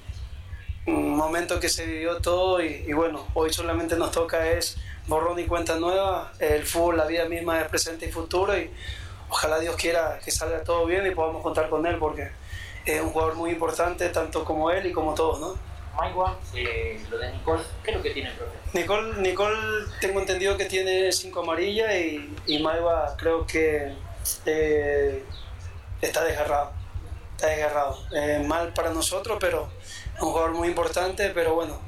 momento 0.87 1.59
que 1.59 1.69
se 1.69 1.85
vivió 1.85 2.19
todo 2.19 2.63
y, 2.63 2.85
y 2.87 2.93
bueno, 2.93 3.27
hoy 3.35 3.53
solamente 3.53 3.97
nos 3.97 4.13
toca 4.13 4.49
es 4.53 4.77
borrón 5.09 5.41
y 5.41 5.45
cuenta 5.45 5.77
nueva, 5.77 6.33
el 6.39 6.65
fútbol, 6.65 6.99
la 6.99 7.07
vida 7.07 7.25
misma 7.25 7.61
es 7.61 7.69
presente 7.69 8.07
y 8.07 8.13
futuro 8.13 8.57
y 8.57 8.71
ojalá 9.29 9.59
Dios 9.59 9.75
quiera 9.75 10.21
que 10.25 10.31
salga 10.31 10.63
todo 10.63 10.87
bien 10.87 11.05
y 11.05 11.11
podamos 11.11 11.43
contar 11.43 11.69
con 11.69 11.85
él 11.85 11.97
porque 11.99 12.31
es 12.85 13.01
un 13.01 13.11
jugador 13.11 13.35
muy 13.35 13.51
importante 13.51 14.09
tanto 14.11 14.45
como 14.45 14.71
él 14.71 14.87
y 14.87 14.93
como 14.93 15.15
todos, 15.15 15.41
¿no? 15.41 15.76
Maigua, 15.97 16.39
eh, 16.55 17.01
lo 17.11 17.19
de 17.19 17.33
Nicole, 17.33 17.63
¿qué 17.83 17.91
es 17.91 17.97
lo 17.97 18.03
que 18.03 18.11
tiene, 18.11 18.31
profe? 18.33 18.53
Nicole, 18.75 19.15
Nicole 19.21 19.87
tengo 20.01 20.21
entendido 20.21 20.57
que 20.57 20.67
tiene 20.67 21.11
cinco 21.13 21.41
amarillas 21.41 21.95
y, 21.95 22.35
y 22.47 22.59
Maigua 22.63 23.17
creo 23.17 23.47
que 23.47 23.95
eh, 24.45 25.25
está 26.01 26.25
desgarrado. 26.25 26.73
Está 27.33 27.49
desgarrado. 27.49 27.99
Eh, 28.13 28.45
mal 28.47 28.73
para 28.73 28.91
nosotros, 28.91 29.39
pero 29.41 29.69
es 29.83 30.23
un 30.23 30.31
jugador 30.31 30.53
muy 30.53 30.69
importante, 30.69 31.31
pero 31.31 31.55
bueno, 31.55 31.81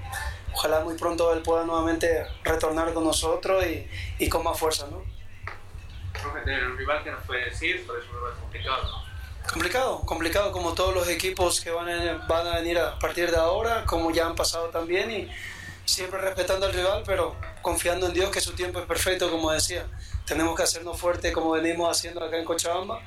ojalá 0.52 0.80
muy 0.80 0.96
pronto 0.96 1.32
él 1.32 1.42
pueda 1.42 1.64
nuevamente 1.64 2.26
retornar 2.44 2.92
con 2.94 3.04
nosotros 3.04 3.64
y, 3.66 3.86
y 4.18 4.28
con 4.28 4.42
más 4.42 4.58
fuerza, 4.58 4.86
¿no? 4.90 5.02
el 6.46 6.76
rival 6.76 7.04
que 7.04 7.10
nos 7.10 7.22
puede 7.24 7.44
decir, 7.46 7.86
por 7.86 7.98
eso 7.98 8.08
es 8.28 8.38
complicado, 8.38 8.82
¿no? 8.82 9.07
Complicado, 9.50 10.02
complicado 10.04 10.52
como 10.52 10.74
todos 10.74 10.94
los 10.94 11.08
equipos 11.08 11.62
que 11.62 11.70
van 11.70 11.88
a, 11.88 12.26
van 12.28 12.46
a 12.46 12.56
venir 12.56 12.78
a 12.78 12.98
partir 12.98 13.30
de 13.30 13.38
ahora, 13.38 13.86
como 13.86 14.10
ya 14.10 14.26
han 14.26 14.34
pasado 14.34 14.68
también, 14.68 15.10
y 15.10 15.28
siempre 15.86 16.20
respetando 16.20 16.66
al 16.66 16.74
rival, 16.74 17.02
pero 17.06 17.34
confiando 17.62 18.06
en 18.06 18.12
Dios 18.12 18.30
que 18.30 18.42
su 18.42 18.52
tiempo 18.52 18.78
es 18.78 18.84
perfecto, 18.84 19.30
como 19.30 19.50
decía. 19.50 19.86
Tenemos 20.26 20.54
que 20.54 20.64
hacernos 20.64 21.00
fuertes 21.00 21.32
como 21.32 21.52
venimos 21.52 21.90
haciendo 21.90 22.22
acá 22.22 22.36
en 22.36 22.44
Cochabamba, 22.44 23.00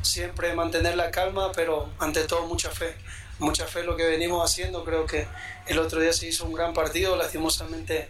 siempre 0.00 0.54
mantener 0.54 0.96
la 0.96 1.10
calma, 1.10 1.50
pero 1.50 1.90
ante 1.98 2.22
todo 2.24 2.46
mucha 2.46 2.70
fe. 2.70 2.94
Mucha 3.40 3.66
fe 3.66 3.82
lo 3.82 3.96
que 3.96 4.04
venimos 4.04 4.48
haciendo, 4.48 4.84
creo 4.84 5.04
que 5.04 5.26
el 5.66 5.80
otro 5.80 6.00
día 6.00 6.12
se 6.12 6.28
hizo 6.28 6.44
un 6.44 6.52
gran 6.52 6.74
partido, 6.74 7.16
lastimosamente 7.16 8.08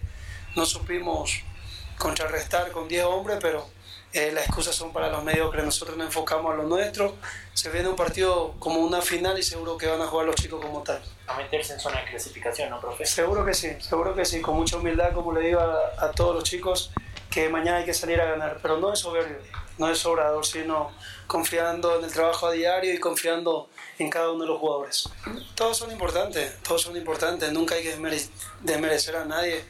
no 0.55 0.67
supimos 0.67 1.41
contrarrestar 1.97 2.71
con 2.71 2.87
10 2.87 3.05
hombres, 3.05 3.39
pero 3.41 3.67
eh, 4.13 4.33
las 4.33 4.45
excusas 4.47 4.75
son 4.75 4.93
para 4.93 5.11
los 5.11 5.23
mediocres, 5.23 5.65
nosotros 5.65 5.97
nos 5.97 6.07
enfocamos 6.07 6.53
a 6.53 6.57
lo 6.57 6.63
nuestro. 6.65 7.15
Se 7.55 7.71
viene 7.71 7.89
un 7.89 7.97
partido 7.97 8.55
como 8.59 8.81
una 8.81 9.03
final 9.03 9.39
y 9.39 9.43
seguro 9.43 9.77
que 9.77 9.87
van 9.87 10.01
a 10.01 10.07
jugar 10.07 10.27
los 10.27 10.37
chicos 10.37 10.61
como 10.65 10.83
tal. 10.83 11.03
A 11.27 11.37
meterse 11.37 11.75
en 11.75 11.81
zona 11.81 12.01
de 12.03 12.11
clasificación, 12.11 12.71
¿no, 12.71 12.81
profe? 12.81 13.05
Seguro 13.05 13.45
que 13.45 13.53
sí, 13.55 13.69
seguro 13.81 14.15
que 14.15 14.25
sí, 14.25 14.41
con 14.41 14.55
mucha 14.57 14.77
humildad, 14.79 15.13
como 15.13 15.33
le 15.33 15.41
digo 15.41 15.61
a, 15.61 15.93
a 16.07 16.11
todos 16.13 16.35
los 16.35 16.45
chicos, 16.45 16.91
que 17.31 17.49
mañana 17.51 17.79
hay 17.79 17.85
que 17.85 17.93
salir 17.95 18.21
a 18.21 18.25
ganar, 18.25 18.59
pero 18.63 18.79
no 18.79 18.93
es 18.93 19.01
soberbio, 19.01 19.37
no 19.77 19.91
es 19.91 19.99
sobrador, 19.99 20.47
sino 20.47 20.91
confiando 21.27 21.99
en 21.99 22.05
el 22.07 22.13
trabajo 22.13 22.47
a 22.47 22.53
diario 22.53 22.95
y 22.95 22.99
confiando 22.99 23.69
en 23.99 24.09
cada 24.09 24.33
uno 24.33 24.45
de 24.45 24.49
los 24.49 24.59
jugadores. 24.59 25.11
Todos 25.55 25.77
son 25.77 25.91
importantes, 25.93 26.57
todos 26.63 26.81
son 26.81 26.97
importantes, 26.97 27.53
nunca 27.53 27.75
hay 27.75 27.83
que 27.83 27.95
desmere- 27.95 28.31
desmerecer 28.63 29.17
a 29.17 29.27
nadie. 29.27 29.63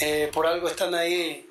Eh, 0.00 0.28
por 0.34 0.46
algo 0.48 0.68
están 0.68 0.94
ahí 0.94 1.48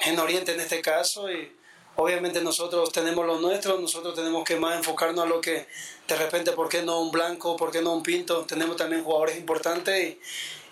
en 0.00 0.18
Oriente 0.18 0.52
en 0.52 0.60
este 0.60 0.82
caso 0.82 1.30
y 1.30 1.55
obviamente 1.96 2.40
nosotros 2.42 2.92
tenemos 2.92 3.26
lo 3.26 3.38
nuestro, 3.38 3.78
nosotros 3.78 4.14
tenemos 4.14 4.44
que 4.44 4.56
más 4.56 4.76
enfocarnos 4.76 5.24
a 5.24 5.28
lo 5.28 5.40
que 5.40 5.66
de 6.06 6.16
repente, 6.16 6.52
¿por 6.52 6.68
qué 6.68 6.82
no 6.82 7.00
un 7.00 7.10
blanco? 7.10 7.56
¿Por 7.56 7.70
qué 7.70 7.82
no 7.82 7.92
un 7.92 8.02
pinto? 8.02 8.44
Tenemos 8.44 8.76
también 8.76 9.02
jugadores 9.02 9.36
importantes 9.36 10.16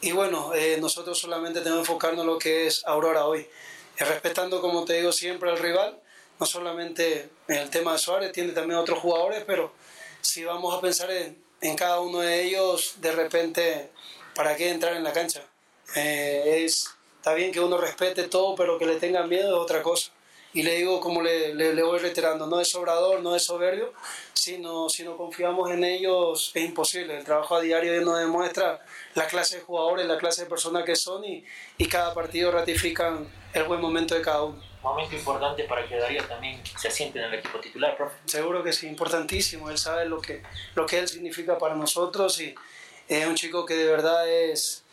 y, 0.00 0.12
bueno, 0.12 0.54
eh, 0.54 0.76
nosotros 0.80 1.18
solamente 1.18 1.60
tenemos 1.60 1.86
que 1.86 1.92
enfocarnos 1.92 2.20
en 2.20 2.26
lo 2.26 2.38
que 2.38 2.66
es 2.66 2.84
Aurora 2.86 3.26
hoy. 3.26 3.40
Eh, 3.96 4.04
respetando, 4.04 4.60
como 4.60 4.84
te 4.84 4.94
digo, 4.94 5.12
siempre 5.12 5.50
al 5.50 5.58
rival, 5.58 5.98
no 6.38 6.46
solamente 6.46 7.30
en 7.48 7.56
el 7.56 7.70
tema 7.70 7.92
de 7.92 7.98
Suárez, 7.98 8.32
tiene 8.32 8.52
también 8.52 8.78
otros 8.78 8.98
jugadores, 8.98 9.44
pero 9.46 9.72
si 10.20 10.44
vamos 10.44 10.76
a 10.76 10.80
pensar 10.80 11.10
en, 11.10 11.42
en 11.60 11.76
cada 11.76 12.00
uno 12.00 12.20
de 12.20 12.42
ellos, 12.44 12.94
de 13.00 13.12
repente, 13.12 13.90
¿para 14.34 14.56
qué 14.56 14.70
entrar 14.70 14.94
en 14.94 15.04
la 15.04 15.12
cancha? 15.12 15.42
Eh, 15.96 16.64
es, 16.64 16.90
está 17.16 17.34
bien 17.34 17.52
que 17.52 17.60
uno 17.60 17.78
respete 17.78 18.24
todo, 18.24 18.54
pero 18.54 18.78
que 18.78 18.86
le 18.86 18.96
tengan 18.96 19.28
miedo 19.28 19.48
es 19.48 19.62
otra 19.62 19.82
cosa. 19.82 20.10
Y 20.54 20.62
le 20.62 20.76
digo, 20.76 21.00
como 21.00 21.20
le, 21.20 21.54
le, 21.54 21.74
le 21.74 21.82
voy 21.82 21.98
reiterando, 21.98 22.46
no 22.46 22.60
es 22.60 22.68
sobrador, 22.68 23.20
no 23.20 23.34
es 23.34 23.44
soberbio, 23.44 23.92
sino 24.32 24.88
si 24.88 25.02
no 25.02 25.16
confiamos 25.16 25.70
en 25.70 25.82
ellos 25.84 26.52
es 26.54 26.64
imposible. 26.64 27.18
El 27.18 27.24
trabajo 27.24 27.56
a 27.56 27.60
diario 27.60 28.00
nos 28.02 28.20
demuestra 28.20 28.84
la 29.14 29.26
clase 29.26 29.56
de 29.56 29.62
jugadores, 29.62 30.06
la 30.06 30.16
clase 30.16 30.44
de 30.44 30.48
personas 30.48 30.84
que 30.84 30.94
son 30.94 31.24
y, 31.24 31.44
y 31.76 31.86
cada 31.86 32.14
partido 32.14 32.52
ratifican 32.52 33.28
el 33.52 33.64
buen 33.64 33.80
momento 33.80 34.14
de 34.14 34.22
cada 34.22 34.42
uno. 34.44 34.62
Momento 34.82 35.16
importante 35.16 35.64
para 35.64 35.88
que 35.88 35.96
Darío 35.96 36.22
también 36.28 36.62
se 36.78 36.88
asiente 36.88 37.18
en 37.18 37.24
el 37.24 37.34
equipo 37.34 37.58
titular, 37.58 37.96
profe. 37.96 38.16
Seguro 38.26 38.62
que 38.62 38.72
sí, 38.72 38.86
importantísimo. 38.86 39.70
Él 39.70 39.78
sabe 39.78 40.04
lo 40.04 40.20
que, 40.20 40.42
lo 40.74 40.84
que 40.84 40.98
él 40.98 41.08
significa 41.08 41.56
para 41.56 41.74
nosotros 41.74 42.40
y 42.40 42.54
es 43.08 43.26
un 43.26 43.34
chico 43.34 43.64
que 43.64 43.74
de 43.74 43.86
verdad 43.86 44.28
es, 44.28 44.83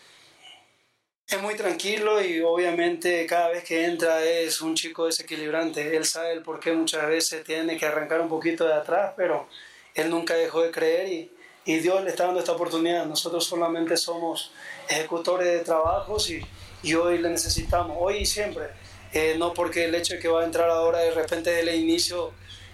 es 1.31 1.41
muy 1.41 1.55
tranquilo 1.55 2.21
y 2.21 2.41
obviamente 2.41 3.25
cada 3.25 3.49
vez 3.49 3.63
que 3.63 3.85
entra 3.85 4.23
es 4.23 4.59
un 4.61 4.75
chico 4.75 5.05
desequilibrante. 5.05 5.95
Él 5.95 6.03
sabe 6.03 6.33
el 6.33 6.41
por 6.41 6.59
qué 6.59 6.73
muchas 6.73 7.07
veces 7.07 7.43
tiene 7.45 7.77
que 7.77 7.85
arrancar 7.85 8.19
un 8.19 8.27
poquito 8.27 8.67
de 8.67 8.73
atrás, 8.73 9.13
pero 9.15 9.47
él 9.95 10.09
nunca 10.09 10.33
dejó 10.33 10.61
de 10.61 10.71
creer 10.71 11.07
y, 11.07 11.31
y 11.63 11.79
Dios 11.79 12.03
le 12.03 12.09
está 12.09 12.25
dando 12.25 12.41
esta 12.41 12.51
oportunidad. 12.51 13.05
Nosotros 13.05 13.45
solamente 13.45 13.95
somos 13.95 14.51
ejecutores 14.89 15.47
de 15.47 15.59
trabajos 15.59 16.29
y, 16.29 16.41
y 16.83 16.95
hoy 16.95 17.17
le 17.19 17.29
necesitamos, 17.29 17.95
hoy 17.97 18.17
y 18.17 18.25
siempre. 18.25 18.65
Eh, 19.13 19.35
no 19.37 19.53
porque 19.53 19.85
el 19.85 19.95
hecho 19.95 20.15
de 20.15 20.19
que 20.19 20.27
va 20.27 20.41
a 20.41 20.45
entrar 20.45 20.69
ahora 20.69 20.99
de 20.99 21.11
repente 21.11 21.49
desde 21.49 21.71
el 21.71 21.79
inicio 21.79 22.33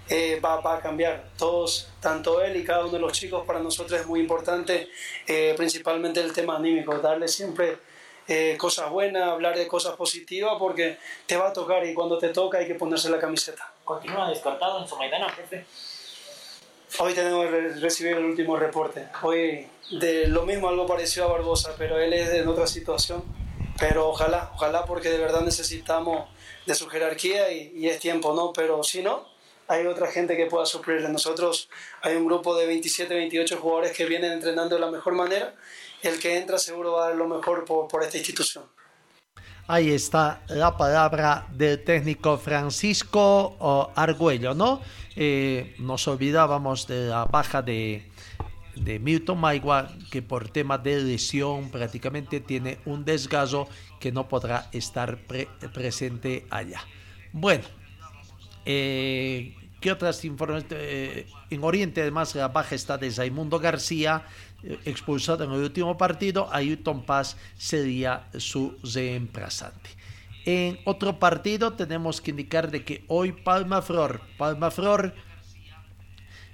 eh, 0.09 0.39
va, 0.43 0.61
va, 0.61 0.77
a 0.77 0.81
cambiar. 0.81 1.29
Todos, 1.37 1.89
tanto 1.99 2.41
él 2.41 2.55
y 2.55 2.63
cada 2.63 2.81
uno 2.85 2.93
de 2.93 2.99
los 2.99 3.11
chicos, 3.11 3.45
para 3.45 3.59
nosotros 3.59 3.99
es 3.99 4.07
muy 4.07 4.19
importante, 4.19 4.89
eh, 5.27 5.53
principalmente 5.55 6.21
el 6.21 6.33
tema 6.33 6.55
anímico, 6.55 6.97
darle 6.97 7.27
siempre 7.27 7.77
eh, 8.27 8.55
cosas 8.57 8.89
buenas, 8.89 9.23
hablar 9.23 9.57
de 9.57 9.67
cosas 9.67 9.95
positivas, 9.95 10.55
porque 10.59 10.97
te 11.25 11.37
va 11.37 11.49
a 11.49 11.53
tocar 11.53 11.85
y 11.85 11.93
cuando 11.93 12.17
te 12.17 12.29
toca 12.29 12.57
hay 12.57 12.67
que 12.67 12.75
ponerse 12.75 13.09
la 13.09 13.19
camiseta. 13.19 13.71
¿Continúa 13.83 14.29
descartado 14.29 14.81
en 14.81 14.87
su 14.87 14.95
Maidana, 14.97 15.27
profe? 15.33 15.65
Hoy 16.99 17.13
tenemos 17.13 17.45
que 17.45 17.51
re 17.51 17.75
recibir 17.75 18.17
el 18.17 18.25
último 18.25 18.57
reporte. 18.57 19.07
Hoy 19.21 19.67
de 19.91 20.27
lo 20.27 20.45
mismo 20.45 20.69
algo 20.69 20.85
pareció 20.85 21.25
a 21.25 21.27
Barbosa, 21.27 21.73
pero 21.77 21.99
él 21.99 22.13
es 22.13 22.29
en 22.29 22.47
otra 22.47 22.67
situación. 22.67 23.23
Pero 23.79 24.09
ojalá, 24.09 24.51
ojalá 24.55 24.85
porque 24.85 25.09
de 25.09 25.19
verdad 25.19 25.41
necesitamos 25.41 26.27
de 26.65 26.73
su 26.73 26.87
jerarquía 26.87 27.51
y, 27.51 27.71
y 27.75 27.89
es 27.89 27.99
tiempo, 27.99 28.33
¿no? 28.33 28.51
Pero 28.51 28.83
si 28.83 29.03
no, 29.03 29.25
hay 29.67 29.85
otra 29.85 30.07
gente 30.07 30.35
que 30.35 30.45
pueda 30.45 30.65
suplirle. 30.65 31.09
Nosotros 31.09 31.69
hay 32.01 32.15
un 32.15 32.25
grupo 32.25 32.55
de 32.55 32.65
27, 32.65 33.13
28 33.13 33.57
jugadores 33.57 33.91
que 33.91 34.05
vienen 34.05 34.31
entrenando 34.31 34.75
de 34.75 34.81
la 34.81 34.89
mejor 34.89 35.13
manera. 35.13 35.53
El 36.01 36.19
que 36.19 36.37
entra 36.37 36.57
seguro 36.57 36.93
va 36.93 37.05
a 37.05 37.09
dar 37.09 37.17
lo 37.17 37.27
mejor 37.27 37.65
por, 37.65 37.87
por 37.87 38.03
esta 38.03 38.17
institución. 38.17 38.65
Ahí 39.69 39.91
está 39.91 40.43
la 40.47 40.77
palabra 40.77 41.45
del 41.51 41.83
técnico 41.83 42.37
Francisco 42.37 43.57
oh, 43.59 43.91
Argüello, 43.95 44.53
¿no? 44.53 44.81
Eh, 45.15 45.75
nos 45.79 46.07
olvidábamos 46.07 46.87
de 46.87 47.07
la 47.07 47.25
baja 47.25 47.61
de, 47.61 48.09
de 48.75 48.99
Milton 48.99 49.39
Maigua, 49.39 49.89
que 50.09 50.21
por 50.21 50.47
tema 50.49 50.77
de 50.77 51.01
lesión 51.01 51.69
prácticamente 51.69 52.39
tiene 52.39 52.77
un 52.85 53.03
desgazo 53.03 53.67
que 53.99 54.11
no 54.11 54.29
podrá 54.29 54.69
estar 54.71 55.17
pre 55.25 55.49
presente 55.73 56.45
allá. 56.49 56.81
Bueno, 57.33 57.65
eh, 58.65 59.53
¿qué 59.81 59.91
otras 59.91 60.23
informaciones? 60.23 60.71
Eh, 60.71 61.27
en 61.49 61.63
Oriente, 61.63 62.01
además, 62.01 62.35
la 62.35 62.47
baja 62.47 62.75
está 62.75 62.97
de 62.97 63.11
Zaimundo 63.11 63.59
García, 63.59 64.25
expulsado 64.85 65.43
en 65.43 65.51
el 65.51 65.61
último 65.61 65.97
partido. 65.97 66.49
Ayrton 66.51 67.05
Paz 67.05 67.37
sería 67.57 68.27
su 68.37 68.77
reemplazante. 68.83 69.89
En 70.45 70.79
otro 70.85 71.19
partido 71.19 71.73
tenemos 71.73 72.21
que 72.21 72.31
indicar 72.31 72.71
de 72.71 72.85
que 72.85 73.03
hoy 73.07 73.33
Palma 73.33 73.81
Flor, 73.81 74.21
Palma 74.37 74.71
Flor 74.71 75.13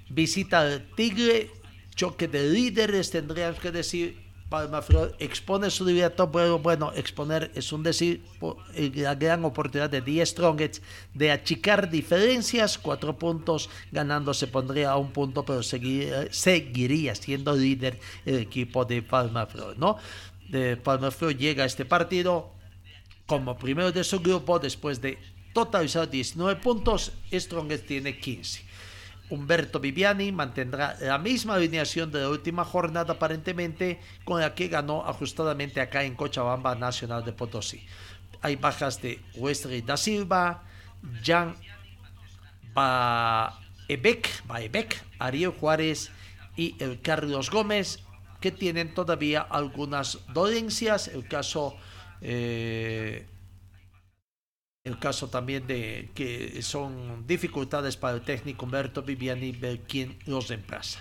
visita 0.10 0.62
al 0.62 0.90
Tigre, 0.96 1.52
choque 1.96 2.28
de 2.28 2.50
líderes, 2.50 3.12
tendríamos 3.12 3.60
que 3.60 3.72
decir, 3.72 4.23
Palma 4.54 4.84
Flor 4.84 5.16
expone 5.18 5.72
su 5.72 5.84
directo, 5.84 6.32
pero 6.32 6.60
bueno, 6.60 6.92
exponer 6.94 7.52
es 7.56 7.74
un 7.74 7.82
decir, 7.82 8.24
eh, 8.76 8.92
la 8.94 9.16
gran 9.16 9.44
oportunidad 9.46 9.90
de 9.90 10.00
Die 10.00 10.24
Strongest 10.24 10.84
de 11.16 11.32
achicar 11.32 11.90
diferencias, 11.90 12.78
cuatro 12.78 13.18
puntos, 13.18 13.72
ganando 13.92 14.32
se 14.32 14.46
pondría 14.46 14.92
a 14.92 14.98
un 14.98 15.12
punto, 15.12 15.44
pero 15.44 15.64
seguiría, 15.64 16.32
seguiría 16.32 17.16
siendo 17.16 17.56
líder 17.56 18.00
el 18.28 18.38
equipo 18.38 18.86
de 18.86 19.02
Palma 19.02 19.48
Flor, 19.48 19.76
¿no? 19.80 19.98
De 20.48 20.78
Palma 20.78 21.10
Flor 21.10 21.36
llega 21.36 21.64
a 21.64 21.66
este 21.66 21.84
partido 21.84 22.52
como 23.26 23.58
primero 23.58 23.92
de 23.92 24.04
su 24.04 24.20
grupo 24.20 24.60
después 24.60 25.02
de 25.02 25.18
totalizar 25.54 26.08
19 26.08 26.62
puntos, 26.62 27.12
Strongest 27.32 27.88
tiene 27.88 28.20
15. 28.20 28.73
Humberto 29.34 29.80
Viviani 29.80 30.32
mantendrá 30.32 30.96
la 31.02 31.18
misma 31.18 31.56
alineación 31.56 32.12
de 32.12 32.22
la 32.22 32.30
última 32.30 32.64
jornada 32.64 33.14
aparentemente 33.14 34.00
con 34.26 34.40
la 34.40 34.54
que 34.54 34.68
ganó 34.68 35.08
ajustadamente 35.08 35.82
acá 35.82 36.04
en 36.04 36.14
Cochabamba 36.14 36.76
Nacional 36.76 37.26
de 37.26 37.34
Potosí. 37.34 37.84
Hay 38.44 38.58
bajas 38.58 39.02
de 39.02 39.20
Wesley 39.36 39.82
da 39.82 39.98
Silva, 39.98 40.62
Jan 41.24 41.56
Baebek, 42.76 44.46
Baebek, 44.46 45.04
Ariel 45.18 45.50
Juárez 45.50 46.12
y 46.56 46.76
el 46.78 47.02
Carlos 47.02 47.50
Gómez 47.50 48.04
que 48.40 48.52
tienen 48.52 48.94
todavía 48.94 49.42
algunas 49.42 50.20
dolencias. 50.32 51.08
El 51.08 51.28
caso 51.28 51.76
eh, 52.22 53.26
el 54.84 55.00
caso 55.00 55.30
también 55.30 55.66
de 55.66 56.10
que 56.14 56.62
son 56.62 57.26
dificultades 57.26 57.96
para 57.96 58.16
el 58.16 58.22
técnico 58.22 58.66
Humberto 58.66 59.02
Viviani 59.02 59.54
ver 59.54 59.80
quién 59.88 60.20
los 60.26 60.50
reemplaza. 60.50 61.00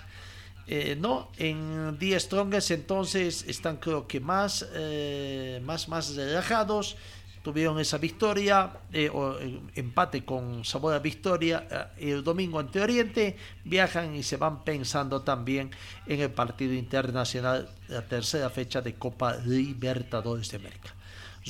Eh, 0.68 0.96
no, 0.96 1.32
en 1.36 1.96
The 1.98 2.20
Strongest 2.20 2.70
entonces 2.70 3.44
están 3.48 3.78
creo 3.78 4.06
que 4.06 4.20
más, 4.20 4.64
eh, 4.74 5.60
más, 5.64 5.88
más 5.88 6.14
relajados. 6.14 6.96
Tuvieron 7.42 7.80
esa 7.80 7.98
victoria, 7.98 8.72
eh, 8.92 9.10
o 9.12 9.36
empate 9.74 10.24
con 10.24 10.64
sabor 10.64 10.94
a 10.94 11.00
victoria 11.00 11.90
el 11.98 12.22
domingo 12.22 12.60
ante 12.60 12.80
Oriente. 12.80 13.36
Viajan 13.64 14.14
y 14.14 14.22
se 14.22 14.36
van 14.36 14.62
pensando 14.62 15.22
también 15.22 15.72
en 16.06 16.20
el 16.20 16.30
partido 16.30 16.72
internacional, 16.74 17.68
la 17.88 18.06
tercera 18.06 18.48
fecha 18.48 18.80
de 18.80 18.94
Copa 18.94 19.38
Libertadores 19.38 20.52
de 20.52 20.58
América. 20.58 20.94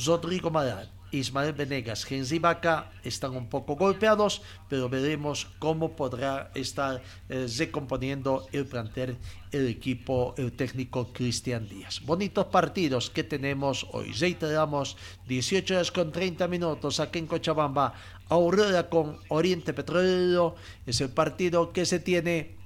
Rodrigo 0.07 0.51
Madrid 0.51 0.89
Ismael 1.13 1.53
Venegas, 1.53 2.05
Genzi 2.05 2.39
Vaca 2.39 2.91
están 3.05 3.37
un 3.37 3.49
poco 3.49 3.77
golpeados, 3.77 4.43
pero 4.69 4.89
veremos 4.89 5.47
cómo 5.59 5.95
podrá 5.95 6.51
estar 6.55 7.03
eh, 7.29 7.47
recomponiendo 7.59 8.47
el 8.53 8.67
plantel, 8.67 9.19
el 9.53 9.69
equipo, 9.69 10.35
el 10.39 10.53
técnico 10.53 11.13
Cristian 11.13 11.69
Díaz. 11.69 12.01
Bonitos 12.05 12.47
partidos 12.47 13.11
que 13.11 13.25
tenemos 13.25 13.87
hoy. 13.93 14.13
Reiteramos 14.13 14.97
18 15.29 15.75
horas 15.75 15.93
con 15.93 16.11
30 16.11 16.49
minutos 16.49 16.99
aquí 16.99 17.19
en 17.19 17.27
Cochabamba. 17.27 17.95
Aurora 18.29 18.89
con 18.89 19.19
Oriente 19.29 19.75
Petrolero 19.75 20.57
es 20.87 21.01
el 21.03 21.11
partido 21.11 21.73
que 21.73 21.85
se 21.85 22.01
tiene 22.01 22.57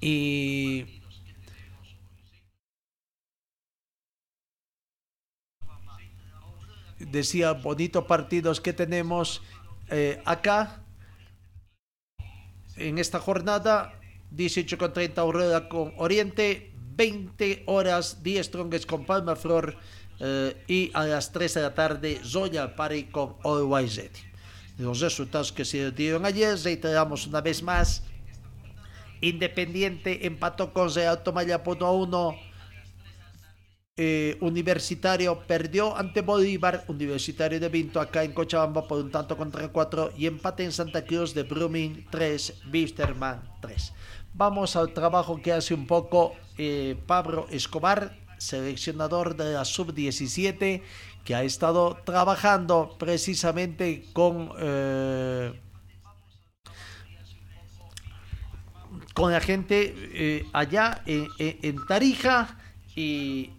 y 0.00 0.97
decía, 6.98 7.52
bonitos 7.52 8.04
partidos 8.04 8.60
que 8.60 8.72
tenemos 8.72 9.42
eh, 9.90 10.20
acá 10.24 10.82
en 12.76 12.98
esta 12.98 13.18
jornada. 13.18 13.94
18 14.30 14.76
con 14.76 14.92
30 14.92 15.20
Aurora 15.20 15.68
con 15.68 15.94
Oriente, 15.96 16.72
20 16.96 17.64
horas 17.66 18.22
10 18.22 18.46
Strongest 18.46 18.86
con 18.86 19.06
Palma 19.06 19.36
Flor 19.36 19.76
eh, 20.20 20.64
y 20.66 20.90
a 20.94 21.04
las 21.04 21.32
3 21.32 21.54
de 21.54 21.62
la 21.62 21.74
tarde 21.74 22.20
Zoya 22.22 22.74
Pari 22.76 23.04
con 23.04 23.36
Always 23.42 24.02
Los 24.76 25.00
resultados 25.00 25.52
que 25.52 25.64
se 25.64 25.90
dieron 25.92 26.26
ayer, 26.26 26.58
reiteramos 26.58 27.26
una 27.26 27.40
vez 27.40 27.62
más. 27.62 28.02
Independiente 29.20 30.26
empató 30.26 30.72
con 30.72 30.94
Real 30.94 31.22
Tomaya 31.22 31.62
por 31.62 31.78
1 31.78 31.86
a 31.86 31.92
1. 31.92 32.47
Eh, 34.00 34.38
universitario 34.40 35.40
perdió 35.40 35.96
ante 35.96 36.20
Bolívar, 36.20 36.84
Universitario 36.86 37.58
de 37.58 37.68
Vinto 37.68 38.00
acá 38.00 38.22
en 38.22 38.32
Cochabamba 38.32 38.86
por 38.86 39.02
un 39.02 39.10
tanto 39.10 39.36
contra 39.36 39.66
cuatro 39.70 40.12
y 40.16 40.26
empate 40.26 40.62
en 40.62 40.70
Santa 40.70 41.04
Cruz 41.04 41.34
de 41.34 41.42
Brumming 41.42 42.06
3, 42.08 42.62
Bisterman 42.66 43.42
3. 43.60 43.92
Vamos 44.34 44.76
al 44.76 44.92
trabajo 44.94 45.42
que 45.42 45.52
hace 45.52 45.74
un 45.74 45.88
poco 45.88 46.36
eh, 46.58 46.96
Pablo 47.08 47.48
Escobar, 47.50 48.16
seleccionador 48.38 49.34
de 49.34 49.54
la 49.54 49.64
sub-17, 49.64 50.80
que 51.24 51.34
ha 51.34 51.42
estado 51.42 51.98
trabajando 52.04 52.94
precisamente 53.00 54.04
con, 54.12 54.52
eh, 54.60 55.60
con 59.12 59.32
la 59.32 59.40
gente 59.40 60.46
allá 60.52 61.02
en 61.04 61.84
Tarija 61.88 62.56
y 62.94 63.57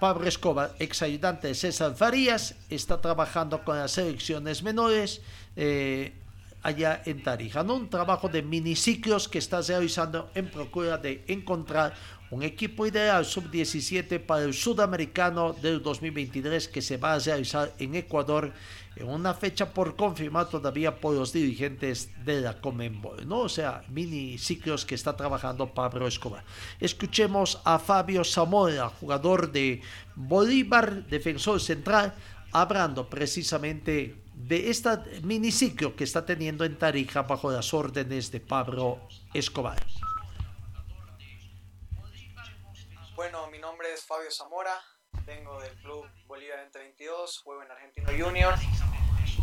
Pablo 0.00 0.26
Escobar, 0.26 0.74
ex 0.78 1.02
ayudante 1.02 1.48
de 1.48 1.54
César 1.54 1.94
Farías, 1.94 2.56
está 2.70 3.02
trabajando 3.02 3.62
con 3.62 3.78
las 3.78 3.92
selecciones 3.92 4.62
menores 4.62 5.20
eh, 5.56 6.14
allá 6.62 7.02
en 7.04 7.22
Tarija. 7.22 7.60
Un 7.60 7.90
trabajo 7.90 8.28
de 8.28 8.42
miniciclos 8.42 9.28
que 9.28 9.36
está 9.36 9.60
realizando 9.60 10.30
en 10.34 10.50
procura 10.50 10.96
de 10.96 11.22
encontrar 11.28 11.92
un 12.30 12.42
equipo 12.44 12.86
ideal 12.86 13.24
sub-17 13.24 14.20
para 14.20 14.44
el 14.44 14.54
sudamericano 14.54 15.52
del 15.52 15.82
2023 15.82 16.68
que 16.68 16.80
se 16.80 16.96
va 16.96 17.14
a 17.14 17.18
realizar 17.18 17.72
en 17.78 17.96
Ecuador 17.96 18.52
en 18.96 19.08
una 19.08 19.34
fecha 19.34 19.72
por 19.72 19.96
confirmar 19.96 20.48
todavía 20.48 21.00
por 21.00 21.14
los 21.14 21.32
dirigentes 21.32 22.10
de 22.24 22.40
la 22.40 22.60
Comenbol, 22.60 23.26
¿no? 23.26 23.40
O 23.40 23.48
sea, 23.48 23.82
mini 23.88 24.38
ciclos 24.38 24.84
que 24.84 24.94
está 24.94 25.16
trabajando 25.16 25.74
Pablo 25.74 26.06
Escobar. 26.06 26.44
Escuchemos 26.78 27.60
a 27.64 27.78
Fabio 27.78 28.24
Zamora, 28.24 28.88
jugador 28.88 29.50
de 29.50 29.82
Bolívar, 30.14 31.06
defensor 31.06 31.60
central, 31.60 32.14
hablando 32.52 33.08
precisamente 33.08 34.16
de 34.34 34.70
esta 34.70 35.04
miniciclo 35.22 35.94
que 35.94 36.04
está 36.04 36.24
teniendo 36.24 36.64
en 36.64 36.78
Tarija 36.78 37.22
bajo 37.22 37.50
las 37.50 37.74
órdenes 37.74 38.30
de 38.30 38.40
Pablo 38.40 38.98
Escobar. 39.34 39.84
Bueno, 43.20 43.50
mi 43.50 43.58
nombre 43.58 43.89
Fabio 44.06 44.30
Zamora, 44.30 44.82
vengo 45.26 45.60
del 45.60 45.74
club 45.82 46.06
Bolívar 46.26 46.58
2022, 46.64 47.38
juego 47.44 47.62
en 47.62 47.70
Argentino 47.70 48.08
Junior. 48.18 48.54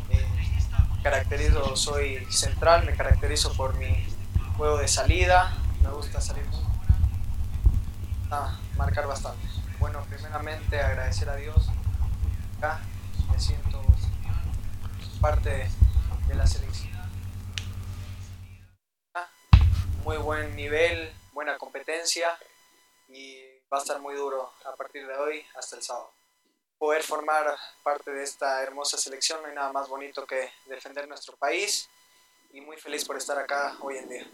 Eh, 0.10 0.26
caracterizo, 1.04 1.76
soy 1.76 2.26
central, 2.32 2.86
me 2.86 2.96
caracterizo 2.96 3.54
por 3.56 3.76
mi 3.76 4.06
juego 4.58 4.78
de 4.78 4.88
salida, 4.88 5.56
me 5.82 5.90
gusta 5.90 6.22
salir 6.22 6.46
a 8.32 8.60
marcar 8.76 9.08
bastante. 9.08 9.48
Bueno, 9.80 10.04
primeramente 10.10 10.80
agradecer 10.80 11.30
a 11.30 11.36
Dios, 11.36 11.70
acá 12.58 12.82
me 13.32 13.40
siento 13.40 13.82
parte 15.22 15.70
de 16.28 16.36
la 16.36 16.48
selección. 16.48 16.98
Muy 20.04 20.18
buen 20.18 20.56
nivel, 20.56 21.14
buena 21.34 21.58
competencia 21.58 22.38
y 23.10 23.47
va 23.72 23.78
a 23.78 23.82
estar 23.82 24.00
muy 24.00 24.16
duro 24.16 24.52
a 24.66 24.76
partir 24.76 25.06
de 25.06 25.16
hoy 25.16 25.46
hasta 25.56 25.76
el 25.76 25.84
sábado. 25.84 26.12
Poder 26.78 27.04
formar 27.04 27.56
parte 27.84 28.12
de 28.12 28.24
esta 28.24 28.62
hermosa 28.62 28.98
selección 28.98 29.42
no 29.42 29.48
hay 29.48 29.56
nada 29.56 29.72
más 29.72 29.90
bonito 29.90 30.26
que 30.26 30.52
defender 30.68 31.08
nuestro 31.08 31.36
país 31.36 31.90
y 32.54 32.62
muy 32.62 32.78
feliz 32.78 33.04
por 33.04 33.18
estar 33.18 33.38
acá 33.38 33.76
hoy 33.82 33.98
en 33.98 34.10
día. 34.10 34.28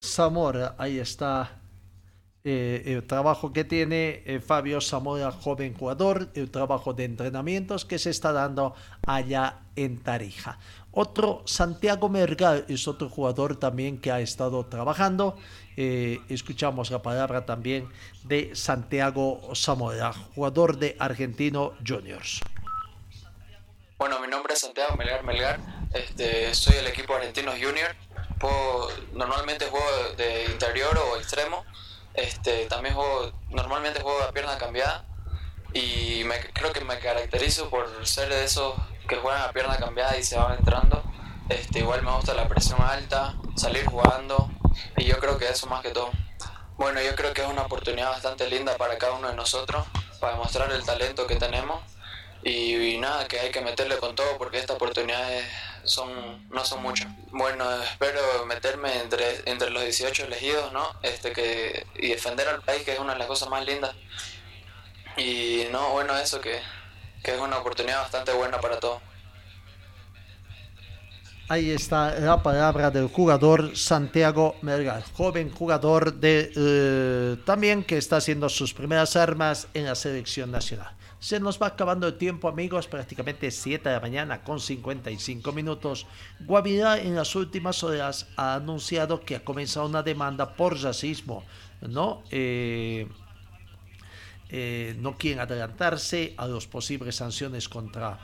Zamora, 0.00 0.76
ahí 0.78 1.00
está 1.00 1.60
eh, 2.44 2.82
el 2.86 3.06
trabajo 3.06 3.52
que 3.52 3.64
tiene 3.64 4.22
eh, 4.26 4.38
Fabio 4.38 4.80
Zamora, 4.80 5.32
joven 5.32 5.74
jugador, 5.74 6.30
el 6.34 6.50
trabajo 6.50 6.92
de 6.92 7.04
entrenamientos 7.04 7.84
que 7.84 7.98
se 7.98 8.10
está 8.10 8.32
dando 8.32 8.74
allá 9.06 9.62
en 9.76 10.02
Tarija. 10.02 10.58
Otro, 10.96 11.42
Santiago 11.44 12.08
Mergal, 12.08 12.64
es 12.68 12.86
otro 12.86 13.08
jugador 13.08 13.56
también 13.56 14.00
que 14.00 14.12
ha 14.12 14.20
estado 14.20 14.64
trabajando. 14.66 15.36
Eh, 15.76 16.20
escuchamos 16.28 16.92
la 16.92 17.02
palabra 17.02 17.44
también 17.44 17.88
de 18.22 18.54
Santiago 18.54 19.40
Zamora, 19.56 20.12
jugador 20.34 20.78
de 20.78 20.96
Argentino 21.00 21.74
Juniors. 21.84 22.40
Bueno, 23.98 24.20
mi 24.20 24.28
nombre 24.28 24.54
es 24.54 24.60
Santiago 24.60 24.96
Melgar 24.96 25.24
Melgar, 25.24 25.58
este, 25.92 26.54
soy 26.54 26.76
del 26.76 26.86
equipo 26.86 27.14
Argentino 27.14 27.50
Junior. 27.52 27.96
normalmente 29.12 29.66
juego 29.66 30.14
de 30.16 30.44
interior 30.44 30.96
o 30.96 31.16
extremo. 31.16 31.64
Este, 32.14 32.66
también 32.66 32.94
juego, 32.94 33.32
normalmente 33.50 34.00
juego 34.00 34.22
a 34.22 34.30
pierna 34.30 34.56
cambiada 34.58 35.04
y 35.72 36.22
creo 36.52 36.72
que 36.72 36.84
me 36.84 36.98
caracterizo 37.00 37.68
por 37.68 38.06
ser 38.06 38.28
de 38.28 38.44
esos 38.44 38.74
que 39.08 39.16
juegan 39.16 39.42
a 39.42 39.52
pierna 39.52 39.76
cambiada 39.76 40.16
y 40.16 40.22
se 40.22 40.36
van 40.36 40.58
entrando. 40.58 41.02
Este, 41.48 41.80
igual 41.80 42.02
me 42.02 42.10
gusta 42.12 42.34
la 42.34 42.48
presión 42.48 42.80
alta, 42.80 43.34
salir 43.56 43.84
jugando, 43.86 44.50
Y 44.96 45.04
yo 45.04 45.18
creo 45.20 45.38
que 45.38 45.48
eso 45.48 45.66
más 45.66 45.82
que 45.82 45.90
todo. 45.90 46.10
Bueno, 46.76 47.00
yo 47.00 47.14
creo 47.14 47.32
que 47.32 47.42
es 47.42 47.48
una 47.48 47.62
oportunidad 47.62 48.10
bastante 48.10 48.48
linda 48.48 48.76
para 48.76 48.98
cada 48.98 49.12
uno 49.14 49.28
de 49.28 49.36
nosotros, 49.36 49.86
para 50.20 50.32
demostrar 50.32 50.72
el 50.72 50.84
talento 50.84 51.26
que 51.26 51.36
tenemos 51.36 51.80
y, 52.44 52.98
nada, 52.98 53.26
que 53.26 53.40
hay 53.40 53.50
que 53.50 53.62
meterle 53.62 53.96
con 53.98 54.14
todo 54.14 54.36
porque 54.36 54.58
estas 54.58 54.76
oportunidades 54.76 55.46
son, 55.84 56.46
no 56.50 56.64
son 56.64 56.82
muchas. 56.82 57.08
Bueno, 57.30 57.64
espero 57.82 58.20
meterme 58.46 59.00
entre, 59.00 59.48
entre 59.50 59.70
los 59.70 59.82
18 59.82 60.24
elegidos, 60.24 60.72
¿no? 60.72 60.94
Este, 61.02 61.32
que, 61.32 61.86
y 61.94 62.08
defender 62.08 62.48
al 62.48 62.60
país, 62.62 62.82
que 62.82 62.92
es 62.92 62.98
una 62.98 63.14
de 63.14 63.18
las 63.18 63.28
cosas 63.28 63.48
más 63.48 63.64
lindas. 63.64 63.94
Y 65.16 65.66
no, 65.70 65.90
bueno, 65.90 66.16
eso 66.18 66.40
que, 66.40 66.60
que 67.24 67.34
es 67.34 67.40
una 67.40 67.58
oportunidad 67.58 68.02
bastante 68.02 68.32
buena 68.34 68.60
para 68.60 68.78
todos. 68.78 69.00
Ahí 71.48 71.70
está 71.70 72.18
la 72.20 72.42
palabra 72.42 72.90
del 72.90 73.08
jugador 73.08 73.76
Santiago 73.76 74.56
Melgar, 74.62 75.02
joven 75.12 75.50
jugador 75.50 76.14
de 76.14 76.52
eh, 76.54 77.36
también 77.44 77.82
que 77.82 77.98
está 77.98 78.16
haciendo 78.16 78.48
sus 78.48 78.72
primeras 78.72 79.16
armas 79.16 79.68
en 79.74 79.84
la 79.84 79.94
selección 79.94 80.50
nacional. 80.50 80.94
Se 81.18 81.40
nos 81.40 81.60
va 81.60 81.68
acabando 81.68 82.06
el 82.06 82.18
tiempo, 82.18 82.48
amigos, 82.48 82.86
prácticamente 82.86 83.50
7 83.50 83.88
de 83.88 83.94
la 83.94 84.00
mañana 84.00 84.42
con 84.42 84.60
55 84.60 85.52
minutos. 85.52 86.06
Guavirá 86.40 86.98
en 86.98 87.14
las 87.14 87.34
últimas 87.34 87.82
horas 87.82 88.26
ha 88.36 88.54
anunciado 88.54 89.20
que 89.20 89.36
ha 89.36 89.44
comenzado 89.44 89.86
una 89.86 90.02
demanda 90.02 90.54
por 90.54 90.78
racismo, 90.82 91.44
¿no? 91.80 92.22
Eh, 92.30 93.08
eh, 94.48 94.96
no 95.00 95.16
quieren 95.16 95.40
adelantarse 95.40 96.34
a 96.36 96.46
las 96.46 96.66
posibles 96.66 97.16
sanciones 97.16 97.68
contra 97.68 98.18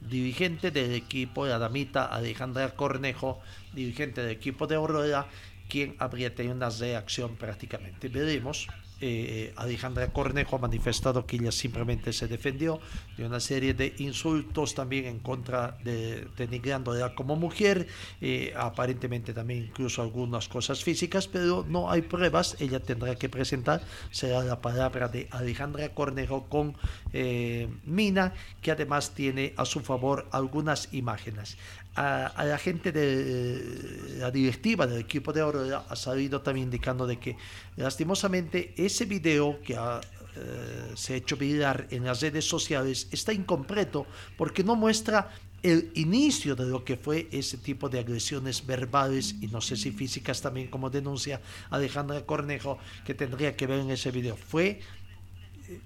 dirigente 0.00 0.70
del 0.70 0.92
equipo 0.92 1.46
de 1.46 1.58
damita 1.58 2.06
Alejandra 2.06 2.74
Cornejo, 2.74 3.40
dirigente 3.72 4.22
del 4.22 4.30
equipo 4.30 4.66
de 4.66 4.76
Aurora, 4.76 5.26
quien 5.68 5.96
habría 5.98 6.34
tenido 6.34 6.54
una 6.54 6.70
reacción 6.70 7.36
prácticamente. 7.36 8.08
Veremos 8.08 8.68
eh, 9.00 9.52
Alejandra 9.56 10.08
Cornejo 10.08 10.56
ha 10.56 10.58
manifestado 10.58 11.26
que 11.26 11.36
ella 11.36 11.52
simplemente 11.52 12.12
se 12.12 12.28
defendió 12.28 12.80
de 13.16 13.26
una 13.26 13.40
serie 13.40 13.74
de 13.74 13.94
insultos 13.98 14.74
también 14.74 15.06
en 15.06 15.18
contra 15.18 15.78
de 15.84 16.26
denigrándola 16.36 17.14
como 17.14 17.36
mujer, 17.36 17.86
eh, 18.20 18.54
aparentemente 18.56 19.32
también 19.32 19.64
incluso 19.64 20.02
algunas 20.02 20.48
cosas 20.48 20.82
físicas, 20.82 21.28
pero 21.28 21.64
no 21.68 21.90
hay 21.90 22.02
pruebas, 22.02 22.56
ella 22.60 22.80
tendrá 22.80 23.14
que 23.16 23.28
presentar, 23.28 23.82
será 24.10 24.42
la 24.42 24.60
palabra 24.60 25.08
de 25.08 25.28
Alejandra 25.30 25.88
Cornejo 25.90 26.44
con 26.48 26.74
eh, 27.12 27.68
Mina, 27.84 28.32
que 28.62 28.70
además 28.70 29.12
tiene 29.14 29.52
a 29.56 29.64
su 29.64 29.80
favor 29.80 30.26
algunas 30.30 30.92
imágenes 30.92 31.56
a, 31.96 32.44
la 32.44 32.58
gente 32.58 32.92
de 32.92 34.18
la 34.18 34.30
directiva 34.30 34.86
del 34.86 35.00
equipo 35.00 35.32
de 35.32 35.42
Oro 35.42 35.84
ha 35.88 35.96
salido 35.96 36.42
también 36.42 36.66
indicando 36.66 37.06
de 37.06 37.18
que 37.18 37.36
lastimosamente 37.76 38.74
ese 38.76 39.06
video 39.06 39.60
que 39.62 39.74
eh, 39.74 40.92
se 40.94 41.14
ha 41.14 41.16
hecho 41.16 41.36
viral 41.36 41.86
en 41.90 42.04
las 42.04 42.20
redes 42.20 42.44
sociales 42.46 43.08
está 43.10 43.32
incompleto 43.32 44.06
porque 44.36 44.62
no 44.62 44.76
muestra 44.76 45.30
el 45.62 45.90
inicio 45.94 46.54
de 46.54 46.66
lo 46.66 46.84
que 46.84 46.98
fue 46.98 47.28
ese 47.32 47.56
tipo 47.56 47.88
de 47.88 47.98
agresiones 47.98 48.64
verbales 48.66 49.34
y 49.40 49.48
no 49.48 49.62
sé 49.62 49.76
si 49.76 49.90
físicas 49.90 50.42
también 50.42 50.68
como 50.68 50.90
denuncia 50.90 51.40
Alejandra 51.70 52.26
Cornejo 52.26 52.78
que 53.06 53.14
tendría 53.14 53.56
que 53.56 53.66
ver 53.66 53.80
en 53.80 53.90
ese 53.90 54.10
video. 54.10 54.36
Fue 54.36 54.80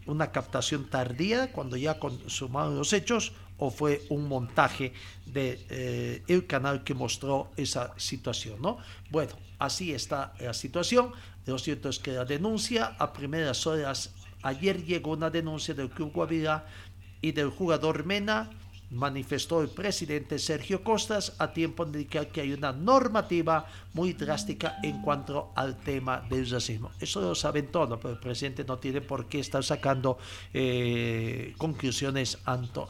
una 0.07 0.33
captación 0.33 0.91
tardía 0.91 1.53
cuando 1.53 1.77
ya 1.77 1.99
consumaron 1.99 2.77
los 2.77 2.93
hechos 2.93 3.33
o 3.61 3.71
fue 3.71 4.03
un 4.09 4.27
montaje 4.27 4.93
de 5.27 5.65
eh, 5.71 6.23
el 6.27 6.47
canal 6.47 6.83
que 6.83 6.95
mostró 6.95 7.51
esa 7.57 7.93
situación, 7.97 8.61
¿no? 8.61 8.79
Bueno, 9.11 9.33
así 9.59 9.93
está 9.93 10.33
la 10.41 10.55
situación. 10.55 11.13
Lo 11.47 11.59
cierto 11.59 11.89
es 11.89 11.99
que 11.99 12.13
la 12.13 12.25
denuncia 12.25 12.97
a 12.99 13.13
primeras 13.13 13.67
horas 13.67 14.13
ayer 14.43 14.85
llegó 14.85 15.13
una 15.13 15.31
denuncia 15.31 15.75
del 15.75 15.91
Club 15.91 16.13
Guavirá 16.13 16.67
y 17.21 17.33
del 17.33 17.51
jugador 17.51 18.05
Mena 18.05 18.51
manifestó 18.91 19.63
el 19.63 19.69
presidente 19.69 20.39
Sergio 20.39 20.83
Costas 20.83 21.35
a 21.39 21.53
tiempo 21.53 21.85
de 21.85 22.01
indicar 22.01 22.29
que 22.29 22.41
hay 22.41 22.53
una 22.53 22.73
normativa 22.73 23.67
muy 23.95 24.13
drástica 24.13 24.79
en 24.83 25.01
cuanto 25.01 25.53
al 25.55 25.77
tema 25.77 26.21
del 26.29 26.49
racismo. 26.51 26.91
Eso 27.01 27.21
lo 27.21 27.35
saben 27.35 27.69
todos, 27.69 27.99
pero 28.01 28.15
el 28.15 28.21
presidente 28.21 28.65
no 28.65 28.79
tiene 28.79 29.01
por 29.01 29.27
qué 29.27 29.39
estar 29.39 29.63
sacando 29.63 30.19
eh, 30.53 31.55
conclusiones 31.57 32.39
anto, 32.45 32.89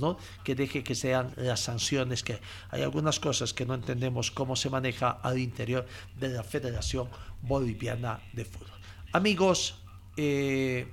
¿no? 0.00 0.18
Que 0.44 0.54
deje 0.54 0.82
que 0.82 0.94
sean 0.94 1.32
las 1.36 1.60
sanciones, 1.60 2.22
que 2.22 2.38
hay 2.70 2.82
algunas 2.82 3.20
cosas 3.20 3.52
que 3.52 3.66
no 3.66 3.74
entendemos 3.74 4.30
cómo 4.30 4.56
se 4.56 4.70
maneja 4.70 5.10
al 5.10 5.38
interior 5.38 5.86
de 6.18 6.28
la 6.30 6.42
Federación 6.42 7.08
Boliviana 7.42 8.20
de 8.32 8.44
Fútbol. 8.44 8.78
Amigos, 9.12 9.76
eh, 10.16 10.86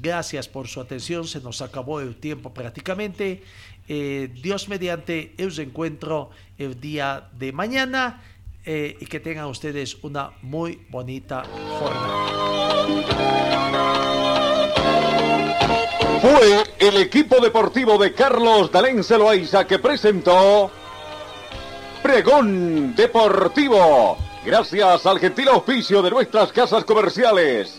Gracias 0.00 0.48
por 0.48 0.68
su 0.68 0.80
atención, 0.80 1.26
se 1.26 1.40
nos 1.40 1.62
acabó 1.62 2.00
el 2.00 2.16
tiempo 2.16 2.52
prácticamente. 2.52 3.42
Eh, 3.88 4.30
Dios 4.42 4.68
mediante, 4.68 5.34
os 5.44 5.58
encuentro 5.58 6.30
el 6.58 6.80
día 6.80 7.28
de 7.32 7.52
mañana 7.52 8.22
eh, 8.64 8.96
y 9.00 9.06
que 9.06 9.20
tengan 9.20 9.46
ustedes 9.46 9.96
una 10.02 10.32
muy 10.42 10.82
bonita 10.88 11.44
jornada. 11.78 12.26
Fue 16.20 16.64
el 16.80 16.96
equipo 16.96 17.40
deportivo 17.40 17.96
de 17.98 18.12
Carlos 18.12 18.72
Dalén 18.72 19.04
Celoaiza 19.04 19.66
que 19.66 19.78
presentó 19.78 20.70
Pregón 22.02 22.94
Deportivo. 22.94 24.18
Gracias 24.44 25.06
al 25.06 25.20
gentil 25.20 25.48
oficio 25.48 26.02
de 26.02 26.10
nuestras 26.10 26.52
casas 26.52 26.84
comerciales. 26.84 27.78